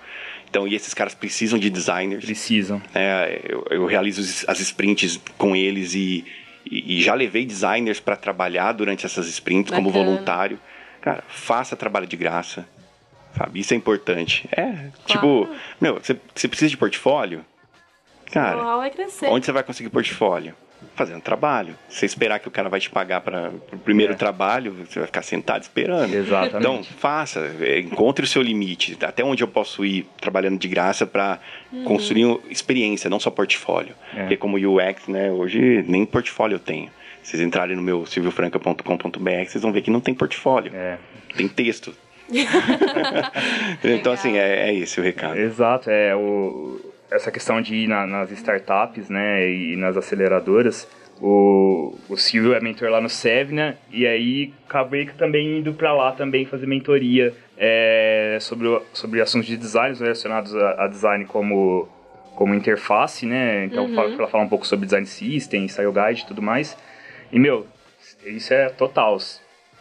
Então, 0.55 0.69
e 0.69 0.75
esses 0.77 0.95
caras 0.95 1.15
precisam 1.15 1.59
de 1.59 1.69
designers. 1.69 2.25
Precisam. 2.25 2.81
É, 2.95 3.41
eu, 3.49 3.67
eu 3.71 3.87
realizo 3.87 4.21
os- 4.21 4.49
as 4.49 4.61
sprints 4.61 5.21
com 5.37 5.57
eles 5.57 5.95
e, 5.95 6.25
e- 6.65 6.99
e 6.99 7.03
já 7.03 7.13
levei 7.13 7.45
designers 7.45 7.99
para 7.99 8.15
trabalhar 8.15 8.71
durante 8.71 9.05
essas 9.05 9.27
sprints 9.27 9.73
como 9.75 9.91
Bacana. 9.91 10.05
voluntário. 10.13 10.61
Cara, 11.01 11.25
faça 11.27 11.75
trabalho 11.75 12.07
de 12.07 12.17
graça. 12.17 12.65
Sabe? 13.37 13.59
Isso 13.59 13.75
é 13.75 13.77
importante. 13.77 14.49
É, 14.57 14.91
tipo, 15.07 15.49
meu, 15.81 16.01
você, 16.01 16.15
precisa 16.47 16.71
de 16.71 16.77
portfólio? 16.77 17.45
O 18.29 18.31
Cara, 18.31 18.77
vai 18.77 18.91
crescer. 18.91 19.27
onde 19.27 19.45
você 19.45 19.51
vai 19.51 19.65
conseguir 19.65 19.89
portfólio? 19.91 20.55
Fazendo 20.95 21.21
trabalho. 21.21 21.75
Se 21.89 22.01
você 22.01 22.07
esperar 22.07 22.39
que 22.39 22.49
o 22.49 22.51
cara 22.51 22.69
vai 22.69 22.81
te 22.81 22.91
pagar 22.91 23.21
para 23.21 23.51
o 23.73 23.79
primeiro 23.79 24.13
É. 24.13 24.17
trabalho, 24.17 24.73
você 24.73 24.99
vai 24.99 25.07
ficar 25.07 25.23
sentado 25.23 25.63
esperando. 25.63 26.13
Exatamente. 26.15 26.57
Então, 26.59 26.83
faça, 26.99 27.41
é, 27.61 27.79
encontre 27.81 28.25
o 28.25 28.29
seu 28.29 28.43
limite, 28.43 28.97
até 29.03 29.25
onde 29.25 29.43
eu 29.43 29.49
posso 29.49 29.85
ir 29.85 30.07
trabalhando 30.21 30.59
de 30.59 30.69
graça 30.69 31.07
para 31.07 31.39
construir 31.85 32.25
uma 32.27 32.41
experiência, 32.51 33.09
não 33.11 33.19
só 33.21 33.31
portfólio. 33.31 33.95
É. 34.15 34.21
Porque 34.21 34.37
como 34.37 34.57
UX, 34.57 35.09
né, 35.09 35.31
hoje 35.31 35.85
nem 35.89 36.05
portfólio 36.05 36.57
eu 36.57 36.61
tenho. 36.61 36.91
Se 37.23 37.31
vocês 37.33 37.43
entrarem 37.43 37.75
no 37.75 37.83
meu 37.83 38.05
silviofranca.com.br, 38.07 39.45
vocês 39.49 39.63
vão 39.63 39.73
ver 39.73 39.81
que 39.83 39.91
não 39.91 40.01
tem 40.01 40.13
portfólio, 40.15 40.73
É. 40.75 40.99
tem 41.37 41.49
texto. 41.49 41.95
então, 43.85 44.13
assim, 44.13 44.37
é, 44.37 44.69
é 44.71 44.75
esse 44.75 45.01
o 45.01 45.03
recado. 45.03 45.37
Exato, 45.39 45.91
é 45.91 46.15
o 46.15 46.81
essa 47.11 47.31
questão 47.31 47.61
de 47.61 47.75
ir 47.75 47.89
na, 47.89 48.07
nas 48.07 48.31
startups, 48.31 49.09
né, 49.09 49.49
e 49.49 49.77
nas 49.77 49.97
aceleradoras, 49.97 50.89
o, 51.21 51.97
o 52.09 52.17
Silvio 52.17 52.55
é 52.55 52.61
mentor 52.61 52.91
lá 52.91 53.01
no 53.01 53.09
Sevna, 53.09 53.79
e 53.91 54.07
aí 54.07 54.53
acabei 54.67 55.07
também 55.07 55.59
indo 55.59 55.73
para 55.73 55.93
lá 55.93 56.13
também 56.13 56.45
fazer 56.45 56.67
mentoria 56.67 57.33
é, 57.57 58.39
sobre, 58.41 58.81
sobre 58.93 59.21
assuntos 59.21 59.47
de 59.47 59.57
design 59.57 59.97
relacionados 59.97 60.55
a, 60.55 60.85
a, 60.85 60.89
design 60.89 61.25
como, 61.25 61.89
como 62.35 62.55
interface, 62.55 63.27
né? 63.27 63.65
Então, 63.65 63.87
uhum. 63.87 64.17
para 64.17 64.27
falar 64.27 64.45
um 64.45 64.49
pouco 64.49 64.67
sobre 64.67 64.87
design 64.87 65.07
system, 65.07 65.69
style 65.69 65.93
guide 65.93 66.23
e 66.23 66.27
tudo 66.27 66.43
mais. 66.43 66.77
E, 67.33 67.39
meu, 67.39 67.67
isso 68.27 68.53
é 68.53 68.69
total. 68.69 69.19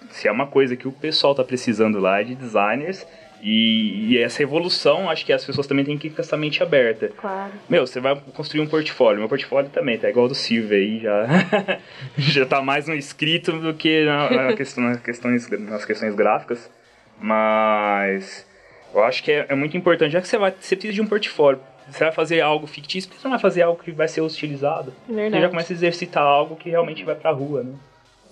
Se 0.09 0.27
é 0.27 0.31
uma 0.31 0.47
coisa 0.47 0.75
que 0.75 0.87
o 0.87 0.91
pessoal 0.91 1.33
tá 1.33 1.43
precisando 1.43 1.99
lá 1.99 2.21
é 2.21 2.23
de 2.23 2.35
designers, 2.35 3.07
e, 3.43 4.13
e, 4.13 4.17
essa 4.19 4.41
evolução, 4.41 5.09
acho 5.09 5.25
que 5.25 5.33
as 5.33 5.43
pessoas 5.43 5.67
também 5.67 5.83
têm 5.83 5.97
que 5.97 6.07
ir 6.07 6.11
com 6.11 6.21
essa 6.21 6.37
mente 6.37 6.63
aberta. 6.63 7.09
Claro. 7.09 7.51
Meu, 7.69 7.85
você 7.85 7.99
vai 7.99 8.15
construir 8.33 8.61
um 8.61 8.67
portfólio. 8.67 9.19
Meu 9.19 9.27
portfólio 9.27 9.69
também 9.69 9.97
tá 9.97 10.09
igual 10.09 10.23
ao 10.23 10.29
do 10.29 10.35
Silvio 10.35 10.77
aí, 10.77 10.99
já, 11.01 11.27
já 12.17 12.45
tá 12.45 12.61
mais 12.61 12.87
no 12.87 12.95
escrito 12.95 13.51
do 13.51 13.73
que 13.73 14.05
na, 14.05 14.29
na 14.29 14.53
questão, 14.55 14.85
nas, 14.85 15.01
questões, 15.01 15.49
nas 15.49 15.83
questões 15.83 16.15
gráficas. 16.15 16.71
Mas 17.19 18.47
eu 18.93 19.03
acho 19.03 19.21
que 19.21 19.31
é, 19.31 19.45
é, 19.49 19.55
muito 19.55 19.75
importante. 19.75 20.13
Já 20.13 20.21
que 20.21 20.27
você, 20.27 20.37
vai, 20.37 20.51
você 20.57 20.77
precisa 20.77 20.93
de 20.93 21.01
um 21.01 21.07
portfólio, 21.07 21.59
você 21.89 22.05
vai 22.05 22.13
fazer 22.13 22.39
algo 22.39 22.65
fictício, 22.65 23.11
você 23.13 23.25
não 23.25 23.31
vai 23.31 23.41
fazer 23.41 23.63
algo 23.63 23.83
que 23.83 23.91
vai 23.91 24.07
ser 24.07 24.21
utilizado. 24.21 24.93
Verdade. 25.05 25.35
Você 25.35 25.41
já 25.41 25.49
começa 25.49 25.73
a 25.73 25.75
exercitar 25.75 26.23
algo 26.23 26.55
que 26.55 26.69
realmente 26.69 27.03
vai 27.03 27.15
pra 27.15 27.31
rua, 27.31 27.63
né? 27.63 27.73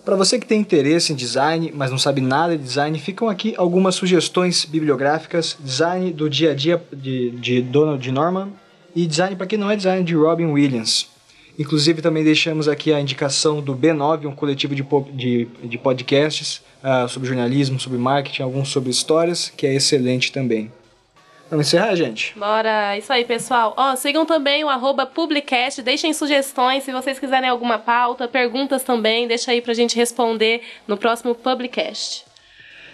Para 0.03 0.15
você 0.15 0.39
que 0.39 0.47
tem 0.47 0.59
interesse 0.59 1.13
em 1.13 1.15
design, 1.15 1.71
mas 1.75 1.91
não 1.91 1.97
sabe 1.97 2.21
nada 2.21 2.57
de 2.57 2.63
design, 2.63 2.97
ficam 2.97 3.29
aqui 3.29 3.53
algumas 3.55 3.93
sugestões 3.93 4.65
bibliográficas: 4.65 5.55
design 5.59 6.11
do 6.11 6.27
dia 6.27 6.51
a 6.51 6.55
dia 6.55 6.81
de, 6.91 7.29
de 7.31 7.61
Donald 7.61 8.11
Norman 8.11 8.49
e 8.95 9.05
design 9.05 9.35
para 9.35 9.45
quem 9.45 9.59
não 9.59 9.69
é 9.69 9.75
design 9.75 10.03
de 10.03 10.15
Robin 10.15 10.47
Williams. 10.47 11.07
Inclusive 11.57 12.01
também 12.01 12.23
deixamos 12.23 12.67
aqui 12.67 12.91
a 12.91 12.99
indicação 12.99 13.61
do 13.61 13.75
B9, 13.75 14.25
um 14.25 14.35
coletivo 14.35 14.73
de, 14.73 14.83
de, 15.13 15.47
de 15.63 15.77
podcasts 15.77 16.63
uh, 16.83 17.07
sobre 17.07 17.27
jornalismo, 17.27 17.79
sobre 17.79 17.99
marketing, 17.99 18.41
alguns 18.41 18.69
sobre 18.69 18.89
histórias, 18.89 19.53
que 19.55 19.67
é 19.67 19.75
excelente 19.75 20.31
também. 20.31 20.71
Vamos 21.51 21.67
encerrar, 21.67 21.93
gente? 21.95 22.33
Bora, 22.39 22.97
isso 22.97 23.11
aí, 23.11 23.25
pessoal. 23.25 23.73
Ó, 23.75 23.93
sigam 23.97 24.25
também 24.25 24.63
o 24.63 24.69
arroba 24.69 25.05
Publicast, 25.05 25.81
deixem 25.81 26.13
sugestões, 26.13 26.85
se 26.85 26.93
vocês 26.93 27.19
quiserem 27.19 27.49
alguma 27.49 27.77
pauta, 27.77 28.25
perguntas 28.25 28.83
também, 28.83 29.27
deixa 29.27 29.51
aí 29.51 29.61
pra 29.61 29.73
gente 29.73 29.97
responder 29.97 30.61
no 30.87 30.95
próximo 30.95 31.35
Publicast. 31.35 32.23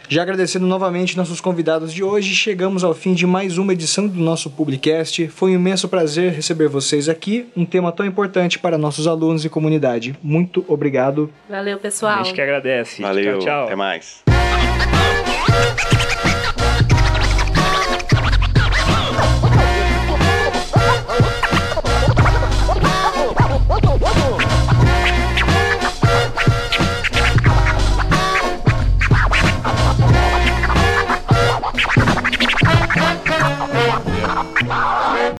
Já 0.10 0.24
agradecendo 0.24 0.66
novamente 0.66 1.16
nossos 1.16 1.40
convidados 1.40 1.94
de 1.94 2.02
hoje, 2.02 2.34
chegamos 2.34 2.84
ao 2.84 2.96
fim 2.96 3.14
de 3.14 3.28
mais 3.28 3.60
uma 3.60 3.74
edição 3.74 4.08
do 4.08 4.20
nosso 4.20 4.50
Publicast. 4.50 5.28
Foi 5.28 5.52
um 5.52 5.56
imenso 5.56 5.88
prazer 5.88 6.32
receber 6.32 6.68
vocês 6.68 7.08
aqui, 7.08 7.48
um 7.56 7.66
tema 7.66 7.92
tão 7.92 8.06
importante 8.06 8.58
para 8.58 8.76
nossos 8.76 9.06
alunos 9.06 9.46
e 9.46 9.50
comunidade. 9.50 10.16
Muito 10.24 10.66
obrigado. 10.68 11.32
Valeu, 11.48 11.78
pessoal. 11.78 12.22
A 12.22 12.24
gente 12.24 12.34
que 12.34 12.42
agradece. 12.42 13.04
Valeu, 13.04 13.38
tchau, 13.38 13.46
tchau. 13.46 13.66
até 13.66 13.76
mais. 13.76 14.24